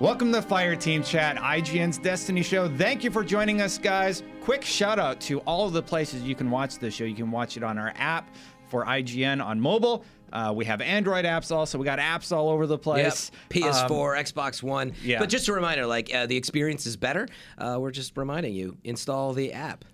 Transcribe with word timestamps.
Welcome 0.00 0.32
to 0.32 0.40
Fire 0.40 0.74
Team 0.76 1.02
Chat, 1.02 1.36
IGN's 1.36 1.98
Destiny 1.98 2.42
show. 2.42 2.74
Thank 2.74 3.04
you 3.04 3.10
for 3.10 3.22
joining 3.22 3.60
us, 3.60 3.76
guys. 3.76 4.22
Quick 4.40 4.64
shout 4.64 4.98
out 4.98 5.20
to 5.22 5.40
all 5.40 5.66
of 5.66 5.74
the 5.74 5.82
places 5.82 6.22
you 6.22 6.34
can 6.34 6.50
watch 6.50 6.78
this 6.78 6.94
show. 6.94 7.04
You 7.04 7.14
can 7.14 7.30
watch 7.30 7.58
it 7.58 7.62
on 7.62 7.76
our 7.76 7.92
app 7.96 8.34
for 8.68 8.86
IGN 8.86 9.44
on 9.44 9.60
mobile. 9.60 10.04
Uh, 10.32 10.54
we 10.56 10.64
have 10.64 10.80
Android 10.80 11.26
apps 11.26 11.54
also. 11.54 11.76
We 11.76 11.84
got 11.84 11.98
apps 11.98 12.34
all 12.34 12.48
over 12.48 12.66
the 12.66 12.76
Yep. 12.78 12.82
place. 12.82 13.30
PS4, 13.50 14.16
Um, 14.16 14.24
Xbox 14.24 14.62
One. 14.62 14.92
yeah. 15.04 15.18
But 15.18 15.28
just 15.28 15.48
a 15.48 15.52
reminder, 15.52 15.84
like 15.86 16.14
uh, 16.14 16.24
the 16.24 16.36
experience 16.36 16.86
is 16.86 16.96
better. 16.96 17.28
Uh, 17.58 17.76
we're 17.78 17.90
just 17.90 18.16
reminding 18.16 18.54
you, 18.54 18.78
install 18.84 19.34
the 19.34 19.52
app, 19.52 19.84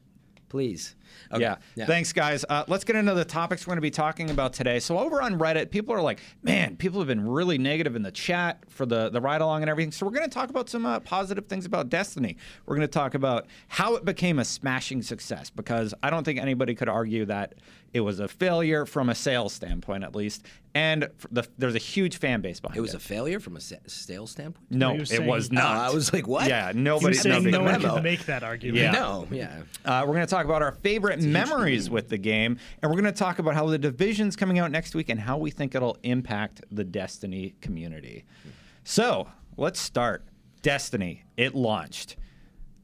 please. 0.48 0.94
Okay. 1.32 1.54
Yeah. 1.74 1.86
Thanks, 1.86 2.12
guys. 2.12 2.44
Uh, 2.48 2.64
let's 2.68 2.84
get 2.84 2.96
into 2.96 3.14
the 3.14 3.24
topics 3.24 3.66
we're 3.66 3.72
going 3.72 3.78
to 3.78 3.82
be 3.82 3.90
talking 3.90 4.30
about 4.30 4.52
today. 4.52 4.78
So 4.80 4.98
over 4.98 5.20
on 5.22 5.38
Reddit, 5.38 5.70
people 5.70 5.94
are 5.94 6.02
like, 6.02 6.20
"Man, 6.42 6.76
people 6.76 7.00
have 7.00 7.08
been 7.08 7.26
really 7.28 7.58
negative 7.58 7.96
in 7.96 8.02
the 8.02 8.12
chat 8.12 8.62
for 8.68 8.86
the 8.86 9.08
the 9.10 9.20
ride 9.20 9.40
along 9.40 9.62
and 9.62 9.70
everything." 9.70 9.92
So 9.92 10.06
we're 10.06 10.12
going 10.12 10.28
to 10.28 10.34
talk 10.34 10.50
about 10.50 10.68
some 10.68 10.86
uh, 10.86 11.00
positive 11.00 11.46
things 11.46 11.66
about 11.66 11.88
Destiny. 11.88 12.36
We're 12.66 12.76
going 12.76 12.86
to 12.88 12.92
talk 12.92 13.14
about 13.14 13.46
how 13.68 13.94
it 13.96 14.04
became 14.04 14.38
a 14.38 14.44
smashing 14.44 15.02
success 15.02 15.50
because 15.50 15.94
I 16.02 16.10
don't 16.10 16.24
think 16.24 16.38
anybody 16.40 16.74
could 16.74 16.88
argue 16.88 17.24
that 17.26 17.54
it 17.92 18.00
was 18.00 18.20
a 18.20 18.28
failure 18.28 18.84
from 18.84 19.08
a 19.08 19.14
sales 19.14 19.52
standpoint, 19.54 20.04
at 20.04 20.14
least. 20.14 20.44
And 20.74 21.04
f- 21.04 21.10
the, 21.30 21.48
there's 21.56 21.74
a 21.74 21.78
huge 21.78 22.18
fan 22.18 22.42
base 22.42 22.60
behind 22.60 22.76
It 22.76 22.80
it. 22.80 22.82
was 22.82 22.92
a 22.92 22.98
failure 22.98 23.40
from 23.40 23.56
a 23.56 23.60
sales 23.60 24.30
standpoint? 24.32 24.66
no, 24.70 24.90
He 24.90 24.96
it 24.96 25.00
was 25.00 25.08
saying- 25.08 25.26
was 25.26 25.50
not. 25.52 25.76
I 25.78 25.94
was 25.94 26.12
like, 26.12 26.28
what? 26.28 26.46
Yeah, 26.48 26.72
He 26.72 26.78
nobody. 26.78 27.06
was 27.08 27.20
saying 27.22 27.44
nobody 27.44 27.52
no 27.52 27.62
one 27.88 27.94
can 27.94 28.02
make 28.02 28.26
that 28.26 28.42
argument. 28.42 28.82
Yeah. 28.82 28.90
No, 28.90 29.26
yeah. 29.30 29.62
Uh, 29.86 30.02
we're 30.06 30.12
going 30.12 30.26
to 30.26 30.30
talk 30.30 30.44
about 30.44 30.60
our 30.60 30.72
favorite 30.72 30.95
memories 31.00 31.88
with 31.90 32.08
the 32.08 32.18
game, 32.18 32.58
and 32.82 32.90
we're 32.90 33.00
going 33.00 33.12
to 33.12 33.18
talk 33.18 33.38
about 33.38 33.54
how 33.54 33.66
the 33.66 33.78
division's 33.78 34.36
coming 34.36 34.58
out 34.58 34.70
next 34.70 34.94
week 34.94 35.08
and 35.08 35.20
how 35.20 35.38
we 35.38 35.50
think 35.50 35.74
it'll 35.74 35.96
impact 36.02 36.62
the 36.70 36.84
Destiny 36.84 37.54
community. 37.60 38.24
So 38.84 39.28
let's 39.56 39.80
start. 39.80 40.24
Destiny, 40.62 41.24
it 41.36 41.54
launched. 41.54 42.16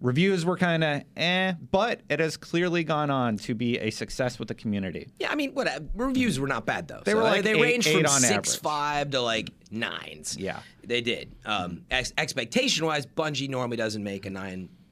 Reviews 0.01 0.45
were 0.45 0.57
kind 0.57 0.83
of 0.83 1.03
eh, 1.17 1.53
but 1.71 2.01
it 2.11 2.19
has 2.19 2.37
clearly 2.37 2.83
gone 2.83 3.09
on 3.09 3.37
to 3.39 3.55
be 3.55 3.79
a 3.79 3.91
success 3.91 4.37
with 4.39 4.49
the 4.49 4.55
community. 4.55 5.09
Yeah, 5.21 5.31
I 5.31 5.37
mean, 5.37 5.55
what 5.55 5.69
uh, 5.69 5.79
reviews 5.95 6.41
were 6.41 6.49
not 6.49 6.67
bad 6.67 6.89
though. 6.89 7.03
They 7.05 7.13
So, 7.13 7.19
were 7.19 7.23
like 7.23 7.45
they 7.45 7.53
eight- 7.55 7.63
ranged 7.63 7.87
eight 7.87 8.05
from 8.05 8.21
six 8.21 8.25
average. 8.33 8.61
five 8.61 9.11
to 9.11 9.21
like 9.21 9.51
nines. 9.71 10.37
Yeah. 10.37 10.59
they 10.85 11.03
did. 11.03 11.33
Um, 11.45 11.83
ex- 11.89 12.13
expectation 12.19 12.85
wise, 12.85 13.07
Bungie 13.07 13.49
normally 13.49 13.77
doesn't 13.77 14.03
make 14.03 14.27
a 14.27 14.31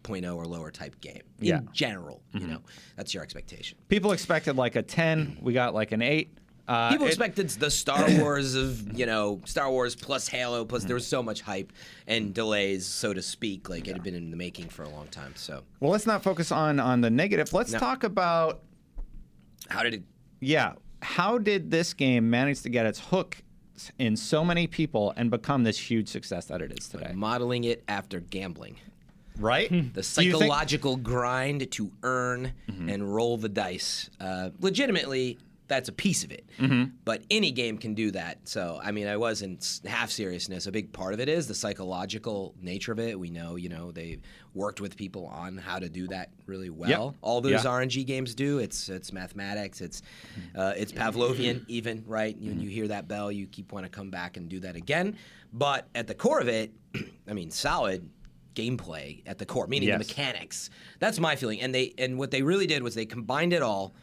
9.0 0.02 0.36
or 0.36 0.46
lower 0.46 0.70
type 0.70 1.00
game. 1.00 1.22
In 1.40 1.46
Yeah. 1.46 1.56
Mm-hmm. 1.58 1.72
general, 1.72 2.22
you 2.32 2.46
know, 2.46 2.60
that's 2.96 3.14
your 3.14 3.22
expectation. 3.22 3.78
People 3.88 4.12
expected 4.12 4.56
like 4.56 4.76
a 4.76 4.82
10, 4.82 5.38
we 5.40 5.52
got 5.52 5.74
like 5.74 5.92
an 5.92 6.02
8. 6.02 6.36
Uh, 6.68 6.90
People 6.90 7.06
it- 7.06 7.10
expected 7.10 7.48
the 7.50 7.70
Star 7.70 8.06
Wars 8.20 8.54
of 8.54 8.96
you 8.96 9.04
know 9.04 9.40
Star 9.44 9.68
Wars 9.70 9.96
plus 9.96 10.28
Halo 10.28 10.64
plus 10.64 10.84
there 10.84 10.94
was 10.94 11.04
so 11.06 11.20
much 11.20 11.40
hype 11.40 11.72
and 12.06 12.32
delays 12.32 12.86
so 12.86 13.12
to 13.12 13.20
speak 13.20 13.68
like 13.68 13.88
it 13.88 13.92
had 13.94 14.04
been 14.04 14.14
in 14.14 14.30
the 14.30 14.36
making 14.36 14.68
for 14.68 14.84
a 14.84 14.88
long 14.88 15.08
time. 15.08 15.32
So 15.34 15.64
Well, 15.80 15.90
let's 15.90 16.06
not 16.06 16.22
focus 16.22 16.52
on 16.52 16.78
on 16.78 17.00
the 17.00 17.10
negative. 17.10 17.52
Let's 17.52 17.72
No. 17.72 17.80
talk 17.80 18.04
about 18.04 18.62
how 19.68 19.82
did 19.82 19.94
it? 19.94 20.02
yeah, 20.40 20.74
how 21.02 21.38
did 21.38 21.72
this 21.72 21.92
game 21.92 22.30
manage 22.30 22.60
to 22.62 22.68
get 22.68 22.86
its 22.86 23.00
hook 23.00 23.38
in 23.98 24.14
so 24.16 24.44
many 24.44 24.68
people 24.68 25.12
and 25.16 25.28
become 25.28 25.64
this 25.64 25.78
huge 25.90 26.06
success 26.08 26.44
that 26.46 26.62
it 26.62 26.72
is 26.78 26.88
today? 26.88 27.10
Modeling 27.14 27.64
it 27.64 27.82
after 27.88 28.20
gambling. 28.20 28.76
Right? 29.38 29.68
Hmm. 29.68 29.88
The 29.92 30.02
Do 30.02 30.02
think- 30.02 30.32
psychological 30.32 30.96
grind 30.96 31.70
to 31.72 31.90
earn 32.02 32.52
mm-hmm. 32.70 32.88
and 32.88 33.14
roll 33.14 33.36
the 33.36 33.48
dice. 33.48 34.10
Uh, 34.20 34.50
legitimately, 34.60 35.38
that's 35.70 35.88
a 35.88 35.92
piece 35.92 36.24
of 36.24 36.32
it. 36.32 36.44
Mm-hmm. 36.58 36.96
But 37.04 37.22
any 37.30 37.52
game 37.52 37.78
can 37.78 37.94
do 37.94 38.10
that. 38.10 38.46
So, 38.48 38.80
I 38.82 38.90
mean, 38.90 39.06
I 39.06 39.16
wasn't 39.16 39.80
half 39.86 40.10
seriousness. 40.10 40.66
A 40.66 40.72
big 40.72 40.92
part 40.92 41.14
of 41.14 41.20
it 41.20 41.28
is 41.28 41.46
the 41.46 41.54
psychological 41.54 42.54
nature 42.60 42.90
of 42.90 42.98
it. 42.98 43.18
We 43.18 43.30
know, 43.30 43.54
you 43.54 43.68
know, 43.68 43.92
they 43.92 44.18
worked 44.52 44.80
with 44.80 44.96
people 44.96 45.26
on 45.26 45.56
how 45.56 45.78
to 45.78 45.88
do 45.88 46.08
that 46.08 46.30
really 46.46 46.70
well. 46.70 47.14
All 47.22 47.40
those 47.40 47.52
Yeah. 47.52 47.70
RNG 47.70 48.04
games 48.04 48.34
do. 48.34 48.58
It's 48.58 48.88
it's 48.88 49.12
mathematics. 49.12 49.80
It's 49.80 50.02
mm-hmm. 50.02 50.58
uh, 50.58 50.72
it's 50.76 50.90
Pavlovian 50.90 51.64
even, 51.68 52.02
right? 52.04 52.36
When 52.36 52.60
you 52.60 52.68
hear 52.68 52.88
that 52.88 53.06
bell, 53.06 53.30
you 53.30 53.46
keep 53.46 53.72
want 53.72 53.86
to 53.86 53.90
come 53.90 54.10
back 54.10 54.36
and 54.36 54.48
do 54.48 54.58
that 54.60 54.74
again. 54.74 55.16
But 55.52 55.86
at 55.94 56.08
the 56.08 56.14
core 56.14 56.40
of 56.40 56.48
it, 56.48 56.72
I 57.28 57.32
mean, 57.32 57.52
solid 57.52 58.10
gameplay 58.60 59.22
at 59.26 59.38
the 59.38 59.46
core, 59.46 59.66
meaning 59.66 59.88
Yes. 59.88 59.98
the 59.98 60.06
mechanics. 60.06 60.70
That's 60.98 61.18
my 61.18 61.36
feeling. 61.36 61.60
And 61.60 61.74
they 61.74 61.94
and 61.98 62.18
what 62.18 62.30
they 62.30 62.42
really 62.42 62.66
did 62.66 62.82
was 62.82 62.94
they 62.94 63.06
combined 63.06 63.52
it 63.52 63.62
all 63.62 63.94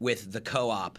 with 0.00 0.32
the 0.32 0.40
co-op 0.40 0.98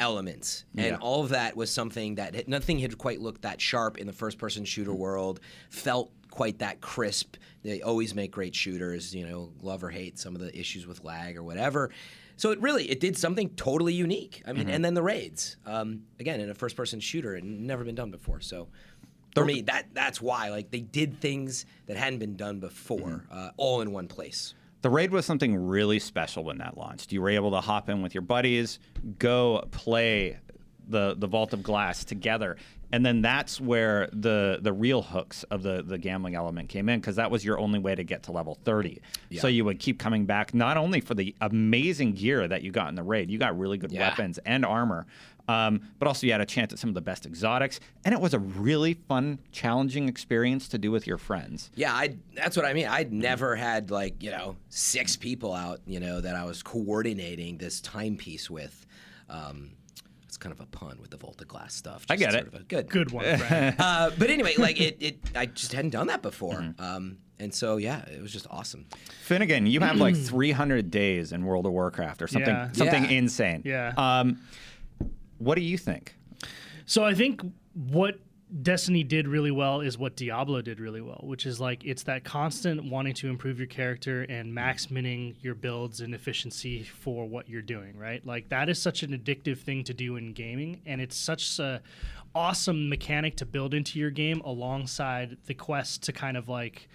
elements, 0.00 0.64
and 0.76 0.86
Yeah. 0.86 0.96
all 1.00 1.24
of 1.24 1.30
that 1.30 1.56
was 1.56 1.70
something 1.70 2.14
that 2.16 2.46
nothing 2.48 2.78
had 2.78 2.96
quite 2.98 3.20
looked 3.20 3.42
that 3.42 3.60
sharp 3.60 3.98
in 3.98 4.06
the 4.06 4.12
first-person 4.12 4.64
shooter 4.64 4.94
world. 4.94 5.40
Felt 5.70 6.12
quite 6.30 6.58
that 6.60 6.80
crisp. 6.80 7.36
They 7.64 7.82
always 7.82 8.14
make 8.14 8.30
great 8.30 8.54
shooters. 8.54 9.12
You 9.14 9.26
know, 9.26 9.52
love 9.60 9.82
or 9.82 9.90
hate 9.90 10.18
some 10.18 10.34
of 10.36 10.40
the 10.40 10.56
issues 10.56 10.86
with 10.86 11.02
lag 11.04 11.36
or 11.36 11.42
whatever. 11.42 11.90
So 12.36 12.52
it 12.52 12.60
really 12.60 12.88
it 12.88 13.00
did 13.00 13.16
something 13.18 13.48
totally 13.56 13.92
unique. 13.92 14.42
I 14.46 14.52
mean, 14.52 14.66
Mm-hmm. 14.66 14.70
and 14.74 14.84
then 14.84 14.94
the 14.94 15.02
raids 15.02 15.56
um, 15.66 16.04
again 16.20 16.40
in 16.40 16.48
a 16.48 16.54
first-person 16.54 17.00
shooter, 17.00 17.34
it 17.34 17.42
had 17.42 17.50
never 17.50 17.82
been 17.82 17.96
done 17.96 18.12
before. 18.12 18.40
So 18.40 18.68
for 19.34 19.44
me, 19.44 19.62
that 19.62 19.86
that's 19.92 20.20
why 20.20 20.50
like 20.50 20.70
they 20.70 20.80
did 20.80 21.20
things 21.20 21.66
that 21.86 21.96
hadn't 21.96 22.18
been 22.18 22.36
done 22.36 22.60
before, 22.60 22.98
Mm-hmm. 22.98 23.38
uh, 23.38 23.50
all 23.56 23.80
in 23.80 23.92
one 23.92 24.08
place. 24.08 24.54
The 24.82 24.90
raid 24.90 25.10
was 25.10 25.26
something 25.26 25.56
really 25.56 25.98
special 25.98 26.44
when 26.44 26.58
that 26.58 26.78
launched. 26.78 27.12
You 27.12 27.20
were 27.20 27.30
able 27.30 27.50
to 27.50 27.60
hop 27.60 27.88
in 27.88 28.00
with 28.02 28.14
your 28.14 28.22
buddies, 28.22 28.78
go 29.18 29.66
play 29.72 30.38
the 30.88 31.14
the 31.18 31.26
Vault 31.26 31.52
of 31.52 31.62
Glass 31.62 32.04
together, 32.04 32.56
and 32.92 33.04
then 33.04 33.20
that's 33.20 33.60
where 33.60 34.08
the 34.12 34.58
the 34.62 34.72
real 34.72 35.02
hooks 35.02 35.42
of 35.50 35.62
the 35.64 35.82
the 35.82 35.98
gambling 35.98 36.34
element 36.36 36.68
came 36.68 36.88
in 36.88 37.00
because 37.00 37.16
that 37.16 37.30
was 37.30 37.44
your 37.44 37.58
only 37.58 37.78
way 37.80 37.94
to 37.94 38.04
get 38.04 38.22
to 38.24 38.32
level 38.32 38.56
30. 38.64 39.00
So 39.38 39.48
you 39.48 39.64
would 39.64 39.80
keep 39.80 39.98
coming 39.98 40.24
back 40.26 40.54
not 40.54 40.76
only 40.76 41.00
for 41.00 41.14
the 41.14 41.34
amazing 41.40 42.12
gear 42.12 42.46
that 42.48 42.62
you 42.62 42.70
got 42.70 42.88
in 42.88 42.94
the 42.94 43.02
raid, 43.02 43.30
you 43.30 43.38
got 43.38 43.58
really 43.58 43.78
good 43.78 43.90
Yeah. 43.92 44.08
weapons 44.08 44.38
and 44.46 44.64
armor. 44.64 45.06
Um, 45.48 45.80
but 45.98 46.06
also, 46.06 46.26
you 46.26 46.32
had 46.32 46.40
a 46.40 46.46
chance 46.46 46.72
at 46.72 46.78
some 46.78 46.90
of 46.90 46.94
the 46.94 47.00
best 47.00 47.24
exotics, 47.26 47.80
and 48.04 48.12
it 48.14 48.20
was 48.20 48.34
a 48.34 48.38
really 48.38 48.94
fun, 48.94 49.38
challenging 49.50 50.08
experience 50.08 50.68
to 50.68 50.78
do 50.78 50.90
with 50.90 51.06
your 51.06 51.18
friends. 51.18 51.70
Yeah, 51.74 51.94
I 51.94 52.16
that's 52.34 52.56
what 52.56 52.66
I 52.66 52.72
mean. 52.74 52.86
I'd 52.86 53.12
never 53.12 53.56
had 53.56 53.90
like, 53.90 54.22
you 54.22 54.30
know, 54.30 54.56
six 54.68 55.16
people 55.16 55.52
out, 55.54 55.80
you 55.86 56.00
know, 56.00 56.20
that 56.20 56.34
I 56.36 56.44
was 56.44 56.62
coordinating 56.62 57.58
this 57.58 57.80
timepiece 57.80 58.50
with. 58.50 58.86
Um, 59.30 59.70
it's 60.26 60.36
kind 60.36 60.52
of 60.52 60.60
a 60.60 60.66
pun 60.66 60.98
with 61.00 61.10
the 61.10 61.16
Vault 61.16 61.40
of 61.40 61.48
Glass 61.48 61.74
stuff. 61.74 62.04
I 62.10 62.16
get 62.16 62.32
sort 62.32 62.44
it. 62.44 62.54
Of 62.54 62.60
a, 62.60 62.64
good. 62.64 62.90
Good 62.90 63.10
one, 63.10 63.24
Brad. 63.38 63.76
Uh, 63.78 64.10
but 64.18 64.28
anyway, 64.28 64.54
like 64.58 64.78
it, 64.78 64.98
it, 65.00 65.18
I 65.34 65.46
just 65.46 65.72
hadn't 65.72 65.90
done 65.92 66.08
that 66.08 66.20
before. 66.20 66.56
Mm-hmm. 66.56 66.82
Um, 66.84 67.16
and 67.38 67.54
so, 67.54 67.76
yeah, 67.78 68.04
it 68.06 68.20
was 68.20 68.32
just 68.32 68.46
awesome. 68.50 68.84
Finnegan, 69.22 69.66
you 69.66 69.80
have 69.80 69.96
like 69.96 70.16
300 70.16 70.90
days 70.90 71.32
in 71.32 71.44
World 71.46 71.64
of 71.66 71.72
Warcraft 71.72 72.20
or 72.20 72.26
something, 72.26 72.54
Yeah. 72.54 72.72
something 72.72 73.04
Yeah. 73.04 73.10
insane. 73.10 73.62
Yeah. 73.64 73.92
Um, 73.96 74.40
what 75.38 75.56
do 75.56 75.62
you 75.62 75.78
think? 75.78 76.14
So 76.86 77.04
I 77.04 77.14
think 77.14 77.40
what 77.74 78.18
Destiny 78.62 79.04
did 79.04 79.28
really 79.28 79.50
well 79.50 79.82
is 79.82 79.98
what 79.98 80.16
Diablo 80.16 80.62
did 80.62 80.80
really 80.80 81.02
well, 81.02 81.20
which 81.22 81.44
is 81.44 81.60
like 81.60 81.84
it's 81.84 82.04
that 82.04 82.24
constant 82.24 82.90
wanting 82.90 83.12
to 83.14 83.28
improve 83.28 83.58
your 83.58 83.66
character 83.66 84.22
and 84.22 84.54
max 84.54 84.90
minning 84.90 85.36
your 85.42 85.54
builds 85.54 86.00
and 86.00 86.14
efficiency 86.14 86.82
for 86.82 87.28
what 87.28 87.48
you're 87.48 87.60
doing, 87.60 87.96
right? 87.98 88.24
Like 88.24 88.48
that 88.48 88.70
is 88.70 88.80
such 88.80 89.02
an 89.02 89.10
addictive 89.10 89.58
thing 89.58 89.84
to 89.84 89.92
do 89.92 90.16
in 90.16 90.32
gaming, 90.32 90.80
and 90.86 91.00
it's 91.00 91.16
such 91.16 91.58
a 91.58 91.82
awesome 92.34 92.88
mechanic 92.88 93.36
to 93.36 93.46
build 93.46 93.74
into 93.74 93.98
your 93.98 94.10
game 94.10 94.40
alongside 94.40 95.36
the 95.46 95.54
quest 95.54 96.04
to 96.04 96.12
kind 96.12 96.36
of 96.36 96.48
like 96.48 96.88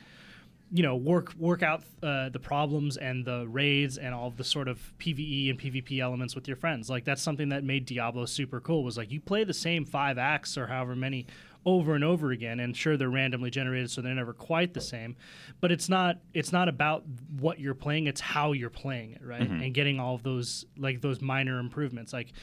you 0.74 0.82
know 0.82 0.96
work 0.96 1.34
work 1.38 1.62
out 1.62 1.84
uh, 2.02 2.30
the 2.30 2.40
problems 2.40 2.98
and 2.98 3.24
the 3.24 3.48
raids 3.48 4.00
and 4.00 4.14
all 4.14 4.28
of 4.28 4.38
the 4.38 4.44
sort 4.44 4.68
of 4.68 4.80
PVE 4.98 5.52
and 5.52 5.60
PvP 5.60 6.00
elements 6.00 6.34
with 6.34 6.48
your 6.48 6.58
friends. 6.58 6.90
Like 6.90 7.06
that's 7.06 7.22
something 7.22 7.50
that 7.50 7.64
made 7.64 7.86
Diablo 7.86 8.26
super 8.26 8.60
cool. 8.60 8.84
Was 8.84 8.98
like 8.98 9.12
you 9.12 9.22
play 9.22 9.44
the 9.44 9.54
same 9.54 9.86
five 9.86 10.18
acts 10.18 10.58
or 10.58 10.66
however 10.66 10.96
many 10.96 11.28
over 11.66 11.94
and 11.94 12.04
over 12.04 12.32
again, 12.32 12.60
and 12.60 12.76
sure 12.76 12.98
they're 12.98 13.10
randomly 13.10 13.52
generated, 13.52 13.90
so 13.90 14.02
they're 14.02 14.16
never 14.16 14.34
quite 14.34 14.74
the 14.74 14.82
same. 14.82 15.16
But 15.62 15.72
it's 15.72 15.90
not 15.90 16.18
it's 16.34 16.52
not 16.52 16.68
about 16.68 17.04
what 17.40 17.60
you're 17.60 17.76
playing; 17.76 18.08
it's 18.08 18.20
how 18.20 18.54
you're 18.54 18.72
playing 18.72 19.12
it, 19.12 19.22
right? 19.24 19.42
And 19.42 19.74
getting 19.76 20.00
all 20.00 20.16
of 20.16 20.24
those 20.24 20.66
like 20.76 21.02
those 21.02 21.22
minor 21.22 21.60
improvements, 21.60 22.14
like 22.14 22.34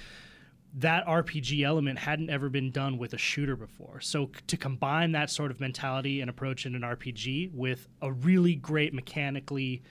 that 0.74 1.06
RPG 1.06 1.64
element 1.64 1.98
hadn't 1.98 2.30
ever 2.30 2.48
been 2.48 2.70
done 2.70 2.96
with 2.96 3.14
a 3.14 3.18
shooter 3.18 3.56
before. 3.56 4.00
So 4.00 4.30
to 4.46 4.56
combine 4.56 5.12
that 5.12 5.30
sort 5.30 5.50
of 5.50 5.60
mentality 5.60 6.20
and 6.20 6.30
approach 6.30 6.66
in 6.66 6.74
an 6.74 6.82
RPG 6.82 7.52
with 7.52 7.88
a 8.02 8.12
really 8.12 8.54
great 8.54 8.94
mechanically 8.94 9.82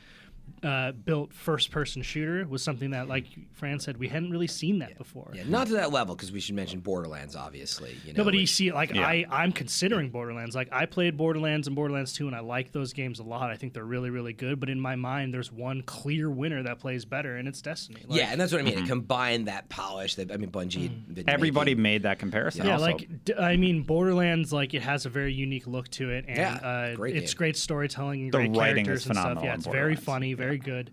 uh, 0.63 0.91
built 0.91 1.33
first 1.33 1.71
person 1.71 2.01
shooter 2.01 2.45
was 2.47 2.63
something 2.63 2.91
that, 2.91 3.07
like 3.07 3.25
Fran 3.53 3.79
said, 3.79 3.97
we 3.97 4.07
hadn't 4.07 4.31
really 4.31 4.47
seen 4.47 4.79
that 4.79 4.97
before. 4.97 5.31
Yeah, 5.33 5.43
not 5.47 5.67
to 5.67 5.73
that 5.73 5.91
level 5.91 6.15
because 6.15 6.31
we 6.31 6.39
should 6.39 6.55
mention 6.55 6.79
Borderlands, 6.79 7.35
obviously. 7.35 7.95
You 8.05 8.13
know, 8.13 8.17
No, 8.19 8.23
but 8.25 8.33
you 8.33 8.47
see, 8.47 8.71
like 8.71 8.93
Yeah. 8.93 9.07
I, 9.07 9.25
I'm 9.29 9.51
considering 9.51 10.09
Borderlands. 10.09 10.55
Like 10.55 10.69
I 10.71 10.85
played 10.85 11.17
Borderlands 11.17 11.67
and 11.67 11.75
Borderlands 11.75 12.13
2, 12.13 12.27
and 12.27 12.35
I 12.35 12.39
like 12.39 12.71
those 12.71 12.93
games 12.93 13.19
a 13.19 13.23
lot. 13.23 13.49
I 13.49 13.55
think 13.55 13.73
they're 13.73 13.83
really, 13.83 14.09
really 14.09 14.33
good. 14.33 14.59
But 14.59 14.69
in 14.69 14.79
my 14.79 14.95
mind, 14.95 15.33
there's 15.33 15.51
one 15.51 15.81
clear 15.83 16.29
winner 16.29 16.63
that 16.63 16.79
plays 16.79 17.05
better, 17.05 17.35
and 17.37 17.47
it's 17.47 17.61
Destiny. 17.61 18.01
Like, 18.07 18.19
yeah, 18.19 18.29
and 18.31 18.39
that's 18.39 18.51
what 18.51 18.61
I 18.61 18.63
mean. 18.63 18.77
It 18.79 18.85
combined 18.87 19.47
that 19.47 19.69
polish 19.69 20.15
that 20.15 20.31
I 20.31 20.37
mean, 20.37 20.51
Bungie. 20.51 20.83
had 20.83 21.15
been 21.15 21.29
Everybody 21.29 21.71
making. 21.71 21.83
made 21.83 22.03
that 22.03 22.19
comparison. 22.19 22.65
Yeah, 22.65 22.73
also. 22.73 22.85
like 22.85 23.25
d- 23.25 23.33
I 23.35 23.57
mean, 23.57 23.83
Borderlands, 23.83 24.51
like 24.53 24.73
it 24.73 24.81
has 24.81 25.05
a 25.05 25.09
very 25.09 25.33
unique 25.33 25.67
look 25.67 25.87
to 25.91 26.09
it, 26.09 26.25
and 26.27 26.37
Yeah, 26.37 26.53
uh, 26.55 26.95
great 26.95 27.15
it's 27.15 27.33
game. 27.33 27.37
great 27.37 27.57
storytelling, 27.57 28.25
The 28.25 28.37
great 28.37 28.55
writing 28.55 28.85
characters 28.85 29.01
is 29.01 29.05
and 29.07 29.15
stuff. 29.15 29.23
phenomenal 29.29 29.43
Yeah, 29.45 29.53
it's 29.55 29.65
very 29.67 29.95
funny, 29.95 30.33
very 30.39 30.57
good. 30.57 30.91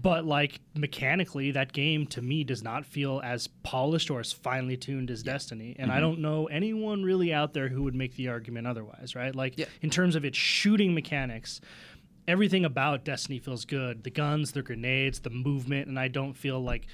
But 0.00 0.24
like 0.24 0.60
mechanically, 0.74 1.50
that 1.52 1.72
game 1.72 2.06
to 2.08 2.22
me 2.22 2.44
does 2.44 2.62
not 2.62 2.84
feel 2.86 3.20
as 3.24 3.48
polished 3.62 4.10
or 4.10 4.20
as 4.20 4.32
finely 4.32 4.76
tuned 4.76 5.10
as 5.10 5.22
Destiny, 5.22 5.76
and 5.78 5.90
I 5.90 5.94
mm-hmm. 5.94 6.02
don't 6.02 6.20
know 6.20 6.46
anyone 6.46 7.02
really 7.02 7.32
out 7.32 7.52
there 7.54 7.68
who 7.68 7.82
would 7.84 7.94
make 7.94 8.14
the 8.16 8.28
argument 8.28 8.66
otherwise, 8.66 9.14
right? 9.14 9.34
Like 9.34 9.58
Yeah. 9.58 9.66
in 9.82 9.90
terms 9.90 10.16
of 10.16 10.24
its 10.24 10.38
shooting 10.38 10.94
mechanics. 10.94 11.60
Everything 12.26 12.64
about 12.64 13.04
Destiny 13.04 13.38
feels 13.38 13.66
good. 13.66 14.02
The 14.02 14.10
guns, 14.10 14.52
the 14.52 14.62
grenades, 14.62 15.20
the 15.20 15.28
movement, 15.28 15.88
and 15.88 15.98
I 15.98 16.08
don't 16.08 16.32
feel 16.32 16.58
like 16.58 16.86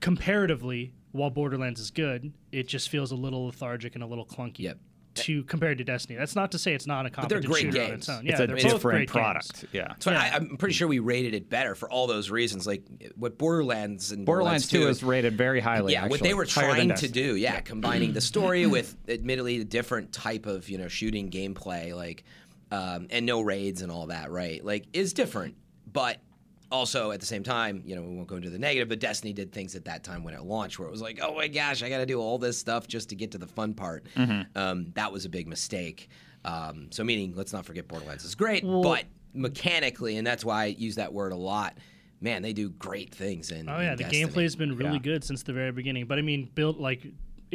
comparatively, 0.00 0.92
while 1.12 1.30
Borderlands 1.30 1.80
is 1.80 1.90
good, 1.90 2.32
it 2.50 2.66
just 2.66 2.88
feels 2.88 3.12
a 3.12 3.14
little 3.14 3.46
lethargic 3.46 3.94
and 3.94 4.02
a 4.02 4.06
little 4.06 4.26
clunky. 4.26 4.60
Yep. 4.60 4.78
To 5.14 5.44
compared 5.44 5.78
to 5.78 5.84
Destiny, 5.84 6.18
that's 6.18 6.34
not 6.34 6.52
to 6.52 6.58
say 6.58 6.74
it's 6.74 6.86
not 6.86 7.06
a 7.06 7.08
they're 7.08 7.14
competent 7.14 7.46
great 7.46 7.62
shooter 7.62 7.82
on 7.82 7.90
its 7.92 8.08
own. 8.08 8.24
Yeah, 8.26 8.32
it's 8.32 8.40
a 8.40 8.46
they're 8.46 8.56
both 8.56 8.62
different 8.64 8.96
great 8.98 9.08
product. 9.08 9.60
games. 9.62 9.66
Yeah. 9.72 9.94
So 10.00 10.10
Yeah. 10.10 10.20
I, 10.20 10.36
I'm 10.36 10.56
pretty 10.56 10.74
sure 10.74 10.88
we 10.88 10.98
rated 10.98 11.34
it 11.34 11.48
better 11.48 11.74
for 11.74 11.90
all 11.90 12.06
those 12.06 12.30
reasons. 12.30 12.66
Like 12.66 12.82
what 13.16 13.38
Borderlands 13.38 14.12
and 14.12 14.26
Borderlands 14.26 14.68
2 14.68 14.88
is 14.88 15.02
rated 15.04 15.36
very 15.36 15.60
highly. 15.60 15.92
yeah, 15.92 16.08
what 16.08 16.20
they 16.20 16.34
were 16.34 16.46
higher 16.46 16.72
trying 16.72 16.88
to 16.88 16.94
Destiny. 16.94 17.12
do, 17.12 17.36
yeah, 17.36 17.60
combining 17.60 18.12
the 18.12 18.20
story 18.20 18.66
with 18.66 18.96
admittedly 19.08 19.60
a 19.60 19.64
different 19.64 20.12
type 20.12 20.46
of 20.46 20.68
you 20.68 20.78
know 20.78 20.88
shooting 20.88 21.30
gameplay, 21.30 21.94
like 21.94 22.24
um, 22.70 23.06
and 23.10 23.24
no 23.26 23.40
raids 23.40 23.82
and 23.82 23.92
all 23.92 24.06
that, 24.06 24.30
right? 24.30 24.64
Like 24.64 24.86
is 24.92 25.12
different, 25.12 25.54
but 25.92 26.18
also 26.74 27.12
at 27.12 27.20
the 27.20 27.26
same 27.26 27.42
time, 27.42 27.82
you 27.86 27.94
know, 27.94 28.02
we 28.02 28.14
won't 28.14 28.26
go 28.26 28.36
into 28.36 28.50
the 28.50 28.58
negative, 28.58 28.88
but 28.88 28.98
Destiny 28.98 29.32
did 29.32 29.52
things 29.52 29.74
at 29.76 29.84
that 29.86 30.02
time 30.04 30.24
when 30.24 30.34
it 30.34 30.42
launched 30.42 30.78
where 30.78 30.88
it 30.88 30.90
was 30.90 31.00
like, 31.00 31.20
oh 31.22 31.34
my 31.34 31.48
gosh, 31.48 31.82
I 31.82 31.88
got 31.88 31.98
to 31.98 32.06
do 32.06 32.20
all 32.20 32.36
this 32.38 32.58
stuff 32.58 32.86
just 32.88 33.08
to 33.10 33.14
get 33.14 33.30
to 33.32 33.38
the 33.38 33.46
fun 33.46 33.72
part. 33.74 34.06
Mm-hmm. 34.16 34.58
Um, 34.58 34.92
that 34.94 35.12
was 35.12 35.24
a 35.24 35.28
big 35.28 35.46
mistake. 35.46 36.08
Um, 36.44 36.88
so 36.90 37.04
meaning, 37.04 37.32
let's 37.34 37.52
not 37.52 37.64
forget 37.64 37.88
Borderlands 37.88 38.24
is 38.24 38.34
great, 38.34 38.64
Well- 38.64 38.82
but 38.82 39.04
mechanically, 39.32 40.16
and 40.16 40.26
that's 40.26 40.44
why 40.44 40.64
I 40.64 40.66
use 40.66 40.96
that 40.96 41.12
word 41.12 41.32
a 41.32 41.36
lot. 41.36 41.78
Man, 42.20 42.42
they 42.42 42.52
do 42.52 42.70
great 42.70 43.14
things 43.14 43.50
in. 43.50 43.68
Oh 43.68 43.80
yeah, 43.80 43.92
in 43.92 43.96
the 43.98 44.04
gameplay's 44.04 44.56
been 44.56 44.76
really 44.76 44.94
Yeah. 44.94 44.98
good 45.00 45.24
since 45.24 45.42
the 45.42 45.52
very 45.52 45.72
beginning. 45.72 46.06
But 46.06 46.18
I 46.18 46.22
mean, 46.22 46.48
built 46.54 46.78
like 46.78 47.06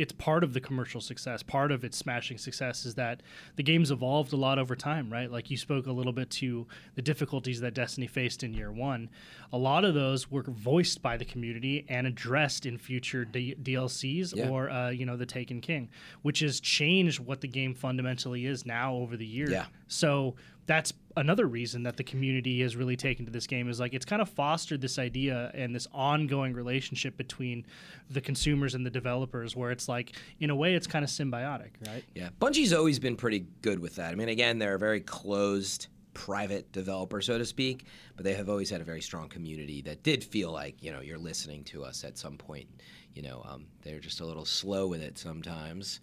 it's 0.02 0.12
part 0.14 0.44
of 0.44 0.54
the 0.54 0.60
commercial 0.62 1.02
success. 1.02 1.44
Part 1.44 1.72
of 1.72 1.84
its 1.84 1.98
smashing 1.98 2.38
success 2.38 2.86
is 2.86 2.96
that 2.96 3.22
the 3.56 3.64
game's 3.64 3.92
evolved 3.92 4.34
a 4.34 4.36
lot 4.36 4.58
over 4.60 4.76
time, 4.76 5.12
right? 5.12 5.32
Like 5.32 5.50
you 5.52 5.58
spoke 5.58 5.88
a 5.88 5.92
little 5.92 6.14
bit 6.14 6.30
to 6.32 6.68
the 6.96 7.02
difficulties 7.02 7.60
that 7.62 7.74
Destiny 7.74 8.08
faced 8.08 8.44
in 8.44 8.54
year 8.54 8.72
one. 8.72 9.10
A 9.52 9.58
lot 9.58 9.84
of 9.86 9.94
those 9.94 10.30
were 10.32 10.44
voiced 10.44 11.02
by 11.02 11.18
the 11.18 11.26
community 11.26 11.86
and 11.90 12.06
addressed 12.08 12.66
in 12.66 12.78
future 12.78 13.26
D- 13.26 13.56
DLCs 13.62 14.36
Yeah. 14.36 14.50
or 14.50 14.70
uh, 14.70 14.90
you 14.90 15.06
know 15.06 15.18
the 15.18 15.26
Taken 15.26 15.62
King, 15.62 15.90
which 16.22 16.40
has 16.40 16.60
changed 16.60 17.20
what 17.20 17.42
the 17.42 17.48
game 17.48 17.74
fundamentally 17.74 18.46
is 18.46 18.66
now 18.66 18.94
over 18.96 19.18
the 19.18 19.26
years. 19.26 19.52
Yeah. 19.52 19.66
So 19.88 20.36
that's 20.70 20.94
another 21.18 21.48
reason 21.48 21.82
that 21.82 21.98
the 21.98 22.04
community 22.04 22.62
has 22.62 22.76
really 22.76 22.96
taken 22.96 23.26
to 23.26 23.32
this 23.32 23.48
game 23.48 23.68
is 23.68 23.80
like 23.80 23.96
it's 23.96 24.06
kind 24.06 24.22
of 24.22 24.30
fostered 24.30 24.80
this 24.80 25.00
idea 25.00 25.50
and 25.56 25.74
this 25.74 25.88
ongoing 25.92 26.54
relationship 26.54 27.18
between 27.18 27.66
the 28.12 28.22
consumers 28.22 28.76
and 28.76 28.86
the 28.86 28.90
developers 28.92 29.56
where 29.56 29.72
it's 29.72 29.90
like 29.90 30.16
in 30.40 30.52
a 30.52 30.56
way 30.56 30.76
it's 30.76 30.86
kind 30.86 31.04
of 31.04 31.10
symbiotic 31.10 31.72
right 31.88 32.06
Yeah, 32.14 32.30
Bungie's 32.40 32.72
always 32.72 33.00
been 33.00 33.16
pretty 33.16 33.48
good 33.64 33.80
with 33.80 33.96
that. 33.96 34.12
I 34.12 34.16
mean, 34.16 34.30
again, 34.30 34.60
they're 34.60 34.76
a 34.76 34.80
very 34.80 35.02
closed, 35.02 35.88
private 36.14 36.72
developer, 36.72 37.20
so 37.20 37.40
to 37.40 37.46
speak, 37.46 37.88
but 38.16 38.24
they 38.24 38.36
have 38.36 38.48
always 38.48 38.70
had 38.70 38.80
a 38.80 38.84
very 38.84 39.02
strong 39.02 39.28
community 39.28 39.82
that 39.82 40.04
did 40.04 40.24
feel 40.24 40.52
like 40.52 40.84
you 40.84 40.92
know 40.92 41.02
you're 41.02 41.18
listening 41.18 41.64
to 41.64 41.84
us 41.84 42.04
at 42.04 42.16
some 42.20 42.38
point. 42.38 42.68
You 43.16 43.24
know, 43.24 43.44
um, 43.50 43.66
they're 43.82 44.00
just 44.00 44.20
a 44.22 44.26
little 44.26 44.46
slow 44.46 44.86
with 44.86 45.02
it 45.02 45.18
sometimes, 45.18 46.00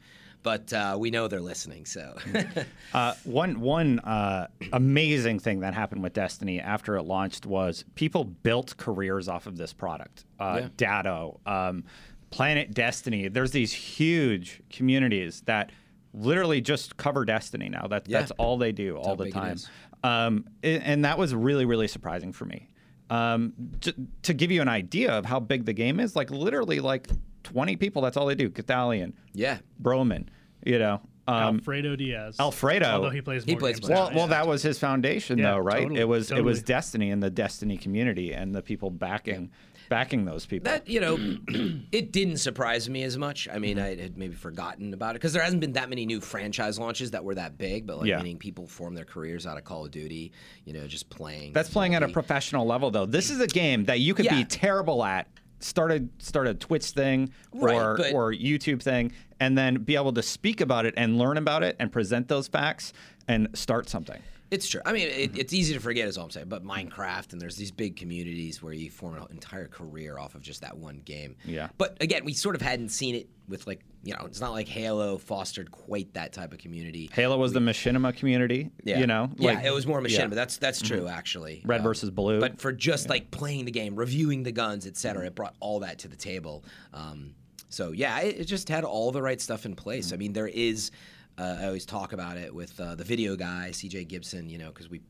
but 0.46 0.72
uh, 0.72 0.96
we 0.96 1.10
know 1.10 1.26
they're 1.26 1.40
listening. 1.40 1.84
So 1.86 2.14
Uh, 2.94 3.14
one 3.24 3.58
one 3.60 3.98
uh, 3.98 4.46
amazing 4.72 5.40
thing 5.40 5.58
that 5.60 5.74
happened 5.74 6.04
with 6.04 6.12
Destiny 6.12 6.60
after 6.60 6.94
it 6.96 7.02
launched 7.02 7.46
was 7.46 7.84
people 7.96 8.22
built 8.22 8.76
careers 8.76 9.26
off 9.28 9.48
of 9.48 9.56
this 9.56 9.72
product. 9.72 10.24
Uh, 10.38 10.60
Yeah. 10.60 10.68
Datto, 10.76 11.40
um, 11.46 11.82
Planet 12.30 12.72
Destiny. 12.72 13.26
There's 13.26 13.50
these 13.50 13.72
huge 13.72 14.62
communities 14.70 15.42
that 15.46 15.72
literally 16.14 16.60
just 16.60 16.96
cover 16.96 17.24
Destiny 17.24 17.68
now. 17.68 17.88
That, 17.88 18.08
Yeah. 18.08 18.20
That's 18.20 18.30
all 18.38 18.56
they 18.56 18.70
do 18.70 18.96
all 18.96 19.16
the 19.16 19.32
time. 19.32 19.56
Um, 20.04 20.44
and 20.62 21.04
that 21.04 21.18
was 21.18 21.34
really 21.34 21.64
really 21.64 21.88
surprising 21.88 22.32
for 22.32 22.44
me. 22.44 22.68
Um, 23.10 23.52
to, 23.80 23.92
to 24.22 24.32
give 24.32 24.52
you 24.52 24.62
an 24.62 24.68
idea 24.68 25.10
of 25.10 25.24
how 25.24 25.40
big 25.40 25.64
the 25.64 25.72
game 25.72 25.98
is, 25.98 26.14
like 26.14 26.30
literally 26.30 26.78
like 26.78 27.08
20 27.42 27.76
people. 27.76 28.02
That's 28.02 28.16
all 28.16 28.26
they 28.26 28.34
do. 28.34 28.50
Gothalion, 28.50 29.12
yeah, 29.32 29.58
Broman, 29.80 30.26
you 30.66 30.78
know. 30.78 31.00
Um, 31.28 31.56
alfredo 31.56 31.96
diaz 31.96 32.36
Alfredo- 32.38 32.86
although 32.86 33.10
he 33.10 33.20
plays 33.20 33.42
He 33.42 33.52
more 33.54 33.58
plays 33.58 33.80
games 33.80 33.90
well, 33.90 34.08
I 34.10 34.14
well, 34.14 34.26
do. 34.26 34.30
that 34.30 34.46
was 34.46 34.62
his 34.62 34.78
foundation, 34.78 35.38
Yeah, 35.38 35.52
though, 35.52 35.58
right? 35.58 35.82
totally, 35.82 36.00
it 36.00 36.06
was 36.06 36.30
it 36.30 36.40
was. 36.44 36.62
Destiny 36.62 37.10
and 37.10 37.20
the 37.20 37.30
Destiny 37.30 37.76
community 37.76 38.32
and 38.32 38.54
the 38.54 38.62
people 38.62 38.90
backing 38.90 39.50
backing 39.88 40.24
those 40.24 40.46
people. 40.46 40.70
that 40.70 40.88
you 40.88 41.00
know, 41.00 41.16
it 41.92 42.12
didn't 42.12 42.36
surprise 42.38 42.88
me 42.88 43.02
as 43.02 43.18
much. 43.18 43.48
I 43.52 43.58
mean, 43.58 43.76
I 43.78 43.96
had 44.00 44.16
maybe 44.16 44.34
forgotten 44.36 44.94
about 44.94 45.10
it 45.10 45.14
because 45.14 45.32
there 45.32 45.42
hasn't 45.42 45.60
been 45.60 45.72
that 45.72 45.88
many 45.88 46.06
new 46.06 46.20
franchise 46.20 46.78
launches 46.78 47.10
that 47.12 47.24
were 47.24 47.34
that 47.34 47.58
big. 47.58 47.86
But 47.88 47.98
like, 47.98 48.06
Yeah. 48.08 48.18
meaning 48.18 48.36
people 48.38 48.66
form 48.68 48.94
their 48.94 49.04
careers 49.04 49.46
out 49.48 49.58
of 49.58 49.64
Call 49.64 49.84
of 49.84 49.90
Duty, 49.90 50.30
you 50.64 50.72
know, 50.74 50.86
just 50.86 51.08
playing. 51.10 51.52
That's 51.52 51.70
playing 51.70 51.94
at 51.96 52.02
a 52.04 52.08
professional 52.08 52.66
level, 52.66 52.90
though. 52.92 53.06
This 53.06 53.30
is 53.30 53.40
a 53.40 53.46
game 53.48 53.84
that 53.86 53.98
you 54.00 54.14
could 54.14 54.26
Yeah. 54.26 54.36
be 54.36 54.44
terrible 54.44 55.04
at. 55.04 55.26
Started 55.58 56.10
start 56.18 56.46
a 56.46 56.54
Twitch 56.54 56.86
thing 56.90 57.32
Right, 57.52 57.74
or 57.74 57.96
but- 57.96 58.12
or 58.12 58.32
YouTube 58.32 58.82
thing, 58.82 59.12
and 59.40 59.56
then 59.56 59.76
be 59.76 59.96
able 59.96 60.12
to 60.12 60.22
speak 60.22 60.60
about 60.60 60.86
it 60.86 60.94
and 60.96 61.18
learn 61.18 61.36
about 61.38 61.62
it 61.62 61.76
and 61.78 61.90
present 61.90 62.28
those 62.28 62.46
facts 62.48 62.92
and 63.28 63.48
start 63.54 63.88
something. 63.88 64.20
It's 64.50 64.68
true. 64.68 64.80
I 64.86 64.92
mean, 64.92 65.08
it, 65.08 65.36
it's 65.36 65.52
easy 65.52 65.74
to 65.74 65.80
forget, 65.80 66.06
is 66.06 66.16
all 66.16 66.24
I'm 66.24 66.30
saying. 66.30 66.48
But 66.48 66.64
Minecraft 66.64 67.32
and 67.32 67.40
there's 67.40 67.56
these 67.56 67.72
big 67.72 67.96
communities 67.96 68.62
where 68.62 68.72
you 68.72 68.90
form 68.90 69.16
an 69.16 69.26
entire 69.30 69.66
career 69.66 70.18
off 70.18 70.34
of 70.36 70.42
just 70.42 70.60
that 70.60 70.76
one 70.76 70.98
game. 71.04 71.36
Yeah. 71.44 71.68
But 71.78 71.96
again, 72.00 72.24
we 72.24 72.32
sort 72.32 72.54
of 72.54 72.62
hadn't 72.62 72.90
seen 72.90 73.14
it 73.16 73.28
with 73.48 73.66
like 73.66 73.80
you 74.04 74.12
know, 74.14 74.24
it's 74.24 74.40
not 74.40 74.52
like 74.52 74.68
Halo 74.68 75.18
fostered 75.18 75.72
quite 75.72 76.14
that 76.14 76.32
type 76.32 76.52
of 76.52 76.60
community. 76.60 77.10
Halo 77.12 77.36
was 77.38 77.52
the 77.52 77.58
machinima 77.58 78.16
community, 78.16 78.70
Yeah. 78.84 79.00
you 79.00 79.08
know. 79.08 79.30
yeah, 79.36 79.60
it 79.64 79.72
was 79.74 79.84
more 79.84 80.00
machinima. 80.00 80.10
yeah. 80.10 80.20
Mm-hmm. 80.26 80.34
That's 80.34 80.56
that's 80.58 80.80
true 80.80 81.08
actually. 81.08 81.62
Red 81.64 81.80
Um, 81.80 81.84
versus 81.84 82.10
blue. 82.10 82.38
But 82.38 82.60
for 82.60 82.70
just 82.72 83.08
like 83.08 83.32
playing 83.32 83.64
the 83.64 83.72
game, 83.72 83.96
reviewing 83.96 84.44
the 84.44 84.52
guns, 84.52 84.86
etc., 84.86 85.26
it 85.26 85.34
brought 85.34 85.56
all 85.58 85.80
that 85.80 85.98
to 86.00 86.08
the 86.08 86.14
table. 86.16 86.64
Um, 86.94 87.34
so 87.68 87.90
yeah, 87.90 88.20
it, 88.20 88.40
it 88.42 88.44
just 88.44 88.68
had 88.68 88.84
all 88.84 89.10
the 89.10 89.20
right 89.22 89.40
stuff 89.40 89.66
in 89.66 89.74
place. 89.74 90.06
Mm-hmm. 90.06 90.14
I 90.14 90.18
mean, 90.18 90.32
there 90.34 90.46
is. 90.48 90.92
Uh, 91.38 91.58
I 91.60 91.66
always 91.66 91.84
talk 91.86 92.12
about 92.12 92.36
it 92.36 92.54
with 92.54 92.78
uh, 92.80 92.94
the 92.94 93.04
video 93.04 93.36
guy, 93.36 93.68
CJ 93.72 94.08
Gibson. 94.08 94.48
You 94.48 94.58
know, 94.58 94.68
because 94.68 94.88
we 94.88 95.00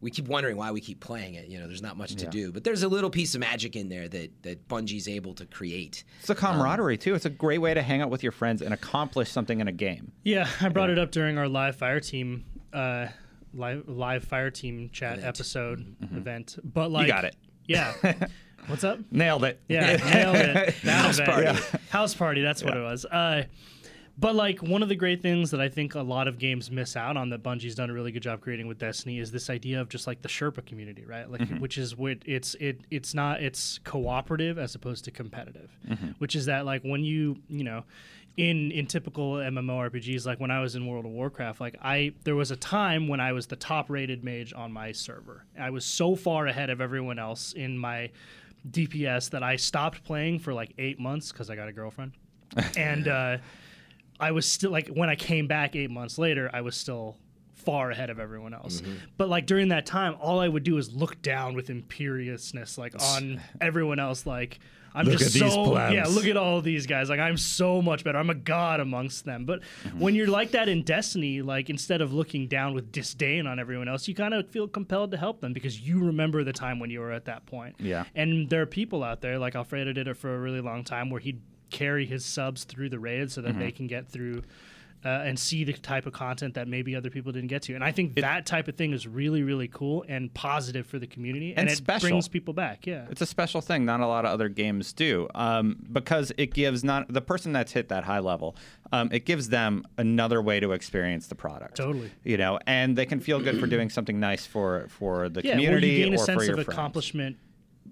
we 0.00 0.10
keep 0.10 0.28
wondering 0.28 0.56
why 0.56 0.70
we 0.70 0.80
keep 0.80 1.00
playing 1.00 1.34
it. 1.34 1.48
You 1.48 1.58
know, 1.58 1.66
there's 1.66 1.82
not 1.82 1.96
much 1.96 2.14
to 2.16 2.26
do, 2.26 2.52
but 2.52 2.62
there's 2.62 2.82
a 2.84 2.88
little 2.88 3.10
piece 3.10 3.34
of 3.34 3.40
magic 3.40 3.74
in 3.74 3.88
there 3.88 4.08
that 4.08 4.42
that 4.42 4.68
Bungie's 4.68 5.08
able 5.08 5.34
to 5.34 5.46
create. 5.46 6.04
It's 6.20 6.30
a 6.30 6.34
camaraderie 6.34 6.98
too. 6.98 7.14
It's 7.14 7.24
a 7.24 7.30
great 7.30 7.58
way 7.58 7.74
to 7.74 7.82
hang 7.82 8.00
out 8.02 8.10
with 8.10 8.22
your 8.22 8.32
friends 8.32 8.62
and 8.62 8.72
accomplish 8.74 9.30
something 9.30 9.60
in 9.60 9.68
a 9.68 9.72
game. 9.72 10.12
yeah 10.24 10.48
i 10.60 10.68
brought 10.68 10.90
it 10.90 10.98
up 10.98 11.10
during 11.10 11.38
our 11.38 11.48
live 11.48 11.76
fire 11.76 12.00
team 12.00 12.44
uh 12.72 13.06
live 13.54 13.88
live 13.88 14.22
fire 14.24 14.50
team 14.50 14.90
chat 14.92 15.14
Event. 15.18 15.26
episode 15.26 15.96
event 16.12 16.58
but 16.62 16.90
like 16.90 17.06
you 17.06 17.12
got 17.12 17.24
it. 17.24 17.34
yeah 17.66 17.94
what's 18.66 18.84
up 18.84 18.98
Nailed 19.10 19.44
it. 19.44 19.60
Yeah, 19.68 19.96
nailed 19.96 20.36
it. 20.36 20.74
That 20.84 21.02
House 21.02 21.18
event. 21.18 21.30
party. 21.58 21.78
House 21.88 22.14
party. 22.14 22.42
That's 22.42 22.62
what 22.62 22.76
it 22.76 22.80
was. 22.82 23.04
Uh, 23.06 23.44
but 24.18 24.34
like 24.34 24.60
one 24.62 24.82
of 24.82 24.88
the 24.88 24.96
great 24.96 25.22
things 25.22 25.52
that 25.52 25.60
I 25.60 25.68
think 25.68 25.94
a 25.94 26.02
lot 26.02 26.26
of 26.26 26.38
games 26.38 26.70
miss 26.70 26.96
out 26.96 27.16
on 27.16 27.30
that 27.30 27.42
Bungie's 27.42 27.76
done 27.76 27.88
a 27.88 27.92
really 27.92 28.10
good 28.10 28.22
job 28.22 28.40
creating 28.40 28.66
with 28.66 28.78
Destiny 28.78 29.20
is 29.20 29.30
this 29.30 29.48
idea 29.48 29.80
of 29.80 29.88
just 29.88 30.06
like 30.08 30.22
the 30.22 30.28
Sherpa 30.28 30.66
community, 30.66 31.04
right? 31.04 31.30
Like 31.30 31.40
which 31.60 31.78
is 31.78 31.96
what 31.96 32.18
it's 32.26 32.54
it 32.56 32.80
it's 32.90 33.14
not 33.14 33.40
it's 33.42 33.78
cooperative 33.84 34.58
as 34.58 34.74
opposed 34.74 35.04
to 35.04 35.12
competitive, 35.12 35.70
which 36.18 36.34
is 36.34 36.46
that 36.46 36.66
like 36.66 36.82
when 36.82 37.04
you 37.04 37.36
you 37.48 37.64
know. 37.64 37.84
In, 38.36 38.70
in 38.70 38.86
typical 38.86 39.32
MMORPGs, 39.32 40.24
like 40.24 40.38
when 40.38 40.52
I 40.52 40.60
was 40.60 40.76
in 40.76 40.86
World 40.86 41.04
of 41.04 41.10
Warcraft, 41.10 41.60
like 41.60 41.74
I 41.82 42.12
there 42.22 42.36
was 42.36 42.52
a 42.52 42.56
time 42.56 43.08
when 43.08 43.18
I 43.18 43.32
was 43.32 43.48
the 43.48 43.56
top 43.56 43.90
rated 43.90 44.22
mage 44.22 44.52
on 44.54 44.72
my 44.72 44.92
server. 44.92 45.44
I 45.58 45.70
was 45.70 45.84
so 45.84 46.14
far 46.14 46.46
ahead 46.46 46.70
of 46.70 46.80
everyone 46.80 47.18
else 47.18 47.52
in 47.52 47.76
my 47.76 48.12
DPS 48.70 49.30
that 49.30 49.42
I 49.42 49.56
stopped 49.56 50.04
playing 50.04 50.38
for 50.38 50.54
like 50.54 50.72
eight 50.78 51.00
months 51.00 51.32
because 51.32 51.50
I 51.50 51.56
got 51.56 51.66
a 51.66 51.72
girlfriend, 51.72 52.12
and 52.76 53.08
uh, 53.08 53.38
I 54.20 54.32
was 54.32 54.50
still 54.50 54.70
like 54.70 54.88
when 54.88 55.08
I 55.08 55.16
came 55.16 55.46
back 55.46 55.76
eight 55.76 55.90
months 55.90 56.18
later, 56.18 56.50
I 56.52 56.60
was 56.60 56.76
still 56.76 57.16
far 57.54 57.90
ahead 57.90 58.08
of 58.08 58.18
everyone 58.18 58.54
else. 58.54 58.80
Mm-hmm. 58.80 58.94
But 59.16 59.28
like 59.28 59.46
during 59.46 59.68
that 59.68 59.84
time, 59.84 60.16
all 60.20 60.40
I 60.40 60.48
would 60.48 60.62
do 60.62 60.78
is 60.78 60.92
look 60.94 61.20
down 61.22 61.54
with 61.54 61.70
imperiousness, 61.70 62.78
like 62.78 62.94
on 63.00 63.40
everyone 63.60 63.98
else. 63.98 64.26
Like 64.26 64.58
I'm 64.94 65.04
Look 65.04 65.18
just 65.18 65.36
at 65.36 65.42
these 65.42 65.52
so 65.52 65.74
yeah. 65.90 66.06
Look 66.08 66.26
at 66.26 66.36
all 66.36 66.60
these 66.62 66.86
guys. 66.86 67.10
Like 67.10 67.20
I'm 67.20 67.36
so 67.36 67.82
much 67.82 68.04
better. 68.04 68.16
I'm 68.18 68.30
a 68.30 68.34
god 68.34 68.80
amongst 68.80 69.24
them. 69.24 69.44
But 69.44 69.60
Mm-hmm. 69.84 70.00
when 70.00 70.14
you're 70.14 70.28
like 70.28 70.52
that 70.52 70.68
in 70.68 70.82
Destiny, 70.82 71.42
like 71.42 71.68
instead 71.68 72.00
of 72.00 72.12
looking 72.12 72.48
down 72.48 72.74
with 72.74 72.90
disdain 72.90 73.46
on 73.46 73.58
everyone 73.58 73.88
else, 73.88 74.08
you 74.08 74.14
kind 74.14 74.34
of 74.34 74.48
feel 74.48 74.66
compelled 74.66 75.10
to 75.10 75.16
help 75.16 75.40
them 75.40 75.52
because 75.52 75.80
you 75.80 76.04
remember 76.04 76.42
the 76.44 76.52
time 76.52 76.78
when 76.80 76.90
you 76.90 77.00
were 77.00 77.12
at 77.12 77.26
that 77.26 77.44
point. 77.46 77.76
Yeah. 77.78 78.04
And 78.14 78.48
there 78.48 78.62
are 78.62 78.66
people 78.66 79.04
out 79.04 79.20
there, 79.20 79.38
like 79.38 79.54
Alfredo 79.54 79.92
did 79.92 80.08
it 80.08 80.16
for 80.16 80.34
a 80.34 80.38
really 80.38 80.60
long 80.60 80.84
time, 80.84 81.10
where 81.10 81.20
he'd 81.20 81.40
carry 81.70 82.06
his 82.06 82.24
subs 82.24 82.64
through 82.64 82.88
the 82.90 82.98
raid 82.98 83.30
so 83.30 83.40
that 83.42 83.50
Mm-hmm. 83.50 83.60
they 83.60 83.70
can 83.72 83.86
get 83.86 84.08
through 84.08 84.42
uh, 85.04 85.08
and 85.08 85.38
see 85.38 85.62
the 85.62 85.72
type 85.74 86.06
of 86.06 86.12
content 86.12 86.54
that 86.54 86.66
maybe 86.66 86.96
other 86.96 87.08
people 87.08 87.30
didn't 87.30 87.46
get 87.48 87.62
to. 87.62 87.72
And 87.74 87.84
I 87.84 87.92
think 87.92 88.16
that 88.16 88.46
type 88.46 88.66
of 88.66 88.74
thing 88.74 88.92
is 88.92 89.06
really, 89.06 89.44
really 89.44 89.68
cool 89.68 90.04
and 90.08 90.34
positive 90.34 90.88
for 90.88 90.98
the 90.98 91.06
community. 91.06 91.50
And, 91.50 91.60
And 91.60 91.68
it 91.70 91.76
special. 91.76 92.08
brings 92.08 92.26
people 92.26 92.52
back. 92.52 92.84
Yeah. 92.84 93.06
It's 93.08 93.20
a 93.20 93.26
special 93.26 93.60
thing. 93.60 93.84
Not 93.84 94.00
a 94.00 94.08
lot 94.08 94.24
of 94.24 94.32
other 94.32 94.48
games 94.48 94.92
do, 94.92 95.28
um, 95.36 95.76
because 95.92 96.32
it 96.36 96.52
gives 96.52 96.82
not 96.82 97.12
the 97.12 97.20
person 97.20 97.52
that's 97.52 97.70
hit 97.70 97.90
that 97.90 98.02
high 98.04 98.18
level. 98.18 98.56
Um, 98.90 99.08
it 99.12 99.24
gives 99.24 99.50
them 99.50 99.84
another 99.98 100.42
way 100.42 100.58
to 100.58 100.72
experience 100.72 101.28
the 101.28 101.36
product. 101.36 101.76
Totally. 101.76 102.10
You 102.24 102.36
know, 102.36 102.58
and 102.66 102.98
they 102.98 103.06
can 103.06 103.20
feel 103.20 103.38
good 103.40 103.60
for 103.60 103.68
doing 103.68 103.90
something 103.90 104.18
nice 104.18 104.46
for 104.46 104.86
for 104.88 105.28
the 105.28 105.42
yeah, 105.44 105.52
community 105.52 105.88
where 105.88 105.96
you 105.98 106.04
gain 106.06 106.14
a 106.14 106.16
or 106.16 106.18
for 106.18 106.24
sense 106.24 106.48
of 106.48 106.54
friends. 106.56 106.68
accomplishment 106.68 107.36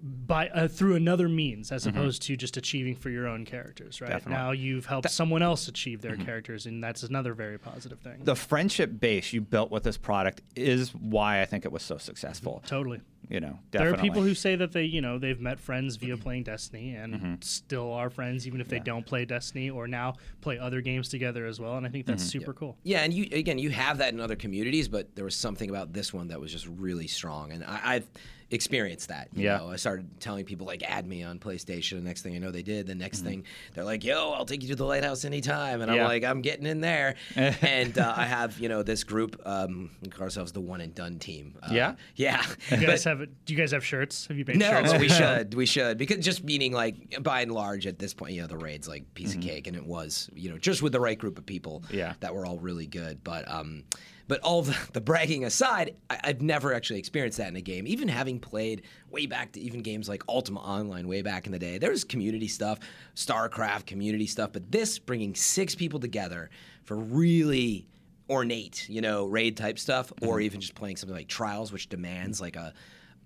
by 0.07 0.49
uh, 0.49 0.67
through 0.67 0.95
another 0.95 1.29
means 1.29 1.71
as 1.71 1.85
mm-hmm. 1.85 1.97
opposed 1.97 2.21
to 2.23 2.35
just 2.35 2.57
achieving 2.57 2.95
for 2.95 3.09
your 3.09 3.27
own 3.27 3.45
characters 3.45 4.01
right? 4.01 4.09
Definitely. 4.09 4.33
now 4.33 4.51
you've 4.51 4.85
helped 4.85 5.09
someone 5.09 5.41
else 5.41 5.67
achieve 5.67 6.01
their 6.01 6.13
mm-hmm. 6.13 6.25
characters 6.25 6.65
and 6.65 6.83
that's 6.83 7.03
another 7.03 7.33
very 7.33 7.57
positive 7.57 7.99
thing. 7.99 8.23
The 8.23 8.35
friendship 8.35 8.99
base 8.99 9.33
you 9.33 9.41
built 9.41 9.71
with 9.71 9.83
this 9.83 9.97
product 9.97 10.41
is 10.55 10.93
why 10.93 11.41
I 11.41 11.45
think 11.45 11.65
it 11.65 11.71
was 11.71 11.83
so 11.83 11.97
successful. 11.97 12.55
Mm-hmm. 12.57 12.67
totally. 12.67 13.01
You 13.29 13.41
know, 13.41 13.59
there 13.71 13.93
are 13.93 13.97
people 13.97 14.21
who 14.21 14.33
say 14.33 14.55
that 14.55 14.71
they 14.71 14.83
you 14.83 15.01
know 15.01 15.19
they've 15.19 15.39
met 15.39 15.59
friends 15.59 15.97
via 15.97 16.15
playing 16.15 16.43
destiny 16.43 16.95
and 16.95 17.43
still 17.43 17.91
are 17.91 18.09
friends 18.09 18.47
even 18.47 18.61
if 18.61 18.69
they 18.69 18.79
don't 18.79 19.05
play 19.05 19.25
destiny 19.25 19.69
or 19.69 19.85
now 19.85 20.13
play 20.39 20.57
other 20.57 20.79
games 20.79 21.09
together 21.09 21.45
as 21.45 21.59
well 21.59 21.75
and 21.75 21.85
i 21.85 21.89
think 21.89 22.05
that's 22.05 22.23
super 22.23 22.53
cool. 22.53 22.77
Yeah, 22.83 23.01
and 23.01 23.13
you 23.13 23.27
again, 23.31 23.59
you 23.59 23.69
have 23.69 23.97
that 23.99 24.13
in 24.13 24.19
other 24.19 24.35
communities, 24.35 24.87
but 24.87 25.15
there 25.15 25.25
was 25.25 25.35
something 25.35 25.69
about 25.69 25.93
this 25.93 26.13
one 26.13 26.29
that 26.29 26.39
was 26.39 26.51
just 26.51 26.67
really 26.67 27.07
strong, 27.07 27.51
and 27.51 27.63
I, 27.63 27.79
I've 27.83 28.09
experienced 28.51 29.09
that. 29.09 29.27
You 29.33 29.45
Yeah. 29.45 29.57
know, 29.57 29.69
I 29.71 29.75
started 29.75 30.19
telling 30.19 30.45
people 30.45 30.65
like, 30.67 30.83
add 30.83 31.05
me 31.05 31.23
on 31.23 31.37
PlayStation. 31.39 31.91
The 31.95 32.01
next 32.01 32.21
thing 32.21 32.35
I 32.35 32.39
know, 32.39 32.51
they 32.51 32.61
did. 32.63 32.87
The 32.87 32.95
next 32.95 33.19
thing, 33.21 33.43
they're 33.73 33.83
like, 33.83 34.03
yo, 34.03 34.31
I'll 34.31 34.45
take 34.45 34.61
you 34.61 34.69
to 34.69 34.75
the 34.75 34.85
lighthouse 34.85 35.25
anytime, 35.25 35.81
and 35.81 35.93
Yeah. 35.93 36.01
I'm 36.03 36.07
like, 36.07 36.23
I'm 36.23 36.41
getting 36.41 36.65
in 36.65 36.79
there. 36.81 37.15
and 37.35 37.97
uh, 37.97 38.13
I 38.15 38.25
have 38.25 38.59
you 38.59 38.69
know 38.69 38.83
this 38.83 39.03
group, 39.03 39.41
um, 39.45 39.89
we 40.01 40.09
call 40.09 40.23
ourselves 40.23 40.51
the 40.51 40.61
one 40.61 40.81
and 40.81 40.95
done 40.95 41.19
team. 41.19 41.55
Uh, 41.61 41.69
Yeah? 41.73 41.95
yeah. 42.15 42.45
you 42.71 42.77
guys 42.87 43.03
But- 43.03 43.19
have 43.19 43.27
do 43.45 43.53
you 43.53 43.59
guys 43.59 43.71
have 43.71 43.85
shirts 43.85 44.27
have 44.27 44.37
you 44.37 44.45
made 44.45 44.57
no, 44.57 44.69
shirts 44.69 44.91
but 44.91 45.01
we 45.01 45.09
should. 45.21 45.53
We 45.53 45.65
should. 45.65 45.97
Because 45.97 46.23
just 46.23 46.43
meaning 46.43 46.71
like 46.73 47.21
by 47.23 47.41
and 47.41 47.51
large 47.51 47.85
at 47.87 47.99
this 47.99 48.13
point, 48.13 48.33
you 48.33 48.41
know, 48.41 48.47
the 48.47 48.57
raid's 48.57 48.87
like 48.87 49.13
piece 49.13 49.35
of 49.35 49.41
cake 49.41 49.67
and 49.67 49.75
it 49.75 49.85
was, 49.85 50.29
you 50.33 50.49
know, 50.49 50.57
just 50.57 50.81
with 50.81 50.93
the 50.93 50.99
right 50.99 51.17
group 51.17 51.37
of 51.37 51.45
people 51.45 51.83
Yeah. 51.91 52.13
that 52.21 52.33
were 52.33 52.45
all 52.45 52.59
really 52.59 52.87
good. 52.87 53.23
But 53.23 53.49
um 53.51 53.83
but 54.27 54.41
all 54.41 54.61
the, 54.61 54.77
the 54.93 55.01
bragging 55.01 55.45
aside, 55.45 55.95
I, 56.09 56.19
I've 56.23 56.41
never 56.41 56.73
actually 56.73 56.99
experienced 56.99 57.37
that 57.37 57.47
in 57.47 57.55
a 57.55 57.61
game. 57.61 57.87
Even 57.87 58.07
having 58.07 58.39
played 58.39 58.83
way 59.09 59.25
back 59.25 59.53
to 59.53 59.59
even 59.59 59.81
games 59.81 60.09
like 60.09 60.23
Ultima 60.27 60.59
Online 60.59 61.07
way 61.07 61.21
back 61.21 61.45
in 61.45 61.51
the 61.51 61.59
day, 61.59 61.77
there's 61.77 62.03
community 62.03 62.47
stuff, 62.47 62.79
StarCraft 63.15 63.85
community 63.85 64.27
stuff, 64.27 64.51
but 64.53 64.71
this 64.71 64.99
bringing 64.99 65.35
six 65.35 65.75
people 65.75 65.99
together 65.99 66.49
for 66.83 66.97
really 66.97 67.87
ornate, 68.29 68.87
you 68.89 69.01
know, 69.01 69.25
raid 69.25 69.57
type 69.57 69.79
stuff, 69.79 70.11
or 70.21 70.35
mm-hmm. 70.35 70.41
even 70.41 70.61
just 70.61 70.75
playing 70.75 70.97
something 70.97 71.15
like 71.15 71.27
Trials, 71.27 71.71
which 71.71 71.89
demands 71.89 72.41
like 72.41 72.55
a 72.55 72.73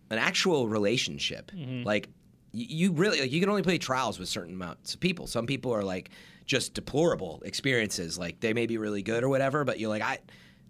an 0.09 0.17
actual 0.17 0.67
relationship. 0.67 1.51
Mm-hmm. 1.51 1.83
Like 1.83 2.09
y- 2.53 2.65
you 2.69 2.91
really 2.91 3.21
like 3.21 3.31
you 3.31 3.39
can 3.39 3.49
only 3.49 3.63
play 3.63 3.77
Trials 3.77 4.19
with 4.19 4.29
certain 4.29 4.53
amounts 4.53 4.93
of 4.93 4.99
people. 4.99 5.27
Some 5.27 5.45
people 5.45 5.73
are 5.73 5.83
like 5.83 6.11
just 6.45 6.73
deplorable 6.73 7.41
experiences. 7.45 8.17
Like 8.17 8.39
they 8.39 8.53
may 8.53 8.67
be 8.67 8.77
really 8.77 9.01
good 9.01 9.23
or 9.23 9.29
whatever, 9.29 9.63
but 9.63 9.79
you're 9.79 9.89
like 9.89 10.03
I. 10.03 10.19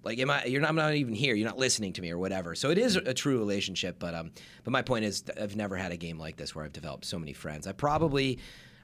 Like, 0.03 0.19
am 0.19 0.29
I? 0.29 0.45
You're 0.45 0.61
not. 0.61 0.69
I'm 0.69 0.75
not 0.75 0.93
even 0.95 1.13
here. 1.13 1.35
You're 1.35 1.47
not 1.47 1.57
listening 1.57 1.93
to 1.93 2.01
me, 2.01 2.09
or 2.11 2.17
whatever. 2.17 2.55
So 2.55 2.71
it 2.71 2.77
is 2.77 2.95
a, 2.95 3.13
true 3.13 3.37
relationship. 3.37 3.99
But 3.99 4.15
um, 4.15 4.31
but 4.63 4.71
my 4.71 4.81
point 4.81 5.05
is, 5.05 5.23
I've 5.39 5.55
never 5.55 5.75
had 5.75 5.91
a 5.91 5.97
game 5.97 6.17
like 6.17 6.37
this 6.37 6.55
where 6.55 6.65
I've 6.65 6.73
developed 6.73 7.05
so 7.05 7.19
many 7.19 7.33
friends. 7.33 7.67
I 7.67 7.71
probably, 7.71 8.39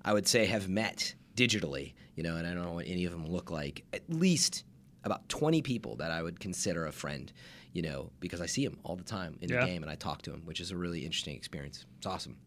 I 0.05 0.13
would 0.13 0.27
say, 0.27 0.45
have 0.45 0.69
met 0.69 1.15
digitally, 1.35 1.93
you 2.15 2.23
know, 2.23 2.35
and 2.35 2.45
I 2.47 2.53
don't 2.53 2.63
know 2.63 2.73
what 2.73 2.87
any 2.87 3.05
of 3.05 3.11
them 3.11 3.25
look 3.27 3.49
like. 3.49 3.83
At 3.93 4.03
least 4.09 4.63
about 5.03 5.27
20 5.29 5.61
people 5.61 5.95
that 5.97 6.11
I 6.11 6.21
would 6.21 6.39
consider 6.39 6.85
a 6.85 6.91
friend, 6.91 7.31
you 7.73 7.81
know, 7.81 8.11
because 8.19 8.41
I 8.41 8.45
see 8.45 8.65
them 8.65 8.77
all 8.83 8.95
the 8.95 9.03
time 9.03 9.37
in 9.41 9.49
Yeah. 9.49 9.61
the 9.61 9.67
game 9.67 9.83
and 9.83 9.91
I 9.91 9.95
talk 9.95 10.21
to 10.23 10.31
them, 10.31 10.41
which 10.45 10.59
is 10.59 10.71
a 10.71 10.75
really 10.77 11.05
interesting 11.05 11.35
experience. 11.35 11.85
It's 11.97 12.07
awesome. 12.07 12.37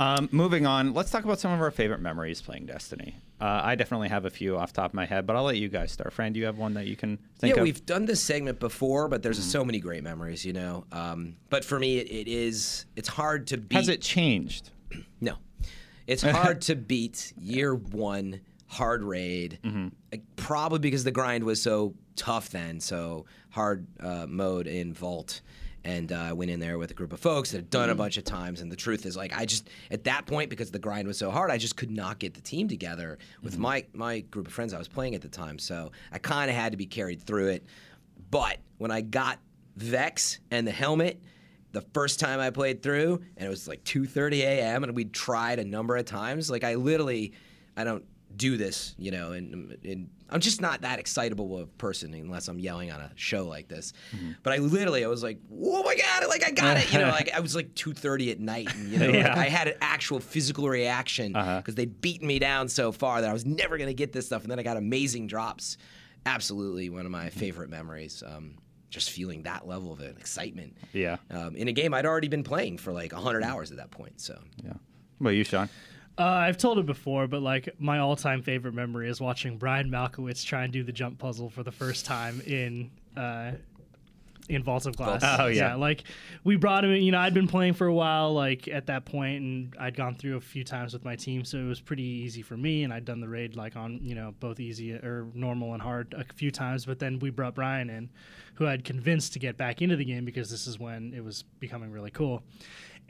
Um, 0.00 0.30
moving 0.32 0.64
on, 0.64 0.94
let's 0.94 1.10
talk 1.10 1.24
about 1.24 1.38
some 1.38 1.52
of 1.52 1.60
our 1.60 1.70
favorite 1.70 2.00
memories 2.00 2.40
playing 2.40 2.64
Destiny. 2.64 3.16
Uh, 3.38 3.60
I 3.62 3.74
definitely 3.74 4.08
have 4.08 4.24
a 4.24 4.30
few 4.30 4.56
off 4.56 4.72
the 4.72 4.80
top 4.80 4.92
of 4.92 4.94
my 4.94 5.04
head, 5.04 5.26
but 5.26 5.36
I'll 5.36 5.44
let 5.44 5.58
you 5.58 5.68
guys 5.68 5.92
start. 5.92 6.14
Fran, 6.14 6.32
do 6.32 6.40
you 6.40 6.46
have 6.46 6.56
one 6.56 6.72
that 6.72 6.86
you 6.86 6.96
can 6.96 7.18
think 7.38 7.54
yeah, 7.54 7.60
of? 7.60 7.64
We've 7.64 7.84
done 7.84 8.06
this 8.06 8.22
segment 8.22 8.58
before, 8.60 9.08
but 9.08 9.22
there's 9.22 9.38
so 9.44 9.62
many 9.62 9.78
great 9.78 10.02
memories, 10.02 10.42
you 10.42 10.54
know. 10.54 10.86
Um, 10.90 11.36
but 11.50 11.66
for 11.66 11.78
me, 11.78 11.98
it, 11.98 12.10
it 12.10 12.28
is 12.28 12.86
it's 12.96 13.08
hard 13.08 13.46
to 13.48 13.58
beat. 13.58 13.76
Has 13.76 13.88
it 13.88 14.00
changed? 14.00 14.70
No, 15.22 15.34
it's 16.06 16.22
hard 16.38 16.62
to 16.62 16.74
beat 16.74 17.34
year 17.36 17.74
one 17.74 18.40
hard 18.68 19.02
raid. 19.02 19.58
Mm-hmm. 19.62 19.88
like, 20.10 20.22
Probably 20.36 20.78
because 20.78 21.04
the 21.04 21.10
grind 21.10 21.44
was 21.44 21.60
so 21.60 21.94
tough 22.16 22.48
then, 22.48 22.80
so 22.80 23.26
hard 23.50 23.86
uh, 24.00 24.24
mode 24.26 24.66
in 24.66 24.94
Vault. 24.94 25.42
And 25.84 26.12
uh, 26.12 26.16
I 26.16 26.32
went 26.32 26.50
in 26.50 26.60
there 26.60 26.78
with 26.78 26.90
a 26.90 26.94
group 26.94 27.12
of 27.12 27.20
folks 27.20 27.52
that 27.52 27.58
had 27.58 27.70
done 27.70 27.88
a 27.88 27.94
bunch 27.94 28.18
of 28.18 28.24
times. 28.24 28.60
And 28.60 28.70
the 28.70 28.76
truth 28.76 29.06
is, 29.06 29.16
like, 29.16 29.36
I 29.36 29.46
just 29.46 29.68
at 29.90 30.04
that 30.04 30.26
point 30.26 30.50
because 30.50 30.70
the 30.70 30.78
grind 30.78 31.08
was 31.08 31.16
so 31.16 31.30
hard, 31.30 31.50
I 31.50 31.56
just 31.56 31.76
could 31.76 31.90
not 31.90 32.18
get 32.18 32.34
the 32.34 32.40
team 32.40 32.68
together 32.68 33.18
with 33.42 33.58
my 33.58 33.84
my 33.92 34.20
group 34.20 34.46
of 34.46 34.52
friends 34.52 34.74
I 34.74 34.78
was 34.78 34.88
playing 34.88 35.14
at 35.14 35.22
the 35.22 35.28
time. 35.28 35.58
So 35.58 35.92
I 36.12 36.18
kind 36.18 36.50
of 36.50 36.56
had 36.56 36.72
to 36.72 36.76
be 36.76 36.86
carried 36.86 37.22
through 37.22 37.48
it. 37.48 37.64
But 38.30 38.58
when 38.78 38.90
I 38.90 39.00
got 39.00 39.38
Vex 39.76 40.38
and 40.50 40.66
the 40.66 40.72
helmet, 40.72 41.22
the 41.72 41.82
first 41.94 42.20
time 42.20 42.40
I 42.40 42.50
played 42.50 42.82
through, 42.82 43.22
and 43.36 43.46
it 43.46 43.48
was 43.48 43.66
like 43.68 43.82
2:30 43.84 44.40
a.m. 44.40 44.84
and 44.84 44.94
we'd 44.94 45.12
tried 45.12 45.58
a 45.58 45.64
number 45.64 45.96
of 45.96 46.04
times. 46.04 46.50
Like 46.50 46.64
I 46.64 46.74
literally, 46.74 47.32
I 47.76 47.84
don't 47.84 48.04
do 48.36 48.56
this, 48.56 48.94
you 48.98 49.10
know, 49.10 49.32
and, 49.32 49.76
and 49.84 50.08
I'm 50.32 50.40
just 50.40 50.60
not 50.60 50.82
that 50.82 50.98
excitable 50.98 51.56
of 51.56 51.62
a 51.62 51.66
person 51.66 52.14
unless 52.14 52.48
I'm 52.48 52.58
yelling 52.58 52.90
on 52.92 53.00
a 53.00 53.10
show 53.16 53.46
like 53.46 53.68
this. 53.68 53.92
But 54.42 54.52
I 54.52 54.56
literally, 54.58 55.04
I 55.04 55.08
was 55.08 55.22
like, 55.22 55.38
oh 55.52 55.82
my 55.82 55.96
god, 55.96 56.28
like 56.28 56.44
I 56.46 56.50
got 56.52 56.76
it, 56.76 56.92
you 56.92 56.98
know, 56.98 57.08
like 57.08 57.30
I 57.34 57.40
was 57.40 57.54
like 57.54 57.74
2:30 57.74 58.30
at 58.32 58.40
night, 58.40 58.74
and 58.74 58.88
you 58.90 58.98
know, 58.98 59.10
like, 59.18 59.26
I 59.26 59.44
had 59.48 59.68
an 59.68 59.74
actual 59.80 60.20
physical 60.20 60.68
reaction 60.68 61.32
because 61.32 61.74
they'd 61.74 62.00
beaten 62.00 62.26
me 62.26 62.38
down 62.38 62.68
so 62.68 62.92
far 62.92 63.20
that 63.20 63.28
I 63.30 63.32
was 63.32 63.44
never 63.44 63.76
gonna 63.78 63.92
get 63.92 64.12
this 64.12 64.26
stuff, 64.26 64.42
and 64.42 64.50
then 64.50 64.58
I 64.58 64.62
got 64.62 64.76
amazing 64.76 65.26
drops. 65.26 65.76
Absolutely, 66.26 66.90
one 66.90 67.06
of 67.06 67.12
my 67.12 67.30
favorite 67.30 67.70
memories. 67.70 68.22
Um, 68.26 68.56
just 68.90 69.10
feeling 69.10 69.44
that 69.44 69.68
level 69.68 69.92
of 69.92 70.00
excitement 70.00 70.76
Yeah. 70.92 71.18
um, 71.30 71.54
in 71.54 71.68
a 71.68 71.72
game 71.72 71.94
I'd 71.94 72.04
already 72.06 72.26
been 72.26 72.42
playing 72.42 72.76
for 72.78 72.92
like 72.92 73.12
100 73.12 73.44
hours 73.44 73.70
at 73.70 73.76
that 73.76 73.92
point. 73.92 74.20
So 74.20 74.36
Yeah. 74.64 74.70
What 75.18 75.20
about 75.20 75.30
you, 75.36 75.44
Sean? 75.44 75.68
Uh, 76.18 76.24
I've 76.24 76.58
told 76.58 76.78
it 76.78 76.86
before, 76.86 77.26
but 77.26 77.40
like 77.40 77.70
my 77.78 77.98
all-time 77.98 78.42
favorite 78.42 78.74
memory 78.74 79.08
is 79.08 79.20
watching 79.20 79.56
Brian 79.56 79.90
Malkowitz 79.90 80.44
try 80.44 80.64
and 80.64 80.72
do 80.72 80.82
the 80.82 80.92
jump 80.92 81.18
puzzle 81.18 81.48
for 81.48 81.62
the 81.62 81.72
first 81.72 82.04
time 82.04 82.42
in 82.42 82.90
uh, 83.16 83.52
in 84.50 84.62
Vault 84.62 84.84
of 84.86 84.96
Glass. 84.96 85.22
Oh, 85.24 85.46
yeah. 85.46 85.76
like 85.76 86.02
we 86.44 86.56
brought 86.56 86.84
him. 86.84 86.90
in, 86.90 87.02
You 87.02 87.12
know, 87.12 87.18
I'd 87.18 87.32
been 87.32 87.46
playing 87.46 87.74
for 87.74 87.86
a 87.86 87.94
while, 87.94 88.34
like 88.34 88.68
at 88.68 88.86
that 88.86 89.04
point, 89.04 89.40
and 89.42 89.74
I'd 89.78 89.96
gone 89.96 90.16
through 90.16 90.36
a 90.36 90.40
few 90.40 90.64
times 90.64 90.92
with 90.92 91.04
my 91.04 91.16
team, 91.16 91.44
so 91.44 91.58
it 91.58 91.64
was 91.66 91.80
pretty 91.80 92.02
easy 92.02 92.42
for 92.42 92.56
me. 92.56 92.82
And 92.82 92.92
I'd 92.92 93.04
done 93.04 93.20
the 93.20 93.28
raid 93.28 93.56
like 93.56 93.76
on 93.76 94.00
you 94.02 94.14
know 94.14 94.34
both 94.40 94.60
easy 94.60 94.92
or 94.92 95.28
normal 95.34 95.72
and 95.72 95.80
hard 95.80 96.14
a 96.18 96.24
few 96.34 96.50
times. 96.50 96.84
But 96.84 96.98
then 96.98 97.18
we 97.20 97.30
brought 97.30 97.54
Brian 97.54 97.88
in, 97.88 98.10
who 98.54 98.66
I'd 98.66 98.84
convinced 98.84 99.32
to 99.34 99.38
get 99.38 99.56
back 99.56 99.80
into 99.80 99.96
the 99.96 100.04
game 100.04 100.24
because 100.24 100.50
this 100.50 100.66
is 100.66 100.78
when 100.78 101.14
it 101.14 101.24
was 101.24 101.44
becoming 101.60 101.92
really 101.92 102.10
cool 102.10 102.42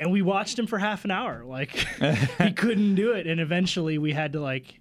and 0.00 0.10
we 0.10 0.22
watched 0.22 0.58
him 0.58 0.66
for 0.66 0.78
half 0.78 1.04
an 1.04 1.12
hour 1.12 1.44
like 1.44 1.70
he 2.42 2.52
couldn't 2.52 2.96
do 2.96 3.12
it 3.12 3.26
and 3.28 3.40
eventually 3.40 3.98
we 3.98 4.12
had 4.12 4.32
to 4.32 4.40
like 4.40 4.80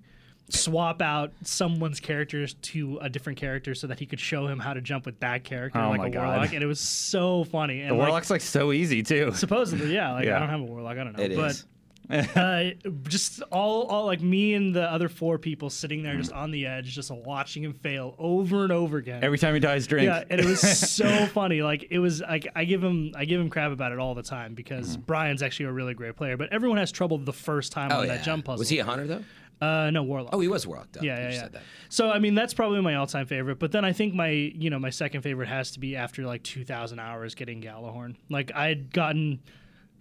swap 0.51 0.99
out 0.99 1.31
someone's 1.43 1.99
characters 1.99 2.55
to 2.55 2.97
a 3.03 3.09
different 3.09 3.37
character 3.37 3.75
so 3.75 3.85
that 3.85 3.99
he 3.99 4.07
could 4.07 4.19
show 4.19 4.47
him 4.47 4.57
how 4.57 4.73
to 4.73 4.81
jump 4.81 5.05
with 5.05 5.19
that 5.19 5.43
character 5.43 5.79
Oh 5.79 5.91
like 5.91 6.01
a 6.01 6.09
God. 6.09 6.25
warlock 6.27 6.53
and 6.53 6.63
it 6.63 6.65
was 6.67 6.79
so 6.79 7.43
funny 7.43 7.81
and 7.81 7.91
The 7.91 7.93
like, 7.95 8.07
Warlock's 8.07 8.31
like 8.31 8.41
so 8.41 8.71
easy 8.71 9.03
too. 9.03 9.31
supposedly 9.33 9.93
yeah 9.93 10.13
like 10.13 10.25
Yeah. 10.25 10.37
i 10.37 10.39
don't 10.39 10.49
have 10.49 10.61
a 10.61 10.63
warlock 10.63 10.97
i 10.97 11.03
don't 11.03 11.15
know 11.15 11.23
it 11.23 11.35
but 11.35 11.51
is. 11.51 11.65
uh, 12.35 12.71
just 13.03 13.41
all, 13.51 13.83
all 13.83 14.05
like 14.05 14.21
me 14.21 14.55
and 14.55 14.73
the 14.75 14.81
other 14.91 15.07
four 15.09 15.37
people 15.37 15.69
sitting 15.69 16.01
there 16.01 16.15
just 16.17 16.31
on 16.31 16.49
the 16.51 16.65
edge 16.65 16.85
just 16.87 17.11
watching 17.11 17.63
him 17.63 17.73
fail 17.73 18.15
over 18.17 18.63
and 18.63 18.71
over 18.71 18.97
again 18.97 19.23
Every 19.23 19.37
time 19.37 19.53
he 19.53 19.59
dies, 19.59 19.85
drink. 19.85 20.07
yeah, 20.07 20.23
and 20.29 20.39
it 20.41 20.45
was 20.45 20.59
so 20.59 21.25
funny. 21.33 21.61
Like 21.61 21.85
it 21.91 21.99
was 21.99 22.21
like 22.21 22.47
I 22.55 22.65
give 22.65 22.83
him 22.83 23.11
I 23.15 23.25
give 23.25 23.39
him 23.39 23.49
crap 23.49 23.71
about 23.71 23.91
it 23.91 23.99
all 23.99 24.15
the 24.15 24.23
time 24.23 24.55
because 24.55 24.97
Brian's 24.97 25.43
actually 25.43 25.67
a 25.67 25.71
really 25.71 25.93
great 25.93 26.15
player, 26.15 26.35
but 26.37 26.51
everyone 26.51 26.77
has 26.79 26.91
trouble 26.91 27.17
the 27.19 27.33
first 27.33 27.71
time 27.71 27.91
Oh 27.91 27.99
on 27.99 28.07
yeah. 28.07 28.15
that 28.15 28.23
jump 28.25 28.45
puzzle. 28.45 28.59
Was 28.59 28.69
he 28.69 28.79
a 28.79 28.85
hunter 28.85 29.05
though? 29.05 29.23
Uh, 29.61 29.91
no, 29.91 30.03
Warlock. 30.03 30.33
Oh, 30.33 30.39
he 30.39 30.47
was 30.47 30.65
Warlock. 30.65 30.89
Duh. 30.93 31.01
yeah, 31.03 31.17
yeah, 31.17 31.29
yeah. 31.31 31.39
said 31.41 31.51
that. 31.51 31.61
So 31.89 32.09
I 32.09 32.17
mean, 32.19 32.33
that's 32.33 32.53
probably 32.53 32.79
my 32.81 32.95
all-time 32.95 33.25
favorite. 33.25 33.59
But 33.59 33.71
then 33.73 33.83
I 33.83 33.91
think 33.91 34.13
my, 34.13 34.29
you 34.29 34.69
know, 34.69 34.79
my 34.79 34.89
second 34.89 35.21
favorite 35.21 35.49
has 35.49 35.71
to 35.71 35.79
be 35.81 35.97
after 35.97 36.25
like 36.25 36.43
2,000 36.43 36.97
hours 36.97 37.35
getting 37.35 37.61
Gjallarhorn. 37.61 38.15
Like 38.29 38.53
I 38.55 38.69
had 38.69 38.93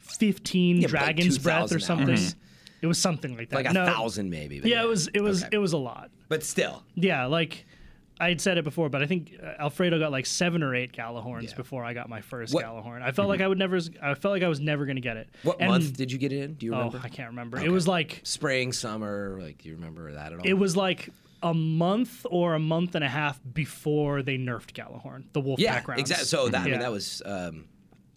gotten 0.04 0.32
15 0.32 0.76
but 0.76 0.82
like 0.82 0.90
Dragon's 0.90 1.38
Breath 1.38 1.66
or 1.72 1.78
2,000 1.78 1.80
something. 1.80 2.08
hours. 2.10 2.36
It 2.80 2.86
was 2.86 2.98
something 2.98 3.36
like 3.36 3.48
that. 3.50 3.56
Like 3.56 3.66
a 3.70 3.72
No, 3.72 3.86
thousand, 3.86 4.30
maybe. 4.30 4.60
but 4.60 4.70
Yeah, 4.70 4.82
it 4.82 4.86
was. 4.88 5.08
It 5.08 5.20
was. 5.20 5.42
Okay. 5.42 5.56
It 5.56 5.58
was 5.58 5.72
a 5.72 5.78
lot. 5.78 6.10
But 6.28 6.44
still, 6.44 6.84
Yeah, 6.94 7.26
like 7.26 7.66
I 8.20 8.28
had 8.28 8.40
said 8.40 8.56
it 8.58 8.64
before, 8.64 8.88
but 8.88 9.02
I 9.02 9.06
think 9.06 9.34
uh, 9.42 9.54
Alfredo 9.62 9.98
got 9.98 10.10
like 10.12 10.26
seven 10.26 10.62
or 10.62 10.74
eight 10.74 10.92
Gjallarhorns 10.92 11.50
Yeah. 11.50 11.54
before 11.56 11.84
I 11.84 11.92
got 11.94 12.08
my 12.08 12.20
first 12.20 12.52
What- 12.54 12.64
Mm-hmm. 12.64 12.88
Gjallarhorn. 12.88 13.02
I 13.02 13.10
felt 13.12 13.28
like 13.28 13.40
I 13.40 13.48
would 13.48 13.58
never. 13.58 13.78
I 14.02 14.14
felt 14.14 14.32
like 14.32 14.42
I 14.44 14.48
was 14.48 14.60
never 14.60 14.84
going 14.86 14.96
to 14.96 15.02
get 15.02 15.16
it. 15.16 15.28
what 15.42 15.56
And- 15.60 15.70
month 15.70 15.96
did 15.96 16.12
you 16.12 16.18
get 16.18 16.32
it 16.32 16.42
in? 16.42 16.54
Do 16.54 16.66
you 16.66 16.72
remember? 16.72 16.96
Oh, 16.96 16.98
remember? 16.98 17.06
I 17.06 17.16
can't 17.16 17.28
remember. 17.30 17.58
It 17.60 17.70
was 17.70 17.88
like 17.88 18.20
Spring, 18.22 18.72
summer. 18.72 19.38
Like, 19.40 19.58
do 19.62 19.68
you 19.68 19.74
remember 19.74 20.12
that 20.12 20.32
at 20.32 20.38
all? 20.38 20.46
it 20.46 20.52
was 20.54 20.76
like 20.76 21.10
a 21.42 21.54
month 21.54 22.26
or 22.30 22.54
a 22.54 22.58
month 22.60 22.94
and 22.96 23.04
a 23.04 23.08
half 23.08 23.40
before 23.54 24.22
they 24.22 24.36
nerfed 24.38 24.72
Gjallarhorn, 24.72 25.24
the 25.32 25.40
Wolfpack 25.42 25.58
yeah, 25.58 25.82
rounds. 25.86 26.00
exactly. 26.00 26.26
So 26.26 26.48
that 26.48 26.62
I 26.66 26.70
mean, 26.70 26.80
that 26.80 26.90
was. 26.92 27.22
Um, 27.24 27.64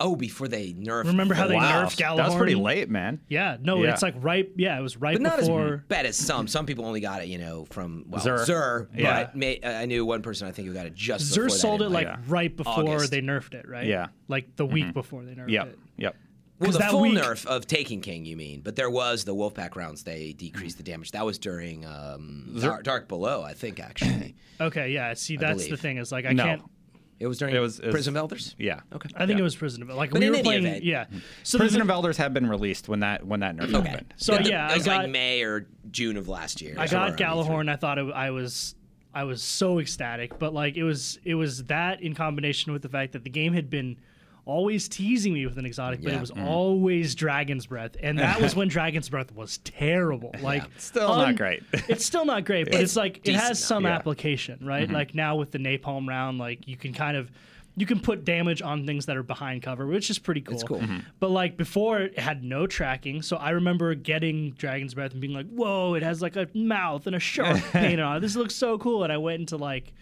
oh, 0.01 0.15
before 0.15 0.47
they 0.47 0.73
nerfed. 0.73 1.05
Remember 1.05 1.33
how 1.33 1.43
the- 1.43 1.49
they 1.49 1.55
Wow, 1.55 1.85
nerfed 1.85 1.95
Gjallarhorn? 1.97 2.17
that 2.17 2.25
was 2.27 2.35
pretty 2.35 2.55
late, 2.55 2.89
man. 2.89 3.21
Yeah, 3.29 3.57
no, 3.61 3.81
Yeah. 3.83 3.91
it's 3.93 4.01
like 4.01 4.15
right. 4.17 4.49
Yeah, 4.57 4.77
it 4.77 4.81
was 4.81 4.97
right 4.97 5.13
But 5.15 5.21
not 5.21 5.39
before. 5.39 5.73
as 5.75 5.79
bad 5.87 6.05
as 6.05 6.17
some. 6.17 6.47
Some 6.47 6.65
people 6.65 6.85
only 6.85 6.99
got 6.99 7.21
it, 7.21 7.27
you 7.27 7.37
know, 7.37 7.65
from 7.69 8.05
well, 8.09 8.21
Xur. 8.23 8.45
Xur. 8.45 8.87
Yeah. 8.95 9.23
But 9.23 9.35
may, 9.35 9.59
I 9.63 9.85
knew 9.85 10.05
one 10.05 10.21
person 10.21 10.47
I 10.47 10.51
think 10.51 10.67
who 10.67 10.73
got 10.73 10.85
it 10.85 10.93
just 10.95 11.25
Xur 11.31 11.35
before 11.35 11.49
that 11.49 11.51
sold 11.51 11.81
it 11.83 11.89
like 11.89 12.07
yeah. 12.07 12.17
right 12.27 12.55
before 12.55 12.73
August. 12.73 13.11
they 13.11 13.21
nerfed 13.21 13.53
it, 13.53 13.67
right? 13.69 13.85
Yeah. 13.87 14.07
like 14.27 14.55
the 14.55 14.65
week 14.65 14.93
before 14.93 15.23
they 15.23 15.33
nerfed 15.33 15.49
Yep. 15.49 15.67
it. 15.67 15.79
Yep. 15.97 16.15
Well, 16.59 16.71
the 16.73 16.79
full 16.81 17.01
week- 17.01 17.17
nerf 17.17 17.45
of 17.47 17.65
Taken 17.65 18.01
King, 18.01 18.23
you 18.23 18.37
mean? 18.37 18.61
But 18.61 18.75
there 18.75 18.89
was 18.91 19.23
the 19.23 19.33
Wolfpack 19.33 19.75
rounds. 19.75 20.03
They 20.03 20.33
decreased 20.33 20.77
the 20.77 20.83
damage. 20.83 21.09
That 21.11 21.25
was 21.25 21.39
during 21.39 21.85
um, 21.87 22.55
Dark, 22.61 22.83
Dark 22.83 23.07
Below, 23.07 23.41
I 23.41 23.53
think. 23.53 23.79
Actually, 23.79 24.35
Okay, 24.61 24.91
yeah. 24.91 25.13
See, 25.15 25.37
that's 25.37 25.67
the 25.67 25.75
thing 25.77 25.97
is 25.97 26.11
like 26.11 26.25
I 26.25 26.33
No. 26.33 26.43
can't. 26.43 26.61
It 27.21 27.27
was 27.27 27.37
during 27.37 27.55
It 27.55 27.59
was- 27.59 27.79
it 27.79 27.85
was- 27.85 27.93
Prison 27.93 28.13
of 28.13 28.17
Elders. 28.17 28.55
Yeah. 28.57 28.79
Okay. 28.93 29.09
I 29.15 29.25
think 29.25 29.37
Yeah. 29.37 29.41
it 29.41 29.43
was 29.43 29.55
Prison 29.55 29.81
of 29.83 29.89
Like 29.89 30.09
But 30.09 30.19
we 30.19 30.25
in 30.25 30.31
were 30.31 30.37
any 30.37 30.43
playing. 30.43 30.65
event- 30.65 30.83
Yeah. 30.83 31.05
So 31.43 31.57
Prison 31.59 31.79
the, 31.79 31.83
of 31.85 31.89
Elders 31.91 32.17
had 32.17 32.33
been 32.33 32.47
released 32.47 32.89
when 32.89 33.01
that 33.01 33.25
when 33.25 33.41
that 33.41 33.55
nerf 33.55 33.73
Okay. 33.73 33.89
happened. 33.89 34.13
So 34.17 34.37
the- 34.37 34.49
yeah, 34.49 34.67
it 34.67 34.71
I 34.71 34.75
was 34.77 34.85
got 34.85 34.97
like 35.03 35.09
May 35.11 35.43
or 35.43 35.67
June 35.91 36.17
of 36.17 36.27
last 36.27 36.61
year. 36.61 36.75
I 36.77 36.87
got 36.87 37.09
around 37.09 37.17
E3. 37.19 37.25
Gjallarhorn. 37.45 37.69
I 37.69 37.75
thought 37.75 37.97
it, 37.99 38.11
I 38.13 38.31
was 38.31 38.75
I 39.13 39.23
was 39.25 39.41
so 39.43 39.79
ecstatic, 39.79 40.39
but 40.39 40.53
like 40.53 40.77
it 40.77 40.83
was 40.83 41.19
it 41.23 41.35
was 41.35 41.65
that 41.65 42.01
in 42.01 42.15
combination 42.15 42.73
with 42.73 42.81
the 42.81 42.89
fact 42.89 43.11
that 43.13 43.23
the 43.23 43.29
game 43.29 43.53
had 43.53 43.69
been 43.69 43.97
always 44.45 44.89
teasing 44.89 45.33
me 45.33 45.45
with 45.45 45.57
an 45.57 45.65
exotic, 45.65 46.01
but 46.01 46.11
Yeah. 46.11 46.17
it 46.17 46.21
was 46.21 46.31
always 46.31 47.15
Dragon's 47.15 47.67
Breath, 47.67 47.95
and 48.01 48.17
that 48.19 48.41
was 48.41 48.55
when 48.55 48.67
Dragon's 48.67 49.09
Breath 49.09 49.31
was 49.33 49.57
terrible. 49.59 50.33
Like 50.41 50.63
Still 50.77 51.15
not 51.15 51.35
great. 51.35 51.63
it's 51.87 52.05
still 52.05 52.25
not 52.25 52.45
great, 52.45 52.65
but 52.65 52.75
It's 52.75 52.83
it's 52.83 52.95
like 52.95 53.27
it 53.27 53.35
has 53.35 53.63
some 53.63 53.83
yeah. 53.83 53.95
application, 53.95 54.59
right? 54.65 54.89
Like 54.89 55.13
now 55.15 55.35
with 55.35 55.51
the 55.51 55.59
napalm 55.59 56.07
round, 56.07 56.39
like 56.39 56.67
you 56.67 56.75
can 56.77 56.93
kind 56.93 57.15
of 57.17 57.29
you 57.77 57.85
can 57.85 58.01
put 58.01 58.25
damage 58.25 58.61
on 58.61 58.85
things 58.85 59.05
that 59.05 59.15
are 59.15 59.23
behind 59.23 59.63
cover, 59.63 59.87
which 59.87 60.09
is 60.09 60.19
pretty 60.19 60.41
cool. 60.41 60.55
It's 60.55 60.63
cool. 60.63 60.79
Mhm. 60.79 61.05
But 61.21 61.31
like 61.31 61.55
before, 61.55 62.01
it 62.01 62.19
had 62.19 62.43
no 62.43 62.67
tracking, 62.67 63.21
so 63.21 63.37
I 63.37 63.51
remember 63.51 63.95
getting 63.95 64.51
Dragon's 64.51 64.93
Breath 64.93 65.11
and 65.13 65.21
being 65.21 65.33
like, 65.33 65.47
"Whoa, 65.49 65.93
it 65.93 66.03
has 66.03 66.21
like 66.21 66.35
a 66.35 66.49
mouth 66.53 67.07
and 67.07 67.15
a 67.15 67.19
shark 67.19 67.61
painted 67.71 67.99
on 68.01 68.17
it. 68.17 68.19
This 68.19 68.35
looks 68.35 68.55
so 68.55 68.77
cool." 68.77 69.03
And 69.03 69.13
I 69.13 69.17
went 69.17 69.39
into 69.41 69.57
like. 69.57 69.93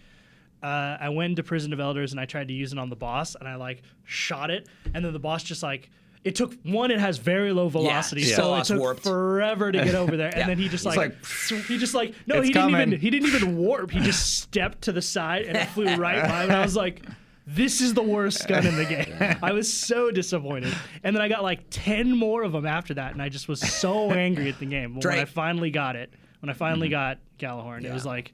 Uh, 0.62 0.98
I 1.00 1.10
went 1.10 1.32
into 1.32 1.44
Prison 1.44 1.72
of 1.74 1.80
Elders 1.80 2.12
and 2.12 2.20
I 2.20 2.26
tried 2.26 2.48
to 2.50 2.54
use 2.54 2.74
it 2.74 2.80
on 2.80 2.90
the 2.90 2.96
boss 2.96 3.36
and 3.36 3.48
I 3.48 3.56
like 3.56 3.82
shot 4.04 4.52
it 4.52 4.68
and 4.94 5.04
then 5.06 5.14
the 5.14 5.20
boss 5.20 5.44
just 5.44 5.64
like 5.64 5.90
it 6.26 6.36
took 6.36 6.54
one 6.64 6.92
it 6.92 7.00
has 7.00 7.18
very 7.18 7.54
low 7.54 7.70
velocity 7.70 8.24
Yeah. 8.24 8.36
so 8.36 8.56
it 8.56 8.66
took 8.66 8.80
warped. 8.80 9.04
forever 9.04 9.72
to 9.72 9.84
get 9.86 9.96
over 9.96 10.18
there 10.18 10.28
and 10.34 10.40
Yeah. 10.40 10.48
then 10.48 10.58
he 10.58 10.68
just 10.68 10.84
like, 10.84 10.98
like, 10.98 11.26
he 11.68 11.78
just 11.78 11.94
like 11.94 12.14
no 12.28 12.42
he 12.42 12.52
didn't 12.52 12.72
even 12.72 12.92
he 12.92 13.10
didn't 13.10 13.30
even 13.30 13.58
warp 13.66 13.90
he 13.92 14.02
just 14.02 14.40
stepped 14.42 14.82
to 14.82 14.92
the 14.92 15.02
side 15.02 15.44
and 15.46 15.56
it 15.56 15.68
flew 15.70 15.86
right 15.96 16.28
by 16.28 16.46
me. 16.46 16.54
I 16.54 16.62
was 16.62 16.76
like 16.76 17.06
this 17.48 17.80
is 17.82 17.94
the 17.96 18.04
worst 18.04 18.48
gun 18.48 18.68
in 18.68 18.76
the 18.76 18.86
game. 18.86 19.38
I 19.42 19.54
was 19.54 19.74
so 19.74 20.12
disappointed. 20.12 20.72
And 21.04 21.16
then 21.16 21.24
I 21.24 21.28
got 21.30 21.42
like 21.42 21.62
10 21.72 22.16
more 22.16 22.44
of 22.44 22.52
them 22.52 22.68
after 22.68 22.94
that 22.96 23.14
and 23.14 23.22
I 23.22 23.30
just 23.30 23.48
was 23.48 23.60
so 23.60 24.12
angry 24.12 24.50
at 24.50 24.60
the 24.60 24.68
game. 24.68 24.94
But 24.96 25.06
when 25.06 25.20
I 25.20 25.26
finally 25.26 25.72
got 25.72 25.96
it, 25.96 26.14
when 26.42 26.50
I 26.52 26.54
finally 26.54 26.90
got 26.90 27.18
Gjallarhorn, 27.40 27.86
it 27.86 27.92
was 27.94 28.06
like 28.06 28.34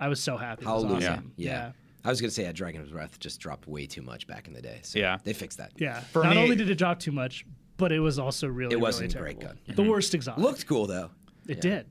I 0.00 0.08
was 0.08 0.20
so 0.20 0.36
happy. 0.36 0.64
It 0.64 0.68
was 0.68 0.82
Hallelujah. 0.82 1.10
awesome. 1.10 1.32
Yeah. 1.36 1.50
yeah. 1.50 1.72
I 2.04 2.08
was 2.08 2.20
gonna 2.20 2.30
say 2.30 2.44
that 2.44 2.54
Dragon's 2.54 2.90
Breath 2.90 3.20
just 3.20 3.38
dropped 3.40 3.68
way 3.68 3.86
too 3.86 4.00
much 4.02 4.26
back 4.26 4.48
in 4.48 4.54
the 4.54 4.62
day. 4.62 4.80
So 4.82 4.98
Yeah. 4.98 5.18
they 5.22 5.32
fixed 5.34 5.58
that. 5.58 5.72
Yeah. 5.76 6.00
For 6.00 6.24
Not 6.24 6.34
me- 6.36 6.42
only 6.42 6.56
did 6.56 6.70
it 6.70 6.76
drop 6.76 6.98
too 6.98 7.12
much, 7.12 7.44
but 7.76 7.92
it 7.92 8.00
was 8.00 8.18
also 8.18 8.48
really, 8.48 8.72
It 8.72 8.80
wasn't 8.80 9.12
really 9.14 9.18
a 9.20 9.22
great 9.34 9.40
terrible. 9.40 9.60
gun. 9.66 9.76
The 9.76 9.82
worst 9.90 10.14
exotic. 10.14 10.42
Looked 10.42 10.66
cool 10.66 10.86
though. 10.86 11.10
it 11.46 11.60
did. 11.60 11.86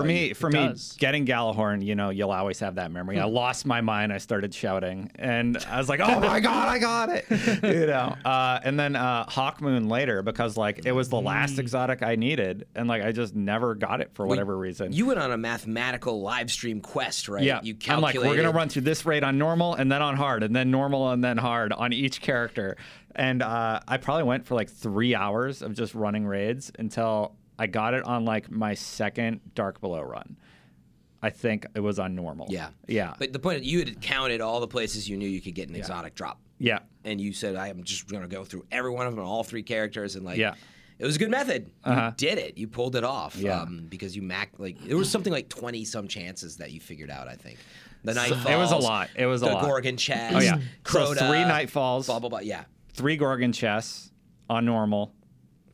For 0.00 0.04
me, 0.04 0.34
for 0.34 0.50
me, 0.50 0.58
does. 0.58 0.94
getting 0.98 1.24
Gjallarhorn, 1.24 1.82
you 1.84 1.94
know, 1.94 2.10
you'll 2.10 2.30
always 2.30 2.60
have 2.60 2.74
that 2.74 2.90
memory. 2.90 3.18
I 3.18 3.24
lost 3.24 3.64
my 3.64 3.80
mind. 3.80 4.12
I 4.12 4.18
started 4.18 4.54
shouting, 4.54 5.10
and 5.14 5.56
I 5.68 5.78
was 5.78 5.88
like, 5.88 6.00
"Oh 6.00 6.20
my 6.20 6.38
god, 6.48 6.68
I 6.68 6.78
got 6.78 7.08
it!" 7.08 7.24
you 7.62 7.86
know. 7.86 8.14
Uh, 8.24 8.60
and 8.62 8.78
then 8.78 8.94
uh, 8.94 9.24
Hawkmoon 9.24 9.90
later 9.90 10.20
because 10.22 10.58
like 10.58 10.84
it 10.84 10.92
was 10.92 11.08
the 11.08 11.20
last 11.20 11.58
exotic 11.58 12.02
I 12.02 12.16
needed, 12.16 12.66
and 12.74 12.88
like 12.88 13.02
I 13.02 13.12
just 13.12 13.34
never 13.34 13.74
got 13.74 14.02
it 14.02 14.10
for 14.12 14.26
whatever 14.26 14.56
reason. 14.58 14.92
You 14.92 15.06
went 15.06 15.18
on 15.18 15.32
a 15.32 15.38
mathematical 15.38 16.20
live 16.20 16.50
stream 16.50 16.82
quest, 16.82 17.28
right? 17.28 17.42
yeah, 17.42 17.60
You 17.62 17.74
I'm 17.88 18.02
like, 18.02 18.16
we're 18.16 18.36
gonna 18.36 18.50
run 18.50 18.68
through 18.68 18.82
this 18.82 19.06
raid 19.06 19.24
on 19.24 19.38
normal, 19.38 19.74
and 19.74 19.90
then 19.90 20.02
on 20.02 20.16
hard, 20.16 20.42
and 20.42 20.54
then 20.54 20.70
normal, 20.70 21.10
and 21.10 21.24
then 21.24 21.38
hard 21.38 21.72
on 21.72 21.94
each 21.94 22.20
character. 22.20 22.76
And 23.14 23.42
uh, 23.42 23.80
I 23.88 23.96
probably 23.96 24.24
went 24.24 24.44
for 24.44 24.54
like 24.56 24.68
three 24.68 25.14
hours 25.14 25.62
of 25.62 25.72
just 25.72 25.94
running 25.94 26.26
raids 26.26 26.70
until 26.78 27.34
I 27.58 27.66
got 27.66 27.94
it 27.94 28.04
on 28.04 28.24
like 28.24 28.50
my 28.50 28.74
second 28.74 29.40
Dark 29.54 29.80
Below 29.80 30.02
run. 30.02 30.36
I 31.22 31.30
think 31.30 31.66
it 31.74 31.80
was 31.80 31.98
on 31.98 32.14
normal. 32.14 32.46
Yeah. 32.50 32.68
Yeah. 32.86 33.14
But 33.18 33.32
the 33.32 33.38
point 33.38 33.62
is, 33.62 33.66
you 33.66 33.80
had 33.80 34.00
counted 34.00 34.40
all 34.40 34.60
the 34.60 34.68
places 34.68 35.08
you 35.08 35.16
knew 35.16 35.28
you 35.28 35.40
could 35.40 35.54
get 35.54 35.68
an 35.68 35.74
exotic 35.74 36.14
drop, 36.14 36.38
yeah. 36.58 36.80
and 37.04 37.20
you 37.20 37.32
said, 37.32 37.56
"I 37.56 37.68
am 37.68 37.82
just 37.82 38.06
gonna 38.06 38.28
go 38.28 38.44
through 38.44 38.66
every 38.70 38.90
one 38.90 39.06
of 39.06 39.16
them, 39.16 39.24
all 39.24 39.42
three 39.42 39.62
characters," 39.62 40.16
and 40.16 40.24
like, 40.24 40.38
Yeah. 40.38 40.54
It 40.98 41.04
was 41.04 41.16
a 41.16 41.18
good 41.18 41.30
method. 41.30 41.70
Uh-huh. 41.84 42.06
You 42.06 42.12
did 42.16 42.38
it. 42.38 42.56
You 42.56 42.68
pulled 42.68 42.96
it 42.96 43.04
off. 43.04 43.36
Yeah. 43.36 43.60
Um, 43.60 43.86
because 43.88 44.16
you 44.16 44.22
mac 44.22 44.52
like 44.58 44.80
there 44.82 44.96
was 44.96 45.10
something 45.10 45.32
like 45.32 45.48
twenty 45.48 45.84
some 45.84 46.08
chances 46.08 46.56
that 46.56 46.72
you 46.72 46.80
figured 46.80 47.10
out. 47.10 47.28
I 47.28 47.34
think 47.34 47.58
the 48.02 48.12
Nightfalls. 48.12 48.50
It 48.50 48.56
was 48.56 48.72
a 48.72 48.76
lot. 48.76 49.10
It 49.14 49.26
was 49.26 49.42
a 49.42 49.46
lot 49.46 49.62
the. 49.62 49.66
Gorgon 49.66 49.96
chest. 49.98 50.34
Oh, 50.34 50.40
yeah. 50.40 50.58
So 50.86 50.98
Crota, 50.98 51.18
three 51.18 51.44
Nightfalls. 51.44 52.06
Blah 52.06 52.18
blah 52.18 52.30
blah. 52.30 52.38
Yeah. 52.38 52.64
Three 52.94 53.16
Gorgon 53.16 53.52
chests 53.52 54.10
on 54.48 54.64
normal. 54.64 55.12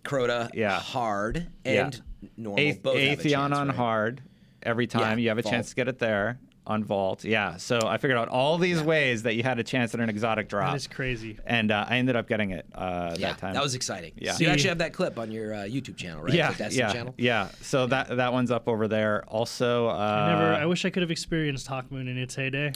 Crota. 0.05 0.51
Yeah. 0.55 0.79
Hard 0.79 1.47
Yeah. 1.65 1.87
and 1.87 2.03
normal. 2.37 2.65
Ath- 2.65 2.83
both 2.83 2.97
Atheon 2.97 3.31
chance, 3.31 3.59
on 3.59 3.69
right? 3.69 3.77
hard. 3.77 4.23
Every 4.63 4.87
time 4.87 5.19
Yeah, 5.19 5.23
you 5.23 5.29
have 5.31 5.39
a 5.39 5.43
vault. 5.43 5.53
chance 5.53 5.71
to 5.71 5.75
get 5.75 5.89
it 5.89 5.99
there 5.99 6.39
on 6.65 6.85
vault. 6.85 7.25
Yeah. 7.25 7.57
So 7.57 7.81
I 7.85 7.97
figured 7.97 8.17
out 8.17 8.29
all 8.29 8.57
these 8.59 8.81
ways 8.81 9.25
that 9.25 9.35
you 9.35 9.43
had 9.43 9.59
a 9.59 9.65
chance 9.65 9.93
at 9.95 9.99
an 10.01 10.09
exotic 10.09 10.49
drop. 10.49 10.71
That 10.71 10.77
is 10.77 10.87
crazy. 10.87 11.37
and 11.45 11.73
uh, 11.73 11.85
I 11.89 11.97
ended 11.99 12.15
up 12.15 12.29
getting 12.29 12.51
it 12.53 12.65
uh, 12.73 13.17
Yeah, 13.19 13.31
that 13.31 13.39
time. 13.39 13.55
that 13.55 13.63
was 13.63 13.75
exciting. 13.75 14.13
Yeah. 14.17 14.35
So 14.35 14.45
you 14.45 14.51
actually 14.51 14.69
have 14.69 14.79
that 14.79 14.93
clip 14.93 15.19
on 15.19 15.33
your 15.33 15.53
uh, 15.53 15.59
YouTube 15.65 15.97
channel, 15.97 16.23
right? 16.23 16.33
yeah, 16.33 16.53
the 16.53 16.73
yeah, 16.73 16.93
channel. 16.93 17.15
yeah. 17.19 17.49
So 17.63 17.87
that 17.89 18.17
that 18.17 18.33
one's 18.33 18.53
up 18.53 18.69
over 18.69 18.87
there. 18.87 19.25
Also, 19.27 19.89
uh, 19.89 19.93
I 19.95 20.33
never. 20.33 20.55
I 20.55 20.67
wish 20.67 20.85
I 20.85 20.91
could 20.91 21.03
have 21.03 21.11
experienced 21.11 21.67
Hawkmoon 21.69 22.09
in 22.09 22.17
its 22.17 22.37
heyday. 22.37 22.71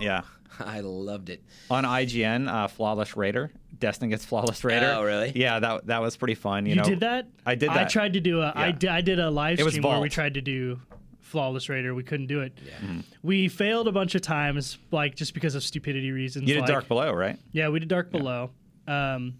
yeah, 0.00 0.20
I 0.60 0.78
loved 0.80 1.28
it. 1.30 1.42
on 1.68 1.82
IGN, 1.82 2.48
uh, 2.48 2.68
Flawless 2.68 3.16
Raider. 3.16 3.50
Destiny 3.84 4.10
gets 4.10 4.24
Flawless 4.24 4.64
Raider. 4.64 4.94
Oh, 4.96 5.02
really? 5.04 5.32
Yeah, 5.34 5.58
that 5.60 5.86
that 5.86 6.00
was 6.00 6.16
pretty 6.16 6.34
fun. 6.34 6.66
You, 6.66 6.70
You 6.70 6.76
know, 6.76 6.84
did 6.84 7.00
that? 7.00 7.26
I 7.46 7.54
did 7.54 7.68
I 7.68 7.84
tried 7.84 8.14
to 8.14 8.20
do 8.20 8.40
a. 8.40 8.52
I 8.54 8.66
Yeah. 8.66 8.72
did. 8.72 8.90
I 8.90 9.00
did 9.00 9.18
a 9.18 9.30
live 9.30 9.58
It 9.60 9.68
stream 9.68 9.82
where 9.82 10.00
we 10.00 10.08
tried 10.08 10.34
to 10.34 10.40
do 10.40 10.80
Flawless 11.20 11.68
Raider. 11.68 11.94
We 11.94 12.02
couldn't 12.02 12.26
do 12.28 12.40
it. 12.40 12.54
Mm-hmm. 12.82 13.00
We 13.22 13.48
failed 13.48 13.88
a 13.88 13.92
bunch 13.92 14.14
of 14.14 14.22
times, 14.22 14.78
like 14.90 15.14
just 15.16 15.34
because 15.34 15.54
of 15.54 15.62
stupidity 15.62 16.10
reasons. 16.12 16.48
You 16.48 16.54
did 16.54 16.60
like, 16.60 16.68
Dark 16.70 16.88
Below, 16.88 17.12
right? 17.12 17.38
Yeah, 17.52 17.68
we 17.68 17.78
did 17.80 17.88
Dark 17.88 18.10
Below. 18.10 18.50
Um, 18.88 19.34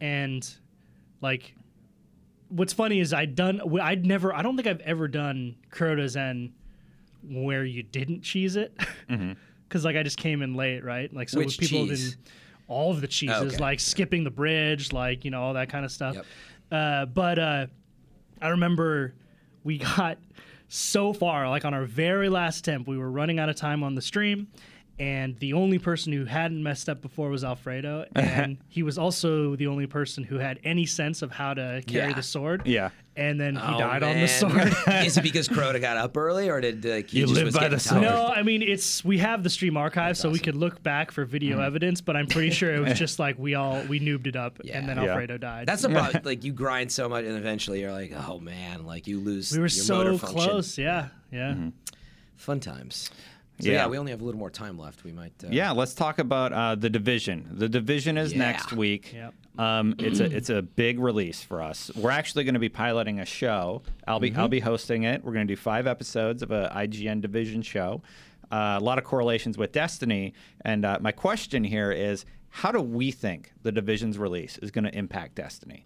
and 0.00 0.48
like, 1.20 1.54
what's 2.48 2.72
funny 2.72 3.00
is 3.00 3.12
I'd 3.12 3.34
done. 3.34 3.60
I'd 3.80 4.06
never. 4.06 4.34
I 4.34 4.42
don't 4.42 4.56
think 4.56 4.68
I've 4.68 4.80
ever 4.80 5.08
done 5.08 5.56
Crota's 5.70 6.16
End 6.16 6.52
where 7.28 7.64
you 7.64 7.82
didn't 7.82 8.22
cheese 8.22 8.56
it. 8.56 8.72
Because 9.68 9.84
like 9.84 9.96
I 9.96 10.02
just 10.02 10.16
came 10.16 10.40
in 10.40 10.54
late, 10.54 10.82
right? 10.82 11.12
Like 11.12 11.28
so 11.28 11.36
Mm-hmm. 11.40 11.44
Which 11.46 11.58
people 11.58 11.86
cheese? 11.88 12.12
didn't. 12.12 12.28
All 12.68 12.90
of 12.92 13.00
the 13.00 13.08
cheeses, 13.08 13.54
Okay. 13.54 13.56
like 13.58 13.80
skipping 13.80 14.24
the 14.24 14.30
bridge, 14.30 14.92
like 14.92 15.24
you 15.24 15.30
know 15.30 15.42
all 15.42 15.54
that 15.54 15.68
kind 15.70 15.84
of 15.84 15.90
stuff. 15.90 16.14
Yep. 16.16 16.26
Uh, 16.70 17.06
but 17.06 17.38
uh, 17.38 17.66
I 18.42 18.48
remember 18.50 19.14
we 19.64 19.78
got 19.78 20.18
so 20.68 21.12
far, 21.12 21.48
like 21.48 21.64
on 21.64 21.72
our 21.74 21.84
very 21.84 22.28
last 22.28 22.60
attempt, 22.60 22.86
we 22.88 22.98
were 22.98 23.10
running 23.10 23.38
out 23.38 23.48
of 23.48 23.56
time 23.56 23.82
on 23.82 23.94
the 23.94 24.02
stream, 24.02 24.48
and 24.98 25.38
the 25.38 25.54
only 25.54 25.78
person 25.78 26.12
who 26.12 26.26
hadn't 26.26 26.62
messed 26.62 26.88
up 26.90 27.00
before 27.00 27.30
was 27.30 27.42
Alfredo, 27.42 28.04
and 28.14 28.58
he 28.68 28.82
was 28.82 28.98
also 28.98 29.56
the 29.56 29.66
only 29.66 29.86
person 29.86 30.22
who 30.24 30.36
had 30.38 30.60
any 30.64 30.84
sense 30.84 31.22
of 31.22 31.30
how 31.32 31.54
to 31.54 31.82
carry 31.86 32.08
Yeah. 32.10 32.14
the 32.14 32.22
sword. 32.22 32.66
Yeah. 32.66 32.90
And 33.18 33.38
then 33.40 33.56
he 33.56 33.60
Oh, 33.62 33.78
died 33.78 34.02
on 34.02 34.12
the 34.14 34.18
man. 34.20 34.28
sword. 34.28 34.72
Is 35.04 35.18
it 35.18 35.22
because 35.22 35.48
Crota 35.56 35.80
got 35.80 35.96
up 35.96 36.16
early, 36.16 36.48
or 36.48 36.60
did 36.60 36.84
like, 36.84 37.10
he 37.10 37.18
You 37.20 37.24
just 37.26 37.34
live 37.34 37.44
was 37.46 37.54
by 37.56 37.68
the 37.68 37.78
sword. 37.80 38.02
No, 38.02 38.26
I 38.28 38.42
mean 38.42 38.62
it's 38.62 39.04
we 39.04 39.18
have 39.18 39.42
the 39.42 39.50
stream 39.50 39.76
archive, 39.76 40.16
so 40.16 40.30
we 40.30 40.38
could 40.38 40.54
look 40.56 40.82
back 40.82 41.10
for 41.10 41.24
video 41.24 41.56
Mm-hmm. 41.56 41.66
evidence. 41.66 42.00
But 42.00 42.16
I'm 42.16 42.26
pretty 42.28 42.50
sure 42.50 42.72
it 42.74 42.80
was 42.80 42.98
just 42.98 43.18
like 43.18 43.38
we 43.38 43.54
all 43.54 43.82
we 43.88 43.98
noobed 44.00 44.26
it 44.28 44.36
up, 44.36 44.60
Yeah. 44.62 44.78
and 44.78 44.88
then 44.88 44.96
Yeah. 44.96 45.06
Alfredo 45.10 45.38
died. 45.38 45.66
That's 45.66 45.82
the 45.82 45.88
problem. 45.90 46.22
Like 46.24 46.44
you 46.44 46.52
grind 46.52 46.90
so 46.92 47.08
much, 47.08 47.24
and 47.24 47.36
eventually 47.36 47.80
you're 47.80 47.92
like, 47.92 48.12
oh 48.28 48.38
man, 48.38 48.86
like 48.86 49.06
you 49.06 49.18
lose. 49.20 49.50
we 49.52 49.58
were 49.58 49.62
your 49.64 49.68
so 49.68 50.16
function. 50.18 50.28
close. 50.40 50.78
Yeah, 50.78 51.08
yeah. 51.32 51.50
Mm-hmm. 51.52 51.68
Fun 52.36 52.60
times. 52.60 53.10
So 53.60 53.68
Yeah. 53.68 53.74
yeah. 53.78 53.86
we 53.88 53.98
only 53.98 54.12
have 54.12 54.20
a 54.20 54.24
little 54.24 54.38
more 54.38 54.50
time 54.50 54.78
left. 54.78 55.04
We 55.04 55.12
might. 55.12 55.32
Uh, 55.42 55.48
Yeah, 55.50 55.72
let's 55.72 55.94
talk 55.94 56.18
about 56.18 56.52
uh, 56.52 56.74
the 56.76 56.88
division. 56.90 57.48
The 57.50 57.68
division 57.68 58.16
is 58.16 58.32
Yeah. 58.32 58.38
next 58.38 58.72
week. 58.72 59.12
Yep. 59.12 59.34
Um, 59.58 59.94
it's 59.98 60.20
a 60.20 60.24
it's 60.24 60.50
a 60.50 60.62
big 60.62 61.00
release 61.00 61.42
for 61.42 61.60
us. 61.60 61.90
We're 61.96 62.12
actually 62.12 62.44
going 62.44 62.54
to 62.54 62.60
be 62.60 62.68
piloting 62.68 63.18
a 63.18 63.24
show. 63.24 63.82
I'll 64.06 64.20
be 64.20 64.32
I'll 64.34 64.46
be 64.48 64.60
hosting 64.60 65.02
it. 65.02 65.24
We're 65.24 65.32
going 65.32 65.46
to 65.48 65.52
do 65.52 65.56
five 65.60 65.86
episodes 65.88 66.42
of 66.42 66.52
a 66.52 66.70
IGN 66.76 67.20
division 67.20 67.62
show. 67.62 68.02
Uh, 68.52 68.78
a 68.80 68.84
lot 68.84 68.96
of 68.98 69.04
correlations 69.04 69.58
with 69.58 69.72
Destiny. 69.72 70.32
And 70.62 70.84
uh, 70.84 70.98
my 71.00 71.12
question 71.12 71.64
here 71.64 71.90
is, 71.92 72.24
how 72.50 72.70
do 72.72 72.80
we 72.80 73.10
think 73.10 73.52
the 73.62 73.72
division's 73.72 74.16
release 74.16 74.56
is 74.58 74.70
going 74.70 74.84
to 74.84 74.96
impact 74.96 75.34
Destiny? 75.34 75.84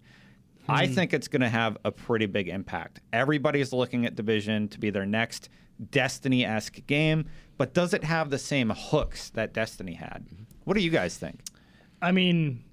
I 0.67 0.87
hmm. 0.87 0.93
think 0.93 1.13
it's 1.13 1.27
going 1.27 1.41
to 1.41 1.49
have 1.49 1.77
a 1.83 1.91
pretty 1.91 2.25
big 2.25 2.47
impact. 2.47 3.01
Everybody's 3.11 3.73
looking 3.73 4.05
at 4.05 4.15
Division 4.15 4.67
to 4.69 4.79
be 4.79 4.89
their 4.89 5.05
next 5.05 5.49
Destiny 5.91 6.45
esque 6.45 6.85
game, 6.87 7.25
but 7.57 7.73
does 7.73 7.93
it 7.93 8.03
have 8.03 8.29
the 8.29 8.37
same 8.37 8.71
hooks 8.75 9.29
that 9.31 9.53
Destiny 9.53 9.93
had? 9.93 10.25
Mm-hmm. 10.25 10.43
What 10.63 10.75
do 10.77 10.83
you 10.83 10.89
guys 10.89 11.17
think? 11.17 11.41
I 12.01 12.11
mean, 12.11 12.63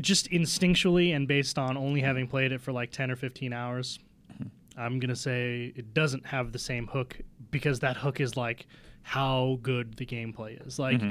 just 0.00 0.30
instinctually 0.30 1.14
and 1.14 1.26
based 1.26 1.58
on 1.58 1.76
only 1.76 2.00
having 2.00 2.26
played 2.26 2.52
it 2.52 2.60
for 2.60 2.72
like 2.72 2.90
10 2.90 3.10
or 3.10 3.16
15 3.16 3.52
hours, 3.52 3.98
mm-hmm. 4.32 4.48
I'm 4.78 5.00
going 5.00 5.10
to 5.10 5.16
say 5.16 5.72
it 5.74 5.94
doesn't 5.94 6.26
have 6.26 6.52
the 6.52 6.58
same 6.58 6.86
hook 6.86 7.18
because 7.50 7.80
that 7.80 7.96
hook 7.96 8.20
is 8.20 8.36
like 8.36 8.66
how 9.02 9.58
good 9.62 9.96
the 9.96 10.06
gameplay 10.06 10.64
is. 10.66 10.78
Like, 10.78 10.98
mm-hmm. 10.98 11.10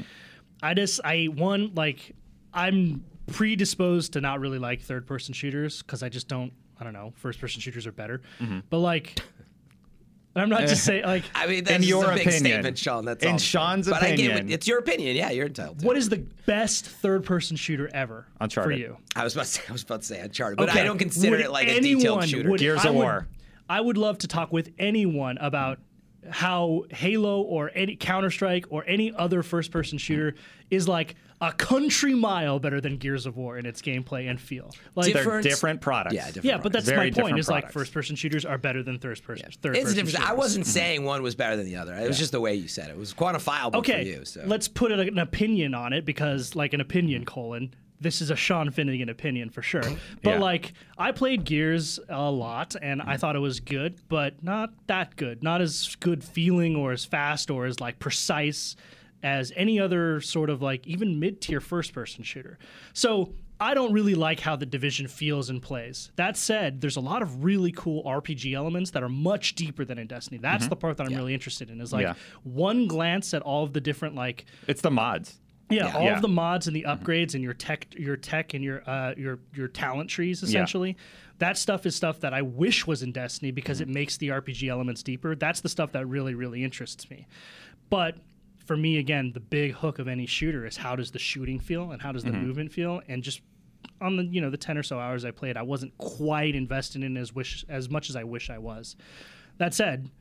I 0.62 0.74
just, 0.74 1.00
I, 1.04 1.26
one, 1.26 1.74
like, 1.76 2.16
I'm 2.54 3.04
predisposed 3.28 4.14
to 4.14 4.22
not 4.22 4.40
really 4.40 4.60
like 4.60 4.82
third 4.82 5.06
person 5.06 5.34
shooters 5.34 5.82
because 5.82 6.04
I 6.04 6.10
just 6.10 6.28
don't, 6.28 6.52
I 6.80 6.84
don't 6.84 6.94
know, 6.94 7.14
first 7.18 7.40
person 7.40 7.62
shooters 7.62 7.86
are 7.88 7.92
better. 7.92 8.22
Mm-hmm. 8.40 8.60
But 8.70 8.80
like, 8.80 9.20
I'm 10.36 10.50
not 10.50 10.62
just 10.62 10.84
saying, 10.86 11.04
like, 11.06 11.24
I 11.36 11.48
mean, 11.48 11.64
that's 11.64 11.78
In 11.84 11.84
your 11.90 12.06
a 12.06 12.14
big 12.16 12.22
opinion. 12.28 12.40
statement, 12.40 12.78
Sean. 12.78 13.06
That's 13.06 13.24
In 13.24 13.32
all. 13.34 13.38
Sean's 13.38 13.88
but 13.90 14.02
I 14.04 14.12
get 14.12 14.26
opinion. 14.28 14.46
what, 14.48 14.54
it's 14.54 14.68
your 14.68 14.80
opinion. 14.80 15.16
Yeah, 15.16 15.32
you're 15.32 15.48
entitled 15.48 15.80
to. 15.80 15.86
what 15.86 15.96
it. 15.96 16.00
is 16.00 16.10
the 16.10 16.24
best 16.46 16.86
third 16.86 17.24
person 17.26 17.58
shooter 17.58 17.90
ever 17.94 18.26
Uncharted. 18.40 18.74
for 18.74 18.80
you? 18.80 18.98
I 19.16 19.24
was 19.24 19.34
about 19.34 19.46
to 19.46 19.50
say, 19.52 19.62
I 19.68 19.72
was 19.72 19.84
about 19.84 20.02
to 20.02 20.08
say 20.08 20.20
Uncharted, 20.20 20.58
but 20.58 20.70
Okay. 20.70 20.82
I 20.82 20.84
don't 20.84 21.00
consider 21.00 21.32
Would 21.32 21.42
it 21.46 21.52
like 21.52 21.68
a 21.68 21.80
detailed 21.80 22.28
shooter. 22.28 22.50
would- 22.52 22.60
Gears 22.60 22.86
I 22.86 22.90
of 22.90 22.96
would- 22.96 23.02
War. 23.04 23.28
I 23.72 23.82
would 23.82 23.98
love 23.98 24.18
to 24.20 24.28
talk 24.28 24.52
with 24.52 24.72
anyone 24.80 25.38
about 25.40 25.80
how 26.30 26.86
Halo 26.92 27.42
or 27.42 27.72
any 27.76 27.96
Counter 27.96 28.32
Strike 28.32 28.66
or 28.70 28.84
any 28.88 29.14
other 29.14 29.44
first 29.44 29.72
person 29.72 29.98
shooter 30.00 30.36
is 30.72 30.88
like 30.88 31.16
a 31.42 31.54
country 31.54 32.14
mile 32.14 32.60
better 32.60 32.82
than 32.82 32.98
Gears 32.98 33.26
of 33.26 33.38
War 33.38 33.58
in 33.58 33.66
its 33.66 33.82
gameplay 33.82 34.30
and 34.30 34.40
feel. 34.40 34.72
Like 34.96 35.14
They're 35.14 35.24
Different- 35.24 35.44
different 35.44 35.82
products. 35.82 36.16
Yeah, 36.16 36.26
different 36.26 36.46
yeah, 36.46 36.58
but 36.58 36.74
that's 36.74 36.86
Very 36.86 37.12
my 37.12 37.22
point. 37.22 37.40
Is 37.40 37.50
like 37.50 37.72
first 37.72 37.94
person 37.94 38.16
shooters 38.16 38.44
are 38.44 38.58
better 38.58 38.84
than 38.84 39.00
third 39.00 39.22
person. 39.24 39.50
Third 39.62 39.78
It's 39.78 39.94
person. 39.94 40.22
I 40.22 40.34
wasn't 40.34 40.66
mm-hmm. 40.66 40.72
saying 40.72 41.06
one 41.06 41.24
was 41.24 41.36
better 41.36 41.56
than 41.56 41.66
the 41.66 41.78
other. 41.78 41.94
It 41.96 42.08
was 42.08 42.18
just 42.18 42.32
the 42.32 42.42
way 42.42 42.56
you 42.56 42.68
said 42.68 42.90
it. 42.90 42.92
It 42.92 42.98
was 42.98 43.14
quantifiable 43.14 43.76
okay. 43.76 44.04
for 44.04 44.20
you. 44.20 44.26
So 44.26 44.44
Let's 44.46 44.68
put 44.68 44.92
an 44.92 45.18
opinion 45.18 45.74
on 45.74 45.94
it 45.94 46.06
because, 46.06 46.56
like, 46.56 46.74
an 46.74 46.82
opinion 46.82 47.26
colon. 47.26 47.74
This 48.02 48.22
is 48.22 48.32
a 48.32 48.36
Sean 48.36 48.72
Finnegan 48.72 49.10
opinion 49.10 49.50
for 49.50 49.62
sure. 49.62 49.84
But 50.24 50.32
Yeah. 50.32 50.40
like, 50.40 50.74
I 50.98 51.12
played 51.12 51.46
Gears 51.46 52.00
a 52.10 52.30
lot 52.30 52.76
and 52.82 53.02
I 53.02 53.06
mm-hmm. 53.06 53.16
thought 53.18 53.36
it 53.36 53.40
was 53.40 53.60
good, 53.60 54.02
but 54.10 54.42
not 54.44 54.72
that 54.88 55.16
good. 55.16 55.44
Not 55.44 55.62
as 55.62 55.96
good 56.00 56.24
feeling 56.24 56.76
or 56.76 56.92
as 56.92 57.06
fast 57.06 57.50
or 57.50 57.66
as 57.66 57.80
like 57.80 58.00
precise 58.00 58.76
as 59.24 59.52
any 59.56 59.80
other 59.80 60.22
sort 60.22 60.50
of 60.50 60.62
like 60.62 60.86
even 60.88 61.20
mid 61.20 61.42
tier 61.42 61.60
first 61.60 61.94
person 61.94 62.24
shooter. 62.24 62.58
So 62.94 63.34
I 63.62 63.74
don't 63.74 63.92
really 63.92 64.16
like 64.16 64.40
how 64.40 64.56
the 64.56 64.66
division 64.66 65.08
feels 65.08 65.50
and 65.50 65.62
plays. 65.62 66.12
That 66.16 66.38
said, 66.38 66.80
there's 66.80 66.96
a 66.96 67.02
lot 67.02 67.22
of 67.22 67.44
really 67.44 67.74
cool 67.74 68.04
RPG 68.06 68.54
elements 68.54 68.92
that 68.92 69.04
are 69.04 69.10
much 69.10 69.56
deeper 69.56 69.84
than 69.84 69.98
in 69.98 70.08
Destiny. 70.08 70.38
That's 70.38 70.64
mm-hmm. 70.64 70.70
the 70.70 70.76
part 70.78 70.98
that 70.98 71.08
I'm 71.08 71.14
really 71.14 71.34
interested 71.34 71.70
in. 71.70 71.82
Is 71.82 71.92
like 71.92 72.04
Yeah. 72.04 72.14
one 72.44 72.88
glance 72.88 73.34
at 73.34 73.42
all 73.42 73.64
of 73.64 73.74
the 73.74 73.82
different 73.82 74.16
like 74.16 74.46
It's 74.68 74.82
the 74.82 74.92
mods. 74.92 75.40
yeah, 75.70 75.88
Yeah. 75.88 75.98
all 75.98 76.06
Yeah. 76.06 76.16
of 76.16 76.22
the 76.22 76.30
mods 76.30 76.68
and 76.68 76.76
the 76.76 76.84
mm-hmm. 76.84 77.04
upgrades 77.04 77.34
and 77.34 77.44
your 77.44 77.54
tech, 77.54 77.88
your 77.98 78.16
tech 78.16 78.54
and 78.54 78.64
your 78.64 78.90
uh, 78.90 79.14
your 79.18 79.40
your 79.54 79.68
talent 79.68 80.10
trees 80.10 80.42
essentially. 80.42 80.96
That 81.40 81.58
stuff 81.58 81.86
is 81.86 81.96
stuff 81.96 82.22
that 82.22 82.34
I 82.34 82.42
wish 82.42 82.88
was 82.88 83.04
in 83.04 83.12
Destiny 83.12 83.52
because 83.52 83.82
mm-hmm. 83.82 83.90
it 83.90 83.94
makes 83.94 84.18
the 84.18 84.30
RPG 84.30 84.70
elements 84.70 85.04
deeper. 85.04 85.36
That's 85.36 85.60
the 85.60 85.70
stuff 85.70 85.92
that 85.92 86.06
really 86.06 86.34
really 86.34 86.64
interests 86.64 87.10
me. 87.10 87.28
But 87.90 88.18
for 88.70 88.78
me, 88.78 89.00
again, 89.00 89.32
the 89.34 89.40
big 89.40 89.74
hook 89.74 89.98
of 89.98 90.08
any 90.08 90.28
shooter 90.28 90.64
is 90.64 90.78
how 90.78 90.96
does 90.96 91.10
the 91.10 91.18
shooting 91.18 91.60
feel 91.60 91.90
and 91.90 92.00
how 92.00 92.12
does 92.12 92.24
the 92.24 92.32
movement 92.32 92.72
feel, 92.72 93.02
and 93.08 93.24
just 93.24 93.42
on 94.00 94.16
the 94.16 94.24
you 94.26 94.40
know 94.40 94.52
the 94.52 94.58
ten 94.58 94.78
or 94.78 94.84
so 94.84 95.00
hours 95.00 95.26
I 95.26 95.32
played, 95.32 95.58
I 95.58 95.64
wasn't 95.64 95.98
quite 95.98 96.54
invested 96.54 97.02
in 97.04 97.18
as 97.18 97.34
wish 97.34 97.66
as 97.68 97.90
much 97.90 98.12
as 98.12 98.16
I 98.16 98.26
wish 98.26 98.52
I 98.52 98.60
was. 98.60 98.96
That 99.58 99.74
said, 99.74 100.12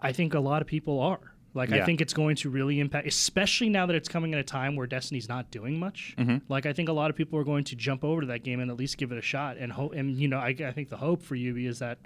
I 0.00 0.10
think 0.12 0.32
a 0.32 0.40
lot 0.40 0.62
of 0.62 0.68
people 0.68 1.00
are. 1.00 1.34
Like 1.52 1.70
I 1.70 1.84
think 1.84 2.00
it's 2.00 2.14
going 2.14 2.36
to 2.36 2.48
really 2.48 2.80
impact, 2.80 3.06
especially 3.06 3.68
now 3.68 3.84
that 3.84 3.94
it's 3.94 4.08
coming 4.08 4.32
at 4.32 4.40
a 4.40 4.42
time 4.42 4.74
where 4.74 4.86
Destiny's 4.86 5.28
not 5.28 5.50
doing 5.50 5.78
much. 5.78 6.14
Mm-hmm. 6.16 6.38
Like 6.48 6.64
I 6.64 6.72
think 6.72 6.88
a 6.88 6.94
lot 6.94 7.10
of 7.10 7.16
people 7.16 7.38
are 7.38 7.44
going 7.44 7.64
to 7.64 7.76
jump 7.76 8.04
over 8.04 8.22
to 8.22 8.26
that 8.28 8.42
game 8.42 8.60
and 8.60 8.70
at 8.70 8.78
least 8.78 8.96
give 8.96 9.12
it 9.12 9.18
a 9.18 9.22
shot. 9.22 9.58
And 9.58 9.70
hope, 9.70 9.92
and 9.92 10.16
you 10.16 10.28
know, 10.28 10.38
I, 10.38 10.56
I 10.66 10.72
think 10.72 10.88
the 10.88 10.96
hope 10.96 11.22
for 11.22 11.34
you 11.34 11.54
is 11.58 11.80
that 11.80 11.98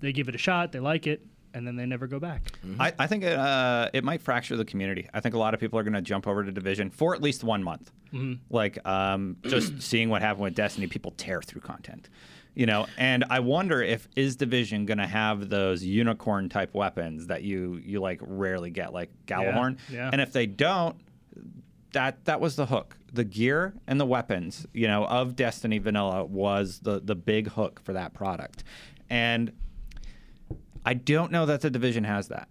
they 0.00 0.10
give 0.10 0.30
it 0.30 0.34
a 0.34 0.38
shot, 0.38 0.72
they 0.72 0.80
like 0.80 1.06
it, 1.06 1.20
and 1.54 1.66
then 1.66 1.76
they 1.76 1.86
never 1.86 2.06
go 2.06 2.18
back. 2.18 2.52
I, 2.78 2.92
I 2.98 3.06
think 3.06 3.24
it, 3.24 3.38
uh, 3.38 3.88
it 3.94 4.04
might 4.04 4.20
fracture 4.20 4.56
the 4.56 4.64
community. 4.64 5.08
I 5.14 5.20
think 5.20 5.34
a 5.34 5.38
lot 5.38 5.54
of 5.54 5.60
people 5.60 5.78
are 5.78 5.82
going 5.82 5.94
to 5.94 6.02
jump 6.02 6.26
over 6.26 6.44
to 6.44 6.52
Division 6.52 6.90
for 6.90 7.14
at 7.14 7.22
least 7.22 7.44
one 7.44 7.62
month. 7.62 7.90
Like 8.50 8.86
um, 8.86 9.36
just 9.44 9.80
seeing 9.82 10.08
what 10.08 10.20
happened 10.22 10.44
with 10.44 10.54
Destiny, 10.54 10.86
people 10.86 11.12
tear 11.16 11.40
through 11.42 11.62
content, 11.62 12.08
you 12.54 12.66
know. 12.66 12.86
And 12.98 13.24
I 13.30 13.40
wonder 13.40 13.82
if 13.82 14.08
is 14.14 14.36
Division 14.36 14.86
going 14.86 14.98
to 14.98 15.06
have 15.06 15.48
those 15.48 15.82
unicorn 15.82 16.48
type 16.48 16.74
weapons 16.74 17.26
that 17.28 17.42
you 17.42 17.80
you 17.84 18.00
like 18.00 18.20
rarely 18.22 18.70
get, 18.70 18.92
like 18.92 19.10
Gjallarhorn. 19.26 19.78
yeah. 19.90 20.10
And 20.12 20.20
if 20.20 20.32
they 20.32 20.46
don't, 20.46 20.96
that 21.92 22.24
that 22.26 22.40
was 22.40 22.54
the 22.56 22.66
hook. 22.66 22.96
The 23.12 23.24
gear 23.24 23.74
and 23.86 24.00
the 24.00 24.06
weapons, 24.06 24.66
you 24.72 24.86
know, 24.88 25.04
of 25.06 25.34
Destiny 25.36 25.78
Vanilla 25.78 26.24
was 26.24 26.80
the 26.80 27.00
the 27.00 27.14
big 27.16 27.48
hook 27.48 27.80
for 27.82 27.94
that 27.94 28.14
product. 28.14 28.62
And 29.10 29.52
I 30.84 30.94
don't 30.94 31.32
know 31.32 31.46
that 31.46 31.60
the 31.60 31.70
division 31.70 32.04
has 32.04 32.28
that. 32.28 32.48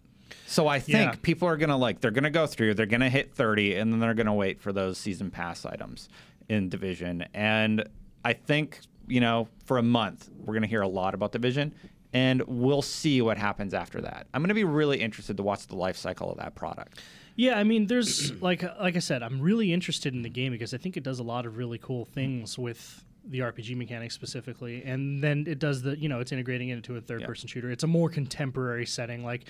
So 0.48 0.67
I 0.67 0.80
think 0.80 1.12
Yeah. 1.13 1.19
people 1.22 1.48
are 1.48 1.58
gonna 1.58 1.78
like 1.78 2.02
they're 2.02 2.12
gonna 2.12 2.30
go 2.30 2.46
through, 2.48 2.74
they're 2.76 2.86
gonna 2.86 3.10
hit 3.10 3.34
30, 3.34 3.76
and 3.76 3.91
then 3.91 4.00
they're 4.00 4.13
gonna 4.13 4.34
wait 4.34 4.60
for 4.62 4.72
those 4.74 4.98
season 4.98 5.32
pass 5.32 5.65
items 5.65 6.10
in 6.50 6.69
division. 6.69 7.26
And 7.34 7.88
I 8.26 8.34
think, 8.34 8.80
you 9.08 9.19
know, 9.19 9.48
for 9.65 9.78
a 9.78 9.84
month, 9.84 10.30
we're 10.38 10.54
gonna 10.54 10.67
hear 10.67 10.82
a 10.82 10.88
lot 10.88 11.13
about 11.13 11.32
division. 11.32 11.74
And 12.15 12.43
we'll 12.43 12.84
see 12.84 13.24
what 13.24 13.39
happens 13.39 13.74
after 13.74 14.00
that. 14.02 14.28
I'm 14.36 14.43
going 14.43 14.50
to 14.50 14.54
be 14.54 14.63
really 14.63 15.02
interested 15.02 15.36
to 15.38 15.41
watch 15.41 15.65
the 15.65 15.76
life 15.76 15.98
cycle 15.98 16.32
of 16.32 16.38
that 16.38 16.54
product. 16.54 17.02
Yeah, 17.36 17.58
I 17.58 17.63
mean, 17.63 17.88
there's 17.88 18.39
like 18.39 18.62
like 18.80 18.96
I 18.96 19.00
said, 19.00 19.24
I'm 19.24 19.41
really 19.41 19.74
interested 19.74 20.13
in 20.13 20.22
the 20.22 20.30
game 20.30 20.52
because 20.52 20.76
I 20.76 20.78
think 20.78 20.96
it 20.96 21.02
does 21.02 21.17
a 21.17 21.24
lot 21.24 21.48
of 21.48 21.58
really 21.58 21.80
cool 21.80 22.06
things 22.06 22.56
with 22.56 23.04
the 23.25 23.39
RPG 23.39 23.75
mechanics 23.77 24.13
specifically, 24.13 24.83
and 24.83 25.23
then 25.23 25.45
it 25.47 25.59
does 25.59 25.81
the 25.81 25.97
you 25.97 26.09
know 26.09 26.19
it's 26.19 26.31
integrating 26.31 26.69
it 26.69 26.73
into 26.73 26.95
a 26.97 27.01
third 27.01 27.23
person 27.23 27.47
shooter. 27.47 27.71
It's 27.71 27.83
a 27.83 27.88
more 27.88 28.09
contemporary 28.09 28.86
setting. 28.86 29.23
Like 29.23 29.45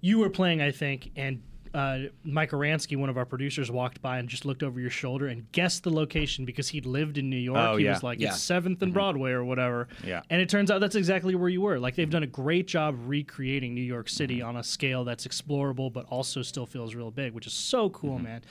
you 0.00 0.18
were 0.18 0.30
playing, 0.30 0.60
I 0.60 0.70
think, 0.72 1.10
and 1.16 1.40
uh, 1.74 1.98
Mike 2.24 2.50
Aransky, 2.50 2.98
one 2.98 3.08
of 3.08 3.16
our 3.16 3.24
producers, 3.24 3.70
walked 3.70 4.02
by 4.02 4.18
and 4.18 4.28
just 4.28 4.44
looked 4.44 4.62
over 4.62 4.78
your 4.78 4.90
shoulder 4.90 5.28
and 5.28 5.50
guessed 5.52 5.84
the 5.84 5.90
location 5.90 6.44
because 6.44 6.68
he'd 6.68 6.84
lived 6.84 7.16
in 7.16 7.30
New 7.30 7.36
York. 7.38 7.56
Oh, 7.58 7.76
he 7.76 7.84
yeah. 7.84 7.92
was 7.92 8.02
like, 8.02 8.20
Yeah. 8.20 8.28
it's 8.28 8.42
Seventh 8.42 8.82
and 8.82 8.92
Broadway 8.92 9.30
or 9.30 9.42
whatever. 9.42 9.88
Yeah. 10.04 10.20
And 10.28 10.42
it 10.42 10.50
turns 10.50 10.70
out 10.70 10.80
that's 10.82 10.96
exactly 10.96 11.34
where 11.34 11.48
you 11.48 11.62
were. 11.62 11.78
Like 11.78 11.94
they've 11.94 12.10
done 12.10 12.24
a 12.24 12.26
great 12.26 12.66
job 12.66 12.96
recreating 13.06 13.74
New 13.74 13.80
York 13.80 14.10
City 14.10 14.42
on 14.42 14.56
a 14.58 14.62
scale 14.62 15.04
that's 15.04 15.26
explorable, 15.26 15.90
but 15.90 16.04
also 16.10 16.42
still 16.42 16.66
feels 16.66 16.94
real 16.94 17.10
big, 17.10 17.32
which 17.32 17.46
is 17.46 17.54
so 17.54 17.88
cool, 17.88 18.18
man. 18.18 18.42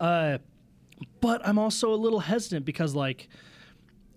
Uh, 0.00 0.38
but 1.20 1.46
I'm 1.46 1.58
also 1.58 1.92
a 1.92 1.96
little 1.96 2.20
hesitant 2.20 2.64
because, 2.64 2.94
like, 2.94 3.28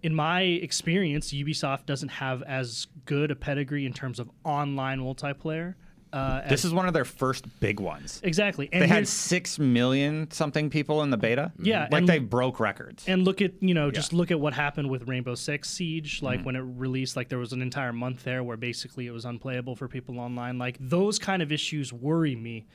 in 0.05 0.13
my 0.13 0.41
experience, 0.41 1.31
Ubisoft 1.33 1.85
doesn't 1.87 2.09
have 2.09 2.43
as 2.43 2.87
good 3.05 3.31
a 3.31 3.35
pedigree 3.35 3.85
in 3.85 3.93
terms 3.93 4.19
of 4.19 4.29
online 4.43 4.99
multiplayer. 4.99 5.73
Uh, 6.13 6.41
as, 6.43 6.49
This 6.51 6.65
is 6.65 6.73
one 6.73 6.87
of 6.87 6.93
their 6.93 7.03
first 7.03 7.43
big 7.59 7.79
ones. 7.79 8.21
exactly, 8.23 8.69
and 8.71 8.81
They 8.83 8.87
had 8.87 9.07
six 9.07 9.57
million 9.59 10.29
something 10.31 10.69
people 10.69 11.01
in 11.03 11.09
the 11.09 11.17
beta. 11.17 11.51
Yeah, 11.59 11.87
like 11.91 12.01
and- 12.01 12.07
they 12.07 12.19
broke 12.19 12.59
records. 12.59 13.03
and 13.07 13.23
look 13.25 13.41
at 13.41 13.51
you 13.61 13.73
know 13.73 13.89
just 13.91 14.13
look 14.13 14.29
at 14.31 14.39
what 14.39 14.53
happened 14.53 14.89
with 14.89 15.07
Rainbow 15.07 15.35
Six 15.35 15.69
Siege. 15.69 16.21
Like 16.21 16.37
Mm-hmm. 16.37 16.45
when 16.45 16.55
it 16.55 16.63
released, 16.85 17.15
like 17.17 17.27
there 17.29 17.39
was 17.39 17.51
an 17.51 17.61
entire 17.63 17.91
month 17.91 18.23
there 18.23 18.43
where 18.43 18.57
basically 18.57 19.07
it 19.07 19.11
was 19.11 19.25
unplayable 19.25 19.75
for 19.75 19.87
people 19.87 20.19
online. 20.19 20.57
Like 20.59 20.77
those 20.79 21.17
kind 21.19 21.41
of 21.41 21.51
issues 21.51 21.91
worry 21.91 22.35
me 22.35 22.65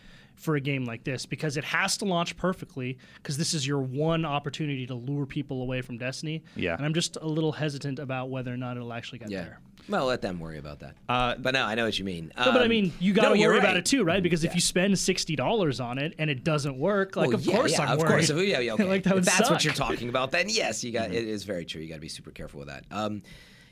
for 0.41 0.57
a 0.57 0.61
game 0.61 0.85
like 0.85 1.05
this 1.05 1.27
because 1.27 1.57
it 1.57 1.65
has 1.65 1.97
to 1.99 2.05
launch 2.07 2.37
perfectly 2.37 2.99
because 3.17 3.37
this 3.37 3.55
is 3.55 3.67
your 3.67 3.81
one 3.81 4.25
opportunity 4.25 4.87
to 4.87 4.95
lure 4.95 5.27
people 5.27 5.63
away 5.63 5.83
from 5.83 5.99
Destiny. 5.99 6.43
Yeah. 6.57 6.75
And 6.77 6.85
I'm 6.85 6.95
just 6.95 7.17
a 7.21 7.27
little 7.27 7.53
hesitant 7.53 7.99
about 7.99 8.31
whether 8.31 8.53
or 8.53 8.57
not 8.57 8.77
it'll 8.77 8.93
actually 8.93 9.19
get 9.19 9.31
Yeah. 9.31 9.43
there. 9.43 9.61
Well, 9.89 10.07
let 10.07 10.21
them 10.23 10.39
worry 10.41 10.59
about 10.59 10.81
that. 10.81 10.95
Uh, 11.09 11.35
but 11.37 11.55
no, 11.55 11.65
I 11.65 11.75
know 11.75 11.85
what 11.85 11.99
you 11.99 12.05
mean. 12.05 12.33
No, 12.39 12.53
but 12.53 12.61
I 12.61 12.65
Um, 12.65 12.69
mean, 12.69 12.93
you 13.01 13.13
got 13.13 13.23
to 13.23 13.29
no, 13.29 13.35
you're 13.35 13.51
worry 13.51 13.59
about 13.59 13.77
it 13.77 13.85
too, 13.87 14.05
right? 14.05 14.23
Because 14.23 14.45
if 14.45 14.55
you 14.55 14.61
spend 14.61 14.99
sixty 14.99 15.35
dollars 15.37 15.81
on 15.81 15.99
it 15.99 16.15
and 16.19 16.31
it 16.31 16.45
doesn't 16.45 16.79
work, 16.79 17.17
like 17.17 17.29
Well, 17.29 17.37
of 17.37 17.45
yeah, 17.47 17.57
course 17.57 17.73
yeah, 17.73 17.83
I'm 17.83 17.93
of 17.93 17.99
worried. 17.99 18.27
course. 18.29 18.31
Yeah, 18.31 18.61
yeah, 18.61 18.73
okay. 18.75 18.85
like 18.85 19.03
that 19.05 19.11
if 19.11 19.15
would 19.17 19.25
that's 19.25 19.51
what 19.51 19.65
you're 19.65 19.75
talking 19.75 20.09
about, 20.09 20.31
then 20.31 20.49
yes, 20.49 20.85
you 20.85 20.93
got. 20.93 21.13
It 21.13 21.27
is 21.27 21.45
very 21.45 21.65
true. 21.65 21.81
You 21.83 21.89
got 21.89 21.95
to 21.97 22.01
be 22.01 22.09
super 22.09 22.31
careful 22.31 22.61
with 22.61 22.69
that. 22.69 22.85
Um, 22.91 23.23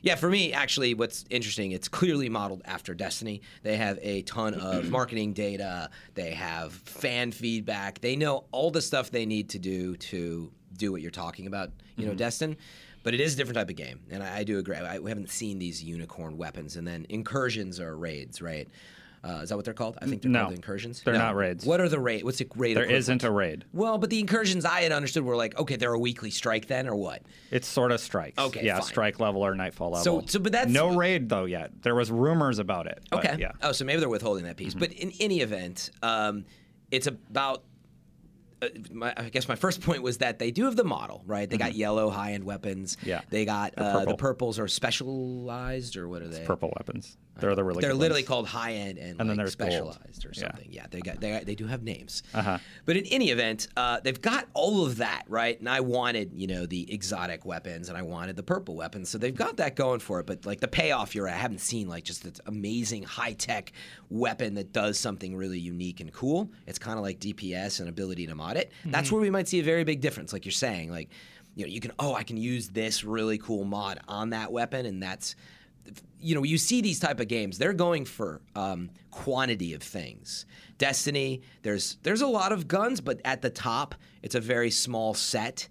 yeah, 0.00 0.14
for 0.14 0.28
me, 0.28 0.52
actually, 0.52 0.94
what's 0.94 1.24
interesting, 1.30 1.72
it's 1.72 1.88
clearly 1.88 2.28
modeled 2.28 2.62
after 2.64 2.94
Destiny. 2.94 3.42
They 3.62 3.76
have 3.76 3.98
a 4.00 4.22
ton 4.22 4.54
of 4.54 4.90
marketing 4.90 5.32
data. 5.32 5.90
They 6.14 6.30
have 6.32 6.72
fan 6.72 7.32
feedback. 7.32 8.00
They 8.00 8.16
know 8.16 8.44
all 8.52 8.70
the 8.70 8.82
stuff 8.82 9.10
they 9.10 9.26
need 9.26 9.50
to 9.50 9.58
do 9.58 9.96
to 9.96 10.52
do 10.76 10.92
what 10.92 11.02
you're 11.02 11.10
talking 11.10 11.46
about. 11.46 11.70
You 11.96 12.04
know, 12.04 12.10
mm-hmm. 12.10 12.18
Destin. 12.18 12.56
But 13.02 13.14
it 13.14 13.20
is 13.20 13.34
a 13.34 13.36
different 13.36 13.56
type 13.56 13.70
of 13.70 13.76
game, 13.76 14.00
and 14.10 14.22
I, 14.22 14.38
I 14.38 14.44
do 14.44 14.58
agree. 14.58 14.76
I, 14.76 14.98
we 14.98 15.10
haven't 15.10 15.30
seen 15.30 15.58
these 15.58 15.82
unicorn 15.82 16.36
weapons, 16.36 16.76
and 16.76 16.86
then 16.86 17.06
incursions 17.08 17.80
or 17.80 17.96
raids, 17.96 18.42
right? 18.42 18.68
Uh, 19.24 19.40
is 19.42 19.48
that 19.48 19.56
what 19.56 19.64
they're 19.64 19.74
called? 19.74 19.98
I 20.00 20.06
think 20.06 20.22
they're 20.22 20.30
No. 20.30 20.42
called 20.44 20.54
incursions. 20.54 21.02
They're 21.02 21.14
No. 21.14 21.18
not 21.20 21.34
raids. 21.36 21.66
What 21.66 21.80
are 21.80 21.88
the 21.88 21.98
raid? 21.98 22.22
What's 22.24 22.38
the 22.38 22.46
raid? 22.56 22.76
there 22.76 22.84
isn't 22.84 23.24
a 23.24 23.30
raid. 23.30 23.64
Well, 23.72 23.98
but 23.98 24.10
the 24.10 24.20
incursions 24.20 24.64
I 24.64 24.82
had 24.82 24.92
understood 24.92 25.24
were 25.24 25.34
like, 25.36 25.58
okay, 25.58 25.76
they're 25.76 25.92
a 25.92 25.98
weekly 25.98 26.30
strike 26.30 26.66
then, 26.68 26.86
or 26.88 26.94
what? 26.94 27.22
It's 27.50 27.66
sort 27.66 27.90
of 27.92 28.00
strikes. 28.00 28.38
Okay, 28.38 28.64
Yeah, 28.64 28.74
fine. 28.74 28.82
strike 28.82 29.20
level 29.20 29.44
or 29.44 29.54
nightfall 29.54 29.90
level. 29.90 30.20
so, 30.22 30.26
so 30.26 30.38
but 30.38 30.52
that's- 30.52 30.72
no 30.72 30.94
raid 30.96 31.28
though 31.28 31.46
yet. 31.46 31.72
There 31.82 31.94
was 31.94 32.10
rumors 32.10 32.58
about 32.58 32.86
it. 32.86 33.02
Okay. 33.12 33.36
Yeah. 33.38 33.52
Oh, 33.62 33.72
so 33.72 33.84
maybe 33.84 34.00
they're 34.00 34.08
withholding 34.08 34.44
that 34.44 34.56
Mm-hmm. 34.56 34.64
piece. 34.64 34.74
But 34.74 34.92
in 34.92 35.12
any 35.20 35.40
event, 35.40 35.90
um, 36.02 36.44
it's 36.90 37.06
about. 37.06 37.64
Uh, 38.60 38.66
my, 38.90 39.14
I 39.16 39.28
guess 39.28 39.46
my 39.46 39.54
first 39.54 39.80
point 39.82 40.02
was 40.02 40.18
that 40.18 40.40
they 40.40 40.50
do 40.50 40.64
have 40.64 40.74
the 40.74 40.82
model, 40.82 41.22
right? 41.26 41.48
They 41.48 41.56
got 41.58 41.74
yellow 41.76 42.10
high-end 42.10 42.42
weapons. 42.42 42.96
Mm-hmm. 42.96 43.08
Yeah. 43.08 43.20
They 43.30 43.44
got 43.44 43.76
The 43.76 43.84
uh, 43.84 44.04
the 44.04 44.16
purples 44.16 44.58
are 44.58 44.66
specialized, 44.66 45.96
or 45.96 46.08
what 46.08 46.22
are 46.22 46.28
they? 46.28 46.44
Purple 46.44 46.72
weapons. 46.76 47.16
They're 47.38 47.54
the 47.54 47.64
really. 47.64 47.80
They're 47.80 47.94
literally 47.94 48.22
ones. 48.22 48.28
called 48.28 48.48
high 48.48 48.74
end 48.74 48.98
and, 48.98 49.20
And 49.20 49.30
then 49.30 49.36
like 49.36 49.36
gold. 49.36 49.50
specialized 49.50 50.26
or 50.26 50.34
something. 50.34 50.68
Yeah, 50.70 50.86
they 50.90 51.00
got 51.00 51.20
they, 51.20 51.42
they 51.44 51.54
do 51.54 51.66
have 51.66 51.82
names. 51.82 52.22
Uh-huh. 52.34 52.58
But 52.84 52.96
in 52.96 53.06
any 53.06 53.30
event, 53.30 53.68
uh, 53.76 54.00
they've 54.00 54.20
got 54.20 54.48
all 54.54 54.84
of 54.84 54.96
that 54.98 55.24
right. 55.28 55.58
And 55.58 55.68
I 55.68 55.80
wanted 55.80 56.32
you 56.34 56.46
know 56.46 56.66
the 56.66 56.92
exotic 56.92 57.44
weapons 57.44 57.88
and 57.88 57.96
I 57.96 58.02
wanted 58.02 58.36
the 58.36 58.42
purple 58.42 58.74
weapons, 58.76 59.08
so 59.08 59.18
they've 59.18 59.34
got 59.34 59.56
that 59.58 59.76
going 59.76 60.00
for 60.00 60.20
it. 60.20 60.26
But 60.26 60.44
like 60.46 60.60
the 60.60 60.68
payoff, 60.68 61.14
you're 61.14 61.28
I 61.28 61.32
haven't 61.32 61.60
seen 61.60 61.88
like 61.88 62.04
just 62.04 62.24
this 62.24 62.40
amazing 62.46 63.04
high 63.04 63.34
tech 63.34 63.72
weapon 64.10 64.54
that 64.54 64.72
does 64.72 64.98
something 64.98 65.36
really 65.36 65.58
unique 65.58 66.00
and 66.00 66.12
cool. 66.12 66.50
It's 66.66 66.78
kind 66.78 66.98
of 66.98 67.04
like 67.04 67.20
DPS 67.20 67.80
and 67.80 67.88
ability 67.88 68.26
to 68.26 68.34
mod 68.34 68.56
it. 68.56 68.72
That's 68.84 69.12
where 69.12 69.20
we 69.20 69.30
might 69.30 69.48
see 69.48 69.60
a 69.60 69.64
very 69.64 69.84
big 69.84 70.00
difference, 70.00 70.32
like 70.32 70.44
you're 70.44 70.52
saying, 70.52 70.90
like. 70.90 71.10
You 71.54 71.64
know, 71.66 71.72
you 71.72 71.80
can 71.80 71.90
oh, 71.98 72.14
I 72.14 72.22
can 72.22 72.36
use 72.36 72.68
this 72.68 73.02
really 73.02 73.36
cool 73.36 73.64
mod 73.64 73.98
on 74.06 74.30
that 74.30 74.52
weapon, 74.52 74.86
and 74.86 75.02
that's 75.02 75.34
you 76.20 76.34
know, 76.34 76.42
you 76.42 76.58
see 76.58 76.80
these 76.80 76.98
type 76.98 77.20
of 77.20 77.28
games, 77.28 77.58
they're 77.58 77.72
going 77.72 78.04
for 78.04 78.40
um, 78.54 78.90
quantity 79.10 79.74
of 79.74 79.82
things. 79.82 80.46
Destiny, 80.78 81.42
there's 81.62 81.96
there's 82.02 82.22
a 82.22 82.26
lot 82.26 82.52
of 82.52 82.68
guns, 82.68 83.00
but 83.00 83.20
at 83.24 83.42
the 83.42 83.50
top, 83.50 83.94
it's 84.22 84.34
a 84.34 84.40
very 84.40 84.70
small 84.70 85.14
set. 85.14 85.68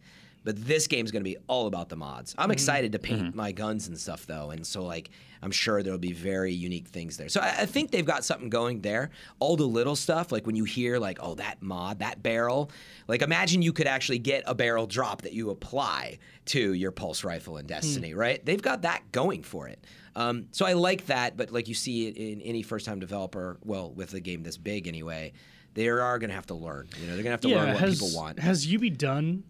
But 0.48 0.66
this 0.66 0.88
game's 0.88 1.12
going 1.12 1.26
to 1.26 1.30
be 1.30 1.36
all 1.48 1.68
about 1.68 1.90
the 1.90 1.98
mods. 1.98 2.34
I'm 2.38 2.44
mm-hmm. 2.44 2.52
excited 2.54 2.94
to 2.94 3.00
paint 3.00 3.22
mm-hmm. 3.22 3.38
my 3.38 3.52
guns 3.52 3.90
and 3.90 4.00
stuff 4.00 4.26
though, 4.26 4.52
and 4.52 4.66
so 4.66 4.82
like 4.82 5.10
I'm 5.42 5.52
sure 5.52 5.84
there'll 5.84 6.00
be 6.00 6.14
very 6.14 6.54
unique 6.54 6.88
things 6.88 7.18
there. 7.18 7.28
So 7.28 7.42
I, 7.42 7.48
I 7.48 7.66
think 7.66 7.92
they've 7.92 8.06
got 8.06 8.24
something 8.24 8.50
going 8.50 8.80
there. 8.80 9.10
All 9.40 9.58
the 9.58 9.66
little 9.66 9.98
stuff, 9.98 10.32
like 10.32 10.46
when 10.46 10.56
you 10.56 10.64
hear 10.64 11.00
like, 11.00 11.18
oh, 11.22 11.36
that 11.36 11.62
mod, 11.62 12.00
that 12.00 12.24
barrel, 12.24 12.72
like 13.10 13.24
imagine 13.24 13.62
you 13.62 13.74
could 13.74 13.88
actually 13.88 14.20
get 14.20 14.44
a 14.48 14.56
barrel 14.56 14.88
drop 14.88 15.24
that 15.24 15.34
you 15.34 15.50
apply 15.50 16.18
to 16.46 16.72
your 16.72 16.92
pulse 16.92 17.26
rifle 17.26 17.58
in 17.58 17.66
hmm. 17.66 17.68
Destiny, 17.68 18.14
right? 18.14 18.44
They've 18.46 18.62
got 18.62 18.84
that 18.84 19.12
going 19.12 19.44
for 19.44 19.68
it. 19.68 19.84
Um, 20.16 20.48
so 20.52 20.66
I 20.66 20.74
like 20.74 21.08
that, 21.08 21.36
but 21.36 21.52
like 21.52 21.68
you 21.68 21.76
see 21.76 22.08
it 22.08 22.16
in 22.16 22.40
any 22.40 22.62
first-time 22.62 23.02
developer, 23.02 23.58
well, 23.66 23.92
with 23.92 24.14
a 24.14 24.22
game 24.22 24.44
this 24.44 24.56
big 24.56 24.88
anyway, 24.88 25.34
they 25.74 25.90
are 25.90 26.18
going 26.20 26.30
to 26.30 26.36
have 26.36 26.46
to 26.46 26.56
learn. 26.56 26.88
You 27.02 27.08
know, 27.08 27.16
they're 27.16 27.24
going 27.24 27.26
to 27.26 27.32
have 27.32 27.42
to 27.42 27.50
learn 27.50 27.74
what 27.74 27.80
has, 27.82 28.00
people 28.00 28.16
want. 28.16 28.40
Has 28.40 28.66
UB 28.74 28.98
done 28.98 29.44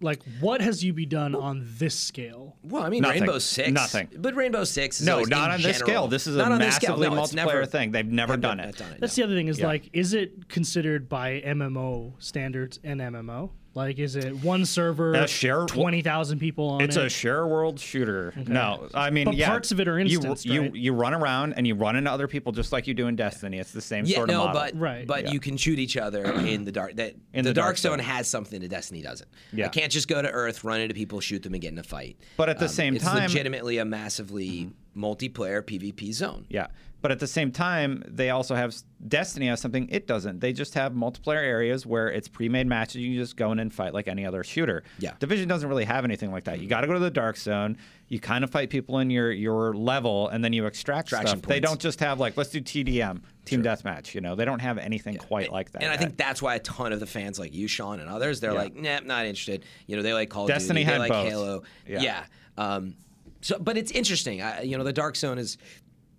like 0.00 0.20
what 0.40 0.60
has 0.60 0.84
UB 0.84 1.08
done 1.08 1.34
on 1.34 1.66
this 1.78 1.94
scale? 1.98 2.56
Well, 2.62 2.82
I 2.82 2.88
mean, 2.88 3.02
Nothing. 3.02 3.22
Rainbow 3.22 3.38
Six. 3.38 3.70
Nothing. 3.70 4.08
But 4.16 4.34
Rainbow 4.34 4.64
Six 4.64 5.00
is 5.00 5.06
No, 5.06 5.14
always 5.14 5.28
not 5.28 5.48
in 5.50 5.54
on 5.56 5.62
this 5.62 5.78
scale. 5.78 6.08
This 6.08 6.26
is 6.26 6.34
a 6.36 6.38
not 6.38 6.52
on 6.52 6.58
this 6.58 6.76
scale. 6.76 6.96
massively 6.96 7.16
No, 7.16 7.22
multiplayer 7.22 7.46
never- 7.54 7.66
thing. 7.66 7.90
They've 7.92 8.06
never 8.06 8.36
done 8.36 8.60
it. 8.60 8.76
done 8.76 8.92
it. 8.92 9.00
That's 9.00 9.16
no. 9.16 9.22
the 9.22 9.26
other 9.28 9.36
thing 9.38 9.48
is 9.48 9.58
Yeah. 9.58 9.66
like, 9.66 9.90
is 9.92 10.14
it 10.14 10.48
considered 10.48 11.08
by 11.08 11.40
MMO 11.44 12.14
standards 12.18 12.78
an 12.84 12.98
MMO? 13.00 13.50
Like, 13.76 13.98
is 13.98 14.16
it 14.16 14.42
one 14.42 14.64
server, 14.64 15.12
A 15.12 15.28
share- 15.28 15.66
twenty 15.66 16.00
thousand 16.00 16.38
people 16.38 16.70
on 16.70 16.80
It's 16.80 16.96
it? 16.96 17.04
a 17.04 17.08
share 17.10 17.46
world 17.46 17.78
shooter. 17.78 18.32
No, 18.46 18.88
I 18.94 19.10
mean, 19.10 19.26
But 19.26 19.34
yeah, 19.36 19.48
parts 19.48 19.70
of 19.70 19.78
it 19.80 19.86
are 19.86 19.98
you- 20.00 20.18
You, 20.44 20.62
right? 20.62 20.74
you 20.74 20.92
run 20.94 21.12
around 21.12 21.52
and 21.58 21.66
you 21.66 21.74
run 21.74 21.94
into 21.94 22.10
other 22.10 22.26
people 22.26 22.52
just 22.52 22.72
like 22.72 22.86
you 22.86 22.94
do 22.94 23.06
in 23.06 23.16
Destiny. 23.16 23.58
It's 23.58 23.72
the 23.72 23.82
same 23.82 24.06
Yeah, 24.06 24.16
sort 24.16 24.30
of 24.30 24.34
no, 24.34 24.46
model. 24.46 24.62
but 24.62 24.80
Right. 24.80 25.06
but 25.06 25.24
Yeah. 25.24 25.32
you 25.32 25.40
can 25.40 25.58
shoot 25.58 25.78
each 25.78 25.98
other 25.98 26.24
in 26.46 26.64
the 26.64 26.72
dark. 26.72 26.96
That 26.96 27.16
In 27.34 27.44
the, 27.44 27.50
the 27.50 27.54
dark 27.54 27.66
Dark 27.66 27.76
zone 27.78 27.98
Zone. 27.98 28.06
has 28.06 28.28
something 28.28 28.62
that 28.62 28.68
Destiny 28.68 29.02
doesn't. 29.02 29.28
Yeah. 29.52 29.66
I 29.66 29.68
can't 29.68 29.92
just 29.92 30.08
go 30.08 30.22
to 30.22 30.30
Earth, 30.30 30.64
run 30.64 30.80
into 30.80 30.94
people, 30.94 31.20
shoot 31.20 31.42
them, 31.42 31.52
and 31.52 31.60
get 31.60 31.70
in 31.72 31.78
a 31.78 31.82
fight. 31.82 32.16
But 32.38 32.48
at 32.48 32.58
the 32.58 32.64
Um, 32.64 32.70
same 32.70 32.96
it's 32.96 33.04
time- 33.04 33.24
it's 33.24 33.34
legitimately 33.34 33.76
a 33.76 33.84
massively 33.84 34.70
multiplayer 34.96 35.60
PvP 35.62 36.12
zone. 36.14 36.46
Yeah. 36.48 36.68
But 37.06 37.12
at 37.12 37.20
the 37.20 37.28
same 37.28 37.52
time, 37.52 38.02
they 38.08 38.30
also 38.30 38.56
have 38.56 38.74
Destiny 39.06 39.46
has 39.46 39.60
something 39.60 39.88
it 39.92 40.08
doesn't. 40.08 40.40
They 40.40 40.52
just 40.52 40.74
have 40.74 40.92
multiplayer 40.92 41.36
areas 41.36 41.86
where 41.86 42.08
it's 42.10 42.26
pre-made 42.26 42.66
matches. 42.66 42.96
You 42.96 43.10
can 43.10 43.22
just 43.22 43.36
go 43.36 43.52
in 43.52 43.60
and 43.60 43.72
fight 43.72 43.94
like 43.94 44.08
any 44.08 44.26
other 44.26 44.42
shooter. 44.42 44.82
Yeah. 44.98 45.12
Division 45.20 45.46
doesn't 45.48 45.68
really 45.68 45.84
have 45.84 46.02
anything 46.04 46.32
like 46.32 46.42
that. 46.46 46.58
You 46.58 46.66
got 46.66 46.80
to 46.80 46.88
go 46.88 46.94
to 46.94 46.98
the 46.98 47.12
dark 47.12 47.36
zone. 47.36 47.76
You 48.08 48.18
kind 48.18 48.42
of 48.42 48.50
fight 48.50 48.70
people 48.70 48.98
in 48.98 49.10
your 49.10 49.30
your 49.30 49.72
level, 49.72 50.26
and 50.30 50.42
then 50.42 50.52
you 50.52 50.66
extract 50.66 51.10
stuff. 51.10 51.42
They 51.42 51.60
don't 51.60 51.78
just 51.78 52.00
have 52.00 52.18
like 52.18 52.36
let's 52.36 52.50
do 52.50 52.60
TDM, 52.60 53.20
team 53.44 53.62
deathmatch. 53.62 54.12
You 54.12 54.20
know, 54.20 54.34
they 54.34 54.44
don't 54.44 54.58
have 54.58 54.76
anything 54.76 55.16
quite 55.16 55.52
like 55.52 55.70
that. 55.70 55.84
And 55.84 55.92
I 55.92 55.96
think 55.96 56.16
that's 56.16 56.42
why 56.42 56.56
a 56.56 56.58
ton 56.58 56.92
of 56.92 56.98
the 56.98 57.06
fans 57.06 57.38
like 57.38 57.54
you, 57.54 57.68
Sean, 57.68 58.00
and 58.00 58.10
others, 58.10 58.40
they're 58.40 58.50
Yeah. 58.50 58.58
like, 58.58 58.74
nah, 58.74 58.98
not 59.04 59.26
interested. 59.26 59.64
You 59.86 59.94
know, 59.94 60.02
they 60.02 60.12
like 60.12 60.28
Call 60.28 60.42
of 60.42 60.48
Destiny 60.48 60.80
Duty, 60.82 60.90
they 60.92 60.98
like 60.98 61.12
both. 61.12 61.28
Halo. 61.28 61.62
Yeah. 61.86 62.00
Yeah. 62.00 62.24
Um, 62.58 62.96
so, 63.42 63.60
but 63.60 63.76
it's 63.76 63.92
interesting. 63.92 64.42
I, 64.42 64.62
you 64.62 64.76
know, 64.76 64.82
the 64.82 64.92
Dark 64.92 65.14
Zone 65.14 65.38
is. 65.38 65.56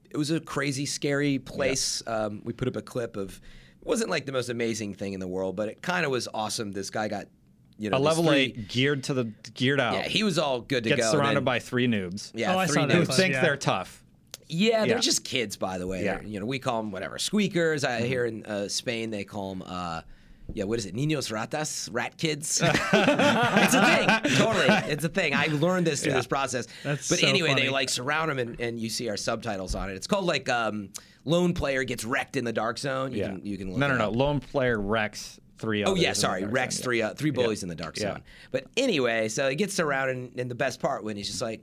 It 0.10 0.17
was 0.17 0.32
a 0.32 0.39
crazy, 0.39 0.86
scary 0.86 1.39
place. 1.39 2.02
Um, 2.08 2.41
we 2.43 2.54
put 2.54 2.67
up 2.67 2.76
a 2.76 2.82
clip 2.82 3.17
of. 3.17 3.39
It 3.82 3.88
wasn't 3.88 4.10
like 4.10 4.26
the 4.26 4.32
most 4.32 4.50
amazing 4.50 4.96
thing 4.96 5.13
in 5.13 5.20
the 5.20 5.28
world, 5.28 5.56
but 5.56 5.70
it 5.70 5.82
kind 5.82 6.06
of 6.06 6.12
was 6.12 6.28
awesome. 6.34 6.72
This 6.72 6.89
guy 6.89 7.08
got, 7.08 7.28
you 7.78 7.89
know, 7.89 7.98
a 7.98 8.00
level 8.00 8.26
three- 8.26 8.36
eight 8.38 8.67
geared 8.67 9.04
to 9.06 9.13
the 9.13 9.26
geared 9.54 9.80
out. 9.80 9.93
Yeah, 9.93 10.08
he 10.08 10.24
was 10.24 10.38
all 10.38 10.62
good 10.62 10.84
to 10.84 10.89
gets 10.89 11.02
go. 11.02 11.08
and 11.08 11.12
surrounded 11.17 11.36
then- 11.38 11.43
by 11.46 11.60
three 11.60 11.88
noobs. 11.88 12.32
yeah, 12.34 12.54
Oh, 12.54 12.58
I 12.60 12.65
three 12.67 12.74
saw 12.76 12.86
that 12.86 12.96
who 12.96 13.06
think 13.06 13.34
yeah. 13.34 13.41
they're 13.41 13.56
tough. 13.58 14.04
Yeah, 14.50 14.80
they're 14.86 14.96
Yeah. 14.96 15.00
just 15.00 15.24
kids, 15.26 15.58
by 15.58 15.78
the 15.78 15.88
way. 15.88 16.04
Yeah. 16.04 16.17
They're- 16.20 16.28
You 16.28 16.39
know, 16.39 16.46
we 16.46 16.60
call 16.60 16.82
them 16.82 16.91
whatever 16.91 17.17
squeakers. 17.17 17.84
I 17.84 18.00
Mm-hmm. 18.00 18.08
here 18.08 18.26
in 18.26 18.46
uh, 18.46 18.67
Spain 18.70 19.10
they 19.10 19.24
call 19.26 19.56
them. 19.56 19.63
Uh, 19.65 20.02
yeah, 20.53 20.63
what 20.63 20.79
is 20.79 20.86
it? 20.86 20.95
Niños 20.95 21.31
ratas, 21.31 21.89
rat 21.91 22.17
kids. 22.17 22.62
it's 22.63 23.73
a 23.73 23.86
thing. 23.86 24.36
Totally, 24.38 24.91
it's 24.91 25.03
a 25.03 25.10
thing. 25.10 25.33
I 25.33 25.47
learned 25.47 25.86
this 25.88 26.01
through 26.03 26.12
Yeah. 26.13 26.17
this 26.17 26.27
process. 26.27 26.67
That's 26.83 27.10
but 27.10 27.19
so 27.19 27.27
anyway, 27.27 27.53
they 27.53 27.69
like 27.69 27.89
surround 27.89 28.29
them, 28.31 28.39
and, 28.39 28.60
and 28.60 28.79
you 28.79 28.89
see 28.89 29.10
our 29.10 29.17
subtitles 29.17 29.75
on 29.75 29.89
it. 29.89 29.95
It's 29.95 30.07
called 30.07 30.25
like 30.25 30.49
um, 30.49 30.89
lone 31.25 31.53
player 31.53 31.83
gets 31.83 32.05
wrecked 32.05 32.36
in 32.38 32.45
the 32.45 32.53
dark 32.53 32.77
zone. 32.77 33.12
You 33.12 33.19
Yeah. 33.19 33.27
can 33.29 33.45
you 33.45 33.57
can 33.57 33.69
look 33.69 33.77
no, 33.79 33.88
no, 33.88 33.97
no. 33.97 34.10
Lone 34.10 34.39
player 34.39 34.79
wrecks 34.79 35.39
three. 35.57 35.83
Oh 35.83 35.95
yeah, 35.95 36.13
sorry, 36.13 36.41
zone, 36.41 36.69
three 36.69 37.01
uh, 37.01 37.13
three 37.13 37.31
bullies 37.31 37.63
in 37.63 37.69
the 37.69 37.75
dark 37.75 37.97
zone. 37.97 38.17
Yeah. 38.17 38.31
But 38.51 38.65
anyway, 38.77 39.27
so 39.27 39.49
he 39.49 39.55
gets 39.55 39.73
surrounded, 39.73 40.15
and, 40.17 40.39
and 40.39 40.49
the 40.51 40.55
best 40.55 40.79
part 40.79 41.03
when 41.03 41.17
he's 41.17 41.27
just 41.27 41.41
like, 41.41 41.62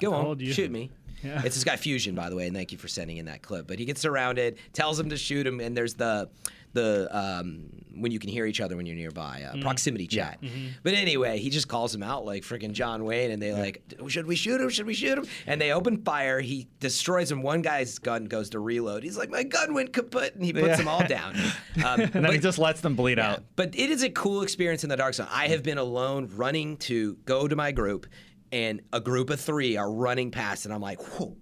"Go 0.00 0.14
on, 0.14 0.40
you." 0.40 0.52
shoot 0.52 0.70
me." 0.70 0.90
Yeah. 1.22 1.40
It's 1.42 1.54
this 1.54 1.64
guy 1.64 1.76
Fusion, 1.76 2.14
by 2.14 2.28
the 2.28 2.36
way, 2.36 2.46
and 2.46 2.54
thank 2.54 2.70
you 2.70 2.76
for 2.76 2.86
sending 2.86 3.16
in 3.16 3.24
that 3.26 3.40
clip. 3.40 3.66
But 3.66 3.78
he 3.78 3.86
gets 3.86 4.02
surrounded, 4.02 4.58
tells 4.74 5.00
him 5.00 5.08
to 5.08 5.16
shoot 5.16 5.46
him, 5.46 5.58
and 5.58 5.74
there's 5.74 5.94
the 5.94 6.28
the 6.74 7.08
um, 7.16 7.70
when 7.96 8.10
you 8.12 8.18
can 8.18 8.28
hear 8.28 8.44
each 8.44 8.60
other 8.60 8.76
when 8.76 8.86
you're 8.86 8.96
nearby 8.96 9.42
uh, 9.48 9.56
proximity 9.62 10.06
chat. 10.08 10.40
But 10.82 10.94
anyway, 10.94 11.38
he 11.38 11.48
just 11.48 11.68
calls 11.68 11.94
him 11.94 12.02
out 12.02 12.24
like 12.26 12.42
freaking 12.42 12.72
John 12.72 13.04
Wayne, 13.04 13.30
and 13.30 13.40
they 13.40 13.52
like, 13.52 13.82
should 14.08 14.26
we 14.26 14.34
shoot 14.36 14.60
him? 14.60 14.68
Should 14.68 14.86
we 14.86 14.94
shoot 14.94 15.16
him? 15.16 15.26
And 15.46 15.60
they 15.60 15.72
open 15.72 16.02
fire. 16.02 16.40
He 16.40 16.66
destroys 16.80 17.30
him. 17.30 17.40
One 17.42 17.62
guy's 17.62 17.98
gun 18.00 18.24
goes 18.26 18.50
to 18.50 18.58
reload. 18.60 19.04
He's 19.04 19.16
like, 19.16 19.30
my 19.30 19.44
gun 19.44 19.72
went 19.74 19.92
kaput, 19.92 20.34
and 20.34 20.44
he 20.44 20.52
puts 20.52 20.66
Yeah. 20.66 20.76
them 20.76 20.88
all 20.88 21.06
down. 21.06 21.34
Um, 21.84 22.00
And 22.00 22.12
then 22.12 22.22
but- 22.22 22.32
he 22.32 22.38
just 22.38 22.58
lets 22.58 22.80
them 22.80 22.94
bleed 22.96 23.18
yeah, 23.18 23.32
out. 23.32 23.44
But 23.56 23.74
it 23.76 23.90
is 23.90 24.02
a 24.02 24.10
cool 24.10 24.42
experience 24.42 24.84
in 24.84 24.90
the 24.90 24.96
dark 24.96 25.14
zone. 25.14 25.26
I 25.30 25.48
have 25.48 25.62
been 25.62 25.78
alone 25.78 26.30
running 26.34 26.76
to 26.78 27.14
go 27.24 27.46
to 27.48 27.56
my 27.56 27.72
group, 27.72 28.06
and 28.52 28.80
a 28.92 29.00
group 29.00 29.30
of 29.30 29.40
three 29.40 29.76
are 29.76 29.90
running 29.90 30.30
past, 30.30 30.64
and 30.64 30.72
I'm 30.74 30.80
like, 30.80 31.00
whoa, 31.00 31.36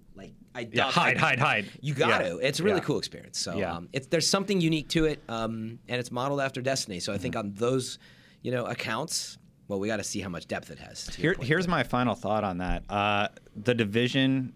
I 0.55 0.67
Yeah, 0.71 0.91
hide, 0.91 1.17
I- 1.17 1.19
hide, 1.19 1.39
hide. 1.39 1.65
You 1.81 1.93
got 1.93 2.21
Yeah. 2.23 2.29
to. 2.29 2.37
It's 2.37 2.59
a 2.59 2.63
really 2.63 2.77
Yeah. 2.77 2.83
cool 2.83 2.97
experience. 2.99 3.39
So 3.39 3.57
Yeah. 3.57 3.73
um, 3.75 3.89
it's 3.91 4.07
there's 4.07 4.27
something 4.27 4.61
unique 4.61 4.87
to 4.89 5.05
it, 5.05 5.21
um, 5.27 5.79
and 5.87 5.99
it's 5.99 6.11
modeled 6.11 6.41
after 6.41 6.61
Destiny. 6.61 6.99
So 6.99 7.11
I 7.13 7.17
think 7.17 7.35
Mm-hmm. 7.35 7.47
on 7.49 7.53
those, 7.55 7.97
you 8.43 8.51
know, 8.51 8.65
accounts, 8.65 9.37
well, 9.67 9.79
we 9.79 9.87
got 9.87 9.97
to 9.97 10.03
see 10.03 10.19
how 10.19 10.29
much 10.29 10.47
depth 10.47 10.69
it 10.69 10.77
has. 10.79 11.07
Here, 11.15 11.35
here's 11.41 11.67
my 11.67 11.83
final 11.83 12.13
thought 12.15 12.43
on 12.43 12.57
that. 12.59 12.83
Uh, 12.89 13.29
the 13.55 13.73
division 13.73 14.53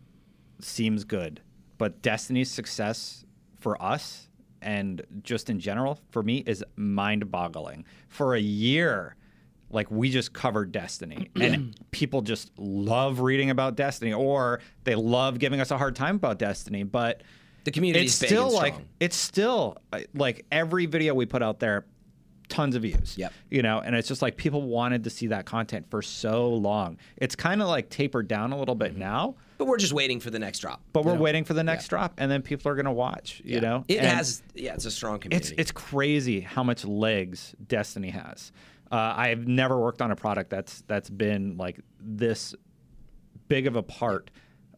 seems 0.61 1.03
good, 1.03 1.41
but 1.77 2.01
Destiny's 2.01 2.51
success 2.51 3.23
for 3.59 3.81
us 3.81 4.29
and 4.61 5.01
just 5.23 5.49
in 5.49 5.59
general 5.59 5.99
for 6.11 6.21
me 6.23 6.37
is 6.47 6.63
mind-boggling. 6.75 7.85
For 8.09 8.35
a 8.35 8.39
year, 8.39 9.15
like 9.69 9.89
we 9.91 10.09
just 10.09 10.33
covered 10.33 10.71
Destiny, 10.71 11.29
and 11.35 11.75
people 11.91 12.21
just 12.21 12.51
love 12.57 13.19
reading 13.19 13.49
about 13.49 13.75
Destiny, 13.75 14.13
or 14.13 14.61
they 14.83 14.95
love 14.95 15.39
giving 15.39 15.59
us 15.61 15.71
a 15.71 15.77
hard 15.77 15.95
time 15.95 16.15
about 16.15 16.39
Destiny, 16.39 16.83
but. 16.83 17.21
The 17.63 17.71
community 17.71 18.05
it's 18.05 18.13
still 18.15 18.49
like 18.49 18.75
strong. 18.75 18.87
it's 19.01 19.17
still 19.17 19.77
uh, 19.91 19.99
like 20.13 20.45
every 20.53 20.85
video 20.85 21.13
we 21.13 21.25
put 21.25 21.43
out 21.43 21.59
there 21.59 21.85
tons 22.47 22.77
of 22.77 22.83
views 22.83 23.17
Yep. 23.17 23.33
you 23.51 23.61
know 23.61 23.79
and 23.79 23.93
it's 23.93 24.07
just 24.07 24.21
like 24.21 24.37
people 24.37 24.61
wanted 24.61 25.03
to 25.03 25.09
see 25.09 25.27
that 25.27 25.45
content 25.45 25.85
for 25.89 26.01
so 26.01 26.47
long 26.47 26.97
it's 27.17 27.35
kind 27.35 27.61
of 27.61 27.67
like 27.67 27.89
tapered 27.89 28.29
down 28.29 28.53
a 28.53 28.57
little 28.57 28.73
bit 28.73 28.91
Mm-hmm. 28.91 28.99
now 29.01 29.35
But 29.57 29.67
we're 29.67 29.79
just 29.79 29.91
waiting 29.91 30.21
for 30.21 30.29
the 30.29 30.39
next 30.39 30.59
drop. 30.59 30.81
but 30.93 31.03
we're 31.03 31.15
know? 31.15 31.21
waiting 31.21 31.43
for 31.43 31.55
the 31.55 31.63
next 31.65 31.89
drop 31.89 32.13
and 32.17 32.31
then 32.31 32.41
people 32.41 32.71
are 32.71 32.75
going 32.75 32.85
to 32.85 32.91
watch 32.93 33.41
you 33.43 33.55
Yeah. 33.55 33.59
know 33.59 33.85
it 33.89 33.97
And 33.97 34.07
has. 34.07 34.41
Yeah, 34.55 34.73
it's 34.75 34.85
a 34.85 34.91
strong 34.91 35.15
it's 35.15 35.23
community. 35.23 35.55
it's 35.57 35.71
crazy 35.73 36.39
how 36.39 36.63
much 36.63 36.85
legs 36.85 37.53
destiny 37.67 38.11
has 38.11 38.53
uh, 38.91 39.13
i've 39.17 39.47
never 39.47 39.79
worked 39.79 40.01
on 40.01 40.11
a 40.11 40.15
product 40.15 40.49
that's 40.49 40.81
that's 40.87 41.09
been 41.09 41.57
like 41.57 41.79
this 41.99 42.55
big 43.47 43.67
of 43.67 43.75
a 43.75 43.83
part 43.83 44.29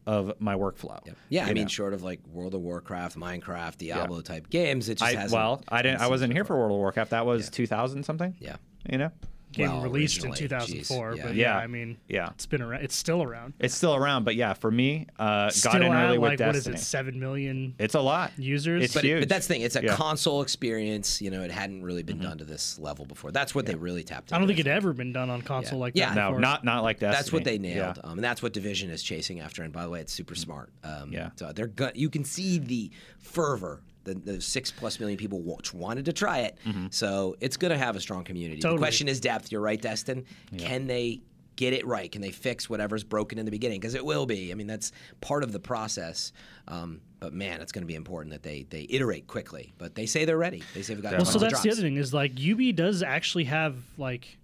of 0.06 0.32
my 0.40 0.54
workflow 0.54 0.98
yeah, 1.28 1.44
I 1.44 1.48
you 1.48 1.54
mean, 1.54 1.64
know? 1.64 1.68
short 1.68 1.92
of 1.92 2.02
like 2.02 2.20
World 2.26 2.54
of 2.54 2.62
Warcraft, 2.62 3.16
Minecraft, 3.18 3.76
Diablo 3.76 4.22
type 4.22 4.48
games, 4.48 4.88
it 4.88 4.96
just 4.98 5.02
I, 5.16 5.20
hasn't. 5.20 5.32
well 5.32 5.62
i 5.68 5.82
didn't 5.82 6.00
i 6.00 6.08
wasn't 6.08 6.32
here 6.32 6.44
for 6.44 6.56
world 6.56 6.72
of 6.72 6.78
warcraft 6.78 7.10
that 7.10 7.26
was 7.26 7.50
2000 7.50 8.02
something 8.04 8.34
Yeah. 8.40 8.56
you 8.88 8.98
know 8.98 9.10
Game 9.52 9.68
Well, 9.72 9.80
released 9.82 10.24
in 10.24 10.32
2004, 10.32 11.10
geez, 11.10 11.18
yeah. 11.18 11.26
but 11.26 11.34
Yeah. 11.34 11.56
yeah, 11.56 11.58
I 11.58 11.66
mean, 11.66 11.96
Yeah. 12.08 12.28
it's 12.30 12.46
been 12.46 12.62
around. 12.62 12.84
It's 12.84 12.94
still 12.94 13.20
around. 13.22 13.54
It's 13.58 13.74
still 13.74 13.96
around, 13.96 14.22
but 14.24 14.36
yeah, 14.36 14.52
for 14.52 14.70
me, 14.70 15.08
uh, 15.18 15.50
Still 15.50 15.72
got 15.72 15.82
in 15.82 15.92
at 15.92 16.04
early 16.06 16.18
with 16.18 16.30
like 16.30 16.40
what 16.40 16.54
is 16.54 16.64
Destiny. 16.64 16.76
it, 16.76 16.80
seven 16.82 17.18
million 17.18 17.74
It's 17.78 17.94
a 17.96 18.00
lot. 18.00 18.30
users? 18.38 18.84
It's 18.84 18.94
But, 18.94 19.02
huge. 19.02 19.22
but 19.22 19.28
that's 19.28 19.48
the 19.48 19.54
thing. 19.54 19.62
It's 19.62 19.74
a 19.74 19.82
Yeah. 19.82 19.96
console 19.96 20.42
experience. 20.42 21.20
You 21.20 21.30
know, 21.32 21.42
it 21.42 21.50
hadn't 21.50 21.82
really 21.82 22.04
been 22.04 22.20
done 22.20 22.38
to 22.38 22.44
this 22.44 22.78
level 22.78 23.04
before. 23.06 23.32
That's 23.32 23.52
what 23.52 23.66
they 23.66 23.74
really 23.74 24.04
tapped 24.04 24.28
into. 24.28 24.36
I 24.36 24.38
don't 24.38 24.46
think 24.46 24.60
it 24.60 24.68
ever 24.68 24.92
been 24.92 25.12
done 25.12 25.30
on 25.30 25.42
console 25.42 25.78
Yeah. 25.78 25.82
like 25.82 25.96
Yeah. 25.96 26.08
that. 26.10 26.14
no, 26.14 26.28
before. 26.28 26.40
not 26.40 26.64
not 26.64 26.82
like 26.84 27.00
that 27.00 27.10
That's 27.12 27.32
what 27.32 27.42
they 27.42 27.58
nailed, 27.58 27.96
Yeah. 27.96 28.02
um, 28.08 28.18
and 28.18 28.24
that's 28.24 28.42
what 28.42 28.52
Division 28.52 28.88
is 28.90 29.02
chasing 29.02 29.40
after. 29.40 29.64
And 29.64 29.72
by 29.72 29.82
the 29.82 29.90
way, 29.90 30.00
it's 30.00 30.12
super 30.12 30.34
smart. 30.36 30.70
Um, 30.84 31.12
Yeah. 31.12 31.30
So 31.34 31.52
they're 31.52 31.66
go- 31.66 31.90
you 31.94 32.08
can 32.08 32.22
see 32.24 32.58
the 32.58 32.90
fervor. 33.18 33.80
The, 34.04 34.14
the 34.14 34.40
six 34.40 34.70
plus 34.70 34.98
million 34.98 35.18
people 35.18 35.40
wa- 35.42 35.58
wanted 35.74 36.06
to 36.06 36.12
try 36.12 36.38
it, 36.40 36.56
Mm-hmm. 36.66 36.86
so 36.90 37.36
it's 37.40 37.56
going 37.58 37.70
to 37.72 37.76
have 37.78 37.96
a 37.96 38.00
strong 38.00 38.24
community. 38.24 38.60
Totally. 38.60 38.78
The 38.78 38.82
question 38.82 39.08
is 39.08 39.20
depth. 39.20 39.52
You're 39.52 39.60
right, 39.60 39.80
Destin. 39.80 40.24
Can 40.56 40.86
they 40.86 41.20
get 41.56 41.74
it 41.74 41.86
right? 41.86 42.10
Can 42.10 42.22
they 42.22 42.30
fix 42.30 42.70
whatever's 42.70 43.04
broken 43.04 43.38
in 43.38 43.44
the 43.44 43.50
beginning? 43.50 43.78
Because 43.78 43.94
it 43.94 44.02
will 44.04 44.24
be. 44.24 44.50
I 44.50 44.54
mean, 44.54 44.66
that's 44.66 44.92
part 45.20 45.42
of 45.44 45.52
the 45.52 45.60
process. 45.60 46.32
Um, 46.66 47.02
but 47.18 47.34
man, 47.34 47.60
it's 47.60 47.72
going 47.72 47.82
to 47.82 47.86
be 47.86 47.94
important 47.94 48.32
that 48.32 48.42
they 48.42 48.64
they 48.70 48.86
iterate 48.88 49.26
quickly. 49.26 49.74
But 49.76 49.94
they 49.94 50.06
say 50.06 50.24
they're 50.24 50.38
ready. 50.38 50.62
They 50.72 50.80
say 50.80 50.94
we've 50.94 51.02
got. 51.02 51.12
Well, 51.12 51.26
so 51.26 51.38
that's 51.38 51.60
the 51.60 51.70
other 51.70 51.82
thing 51.82 51.96
is 51.96 52.14
like 52.14 52.40
Ubi 52.40 52.72
does 52.72 53.02
actually 53.02 53.44
have 53.44 53.76
like 53.98 54.38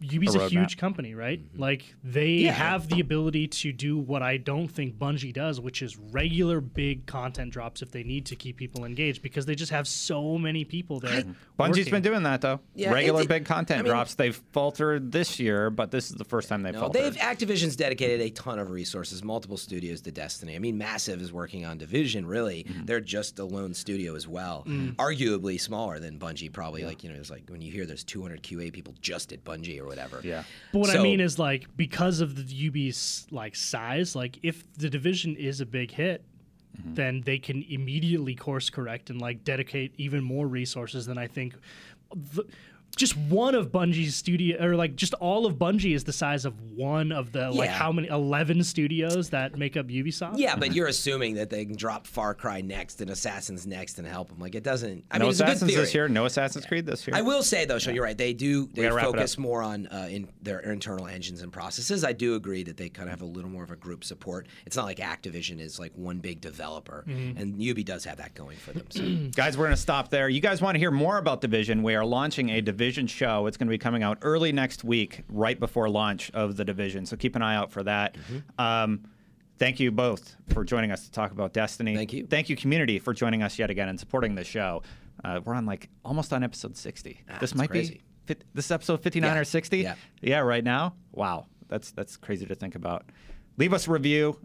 Ubi's 0.00 0.34
A 0.34 0.40
a, 0.40 0.48
huge 0.48 0.76
company, 0.76 1.14
right? 1.14 1.40
Like 1.56 1.94
they 2.04 2.32
Yeah. 2.32 2.52
have 2.52 2.88
the 2.88 3.00
ability 3.00 3.48
to 3.48 3.72
do 3.72 3.96
what 3.96 4.22
I 4.22 4.36
don't 4.36 4.68
think 4.68 4.96
Bungie 4.98 5.32
does, 5.32 5.58
which 5.60 5.80
is 5.80 5.96
regular 5.96 6.60
big 6.60 7.06
content 7.06 7.50
drops 7.52 7.80
if 7.80 7.90
they 7.92 8.02
need 8.02 8.26
to 8.26 8.36
keep 8.36 8.56
people 8.58 8.84
engaged 8.84 9.22
because 9.22 9.46
they 9.46 9.54
just 9.54 9.72
have 9.72 9.88
so 9.88 10.36
many 10.36 10.64
people 10.64 11.00
there. 11.00 11.22
Bungie's 11.58 11.78
working. 11.78 11.90
been 11.92 12.02
doing 12.02 12.22
that 12.24 12.42
though. 12.42 12.60
Yeah, 12.74 12.92
Regular 12.92 13.22
it- 13.22 13.28
big 13.28 13.44
content 13.46 13.80
I 13.80 13.82
mean- 13.84 13.90
drops. 13.90 14.14
They've 14.14 14.36
faltered 14.52 15.12
this 15.12 15.40
year, 15.40 15.70
but 15.70 15.90
this 15.90 16.10
is 16.10 16.16
the 16.16 16.24
first 16.24 16.48
time 16.48 16.62
they've 16.62 16.74
No, 16.74 16.80
faltered. 16.80 17.02
they've 17.02 17.16
Activision's 17.16 17.74
dedicated 17.76 18.20
a 18.20 18.28
ton 18.30 18.58
of 18.58 18.70
resources, 18.70 19.24
multiple 19.24 19.56
studios 19.56 20.02
to 20.02 20.10
Destiny. 20.12 20.54
I 20.56 20.58
mean, 20.58 20.76
Massive 20.76 21.22
is 21.22 21.32
working 21.32 21.64
on 21.64 21.78
Division. 21.78 22.26
Really, 22.26 22.64
Mm-hmm. 22.64 22.84
they're 22.84 23.00
just 23.00 23.38
a 23.38 23.44
lone 23.44 23.72
studio 23.74 24.14
as 24.14 24.28
well, 24.28 24.64
arguably 24.98 25.60
smaller 25.60 25.98
than 25.98 26.18
Bungie. 26.18 26.52
Probably 26.52 26.84
like 26.84 27.02
you 27.04 27.10
know, 27.10 27.16
it's 27.16 27.30
like 27.30 27.44
when 27.48 27.60
you 27.62 27.70
hear 27.72 27.86
there's 27.86 28.04
200 28.04 28.42
QA 28.42 28.70
people 28.72 28.94
just 29.00 29.32
at 29.32 29.44
Bungie 29.44 29.80
or 29.86 29.88
whatever. 29.88 30.20
Yeah. 30.22 30.42
But 30.72 30.80
what 30.80 30.90
I 30.90 31.02
mean 31.02 31.20
is 31.20 31.38
like 31.38 31.68
because 31.76 32.20
of 32.20 32.34
the 32.36 32.42
Ubi's 32.54 33.26
like 33.30 33.54
size, 33.54 34.14
like 34.16 34.38
if 34.42 34.64
the 34.74 34.90
division 34.90 35.36
is 35.36 35.60
a 35.60 35.66
big 35.66 35.90
hit, 35.92 36.24
Mm-hmm. 36.76 36.92
then 36.94 37.22
they 37.24 37.38
can 37.38 37.64
immediately 37.70 38.34
course 38.34 38.68
correct 38.68 39.08
and 39.08 39.18
like 39.18 39.44
dedicate 39.44 39.94
even 39.96 40.22
more 40.22 40.46
resources 40.46 41.06
than 41.06 41.16
I 41.16 41.26
think. 41.26 41.54
The, 42.14 42.44
just 42.94 43.14
one 43.16 43.54
of 43.54 43.70
Bungie's 43.72 44.14
studio, 44.16 44.62
or 44.64 44.74
like 44.74 44.96
just 44.96 45.12
all 45.14 45.44
of 45.44 45.56
Bungie 45.56 45.94
is 45.94 46.04
the 46.04 46.14
size 46.14 46.46
of 46.46 46.54
one 46.72 47.12
of 47.12 47.30
the 47.32 47.50
like 47.50 47.68
Yeah. 47.68 47.74
how 47.76 47.92
many 47.92 48.08
eleven 48.08 48.62
studios 48.64 49.28
that 49.30 49.58
make 49.58 49.76
up 49.76 49.88
Ubisoft. 49.88 50.38
Yeah, 50.38 50.56
but 50.56 50.72
you're 50.74 50.86
assuming 50.86 51.34
that 51.34 51.50
they 51.50 51.66
can 51.66 51.76
drop 51.76 52.06
Far 52.06 52.32
Cry 52.34 52.62
next 52.62 53.02
and 53.02 53.10
Assassins 53.10 53.66
next 53.66 53.98
and 53.98 54.06
help 54.08 54.28
them. 54.30 54.38
Like 54.38 54.54
it 54.54 54.62
doesn't. 54.62 55.04
I 55.10 55.18
no 55.18 55.24
mean, 55.24 55.30
it's 55.32 55.40
a 55.40 55.42
good 55.44 55.50
Assassins 55.50 55.70
theory. 55.72 55.80
this 55.84 55.94
year. 55.94 56.08
No 56.08 56.24
Assassin's 56.24 56.64
Creed 56.64 56.86
this 56.86 57.06
year. 57.06 57.14
I 57.16 57.20
will 57.20 57.42
say 57.42 57.66
though, 57.66 57.78
so 57.78 57.90
you're 57.90 58.02
right. 58.04 58.16
They 58.16 58.32
do 58.32 58.66
they 58.72 58.82
gotta 58.84 58.94
wrap 58.94 59.08
it 59.08 59.12
focus 59.12 59.34
up. 59.34 59.38
more 59.40 59.62
on 59.62 59.88
uh, 59.88 60.08
in 60.10 60.28
their 60.40 60.60
internal 60.60 61.06
engines 61.06 61.42
and 61.42 61.52
processes. 61.52 62.02
I 62.02 62.14
do 62.14 62.34
agree 62.34 62.62
that 62.62 62.78
they 62.78 62.88
kind 62.88 63.08
of 63.08 63.10
have 63.10 63.20
a 63.20 63.26
little 63.30 63.50
more 63.50 63.62
of 63.64 63.70
a 63.70 63.76
group 63.76 64.04
support. 64.04 64.46
It's 64.64 64.76
not 64.76 64.86
like 64.86 64.98
Activision 64.98 65.60
is 65.60 65.78
like 65.78 65.92
one 65.96 66.18
big 66.20 66.40
developer, 66.40 67.04
Mm-hmm. 67.06 67.36
and 67.38 67.62
Ubi 67.62 67.84
does 67.84 68.04
have 68.04 68.16
that 68.18 68.34
going 68.34 68.56
for 68.56 68.72
them. 68.72 68.86
So. 68.88 69.02
Guys, 69.36 69.58
we're 69.58 69.64
going 69.66 69.76
to 69.76 69.80
stop 69.82 70.08
there. 70.08 70.30
You 70.30 70.40
guys 70.40 70.62
want 70.62 70.76
to 70.76 70.78
hear 70.78 70.90
more 70.90 71.18
about 71.18 71.42
Division? 71.42 71.82
We 71.82 71.94
are 71.94 72.04
launching 72.04 72.48
a 72.50 72.62
Division 72.62 72.75
show. 73.06 73.46
It's 73.46 73.56
going 73.56 73.66
to 73.68 73.70
be 73.70 73.78
coming 73.78 74.02
out 74.02 74.18
early 74.22 74.52
next 74.52 74.84
week, 74.84 75.22
right 75.28 75.58
before 75.58 75.88
launch 75.88 76.30
of 76.32 76.56
the 76.56 76.64
Division. 76.64 77.06
So 77.06 77.16
keep 77.16 77.36
an 77.36 77.42
eye 77.42 77.56
out 77.56 77.70
for 77.72 77.82
that. 77.82 78.14
Mm-hmm. 78.14 78.60
Um, 78.60 79.04
thank 79.58 79.80
you 79.80 79.90
both 79.90 80.36
for 80.52 80.64
joining 80.64 80.90
us 80.92 81.04
to 81.04 81.10
talk 81.10 81.32
about 81.32 81.52
Destiny. 81.52 81.94
Thank 81.96 82.12
you. 82.12 82.26
Thank 82.26 82.48
you, 82.48 82.56
community, 82.56 82.98
for 82.98 83.12
joining 83.14 83.42
us 83.42 83.58
yet 83.58 83.70
again 83.70 83.88
and 83.88 83.98
supporting 83.98 84.34
the 84.34 84.44
show. 84.44 84.82
Uh, 85.24 85.40
we're 85.44 85.54
on 85.54 85.66
like 85.66 85.88
almost 86.04 86.32
on 86.32 86.42
episode 86.44 86.76
60. 86.76 87.10
this 87.10 87.22
Ah, 87.28 87.38
that's 87.40 87.54
might 87.54 87.70
crazy. 87.70 88.02
be 88.26 88.34
this 88.54 88.64
is 88.64 88.70
episode 88.72 89.00
59 89.02 89.32
Yeah. 89.34 89.40
or 89.40 89.44
60. 89.44 89.78
Yeah. 89.78 89.94
yeah, 90.20 90.38
right 90.40 90.64
now. 90.64 90.94
Wow, 91.12 91.46
that's 91.68 91.92
that's 91.92 92.16
crazy 92.16 92.44
to 92.46 92.54
think 92.54 92.74
about. 92.74 93.06
Leave 93.56 93.72
us 93.72 93.86
a 93.88 93.90
review. 93.92 94.38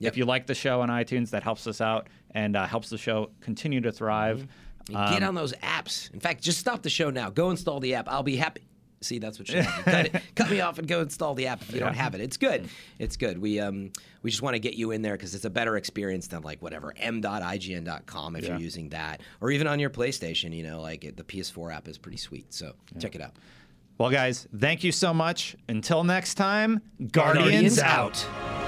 Yep. 0.00 0.12
If 0.12 0.16
you 0.18 0.24
like 0.26 0.46
the 0.46 0.54
show 0.54 0.80
on 0.80 0.90
iTunes, 0.90 1.30
that 1.30 1.42
helps 1.42 1.66
us 1.66 1.80
out 1.80 2.08
and 2.32 2.54
uh, 2.56 2.66
helps 2.66 2.88
the 2.90 2.98
show 2.98 3.30
continue 3.40 3.80
to 3.80 3.90
thrive. 3.90 4.40
And 4.40 4.48
Um, 4.94 5.12
Get 5.12 5.22
on 5.22 5.34
those 5.34 5.52
apps. 5.54 6.12
In 6.14 6.20
fact, 6.20 6.42
just 6.42 6.58
stop 6.58 6.82
the 6.82 6.90
show 6.90 7.10
now. 7.10 7.30
Go 7.30 7.50
install 7.50 7.80
the 7.80 7.94
app. 7.94 8.08
I'll 8.08 8.22
be 8.22 8.36
happy. 8.36 8.62
See, 9.00 9.18
that's 9.20 9.38
what 9.38 9.46
happen. 9.48 10.10
cut, 10.12 10.22
cut 10.34 10.50
me 10.50 10.60
off 10.60 10.78
and 10.80 10.88
go 10.88 11.00
install 11.02 11.34
the 11.34 11.46
app 11.46 11.62
if 11.62 11.72
you 11.72 11.78
don't 11.78 11.94
have 11.94 12.16
it. 12.16 12.20
It's 12.20 12.36
good. 12.36 12.68
It's 12.98 13.16
good. 13.16 13.38
We 13.38 13.60
um 13.60 13.92
we 14.22 14.30
just 14.30 14.42
want 14.42 14.54
to 14.54 14.58
get 14.58 14.74
you 14.74 14.90
in 14.90 15.02
there 15.02 15.12
because 15.16 15.36
it's 15.36 15.44
a 15.44 15.50
better 15.50 15.76
experience 15.76 16.26
than 16.26 16.42
like 16.42 16.60
whatever 16.62 16.92
m.ign.com 16.96 18.34
if 18.36 18.42
Yeah. 18.42 18.50
you're 18.50 18.58
using 18.60 18.88
that, 18.88 19.20
or 19.40 19.50
even 19.52 19.66
on 19.68 19.78
your 19.78 19.90
PlayStation. 19.90 20.52
You 20.54 20.64
know, 20.64 20.80
like 20.80 21.04
it, 21.04 21.16
the 21.16 21.22
PS4 21.22 21.74
app 21.76 21.86
is 21.86 21.96
pretty 21.96 22.18
sweet. 22.18 22.52
So 22.52 22.72
check 22.98 23.14
it 23.14 23.20
out. 23.20 23.34
Well, 23.98 24.10
guys, 24.10 24.48
thank 24.56 24.82
you 24.84 24.90
so 24.92 25.14
much. 25.14 25.54
Until 25.68 26.02
next 26.04 26.34
time, 26.34 26.80
Guardians, 27.12 27.78
Guardians 27.78 27.78
out. 27.80 28.26
out. 28.40 28.67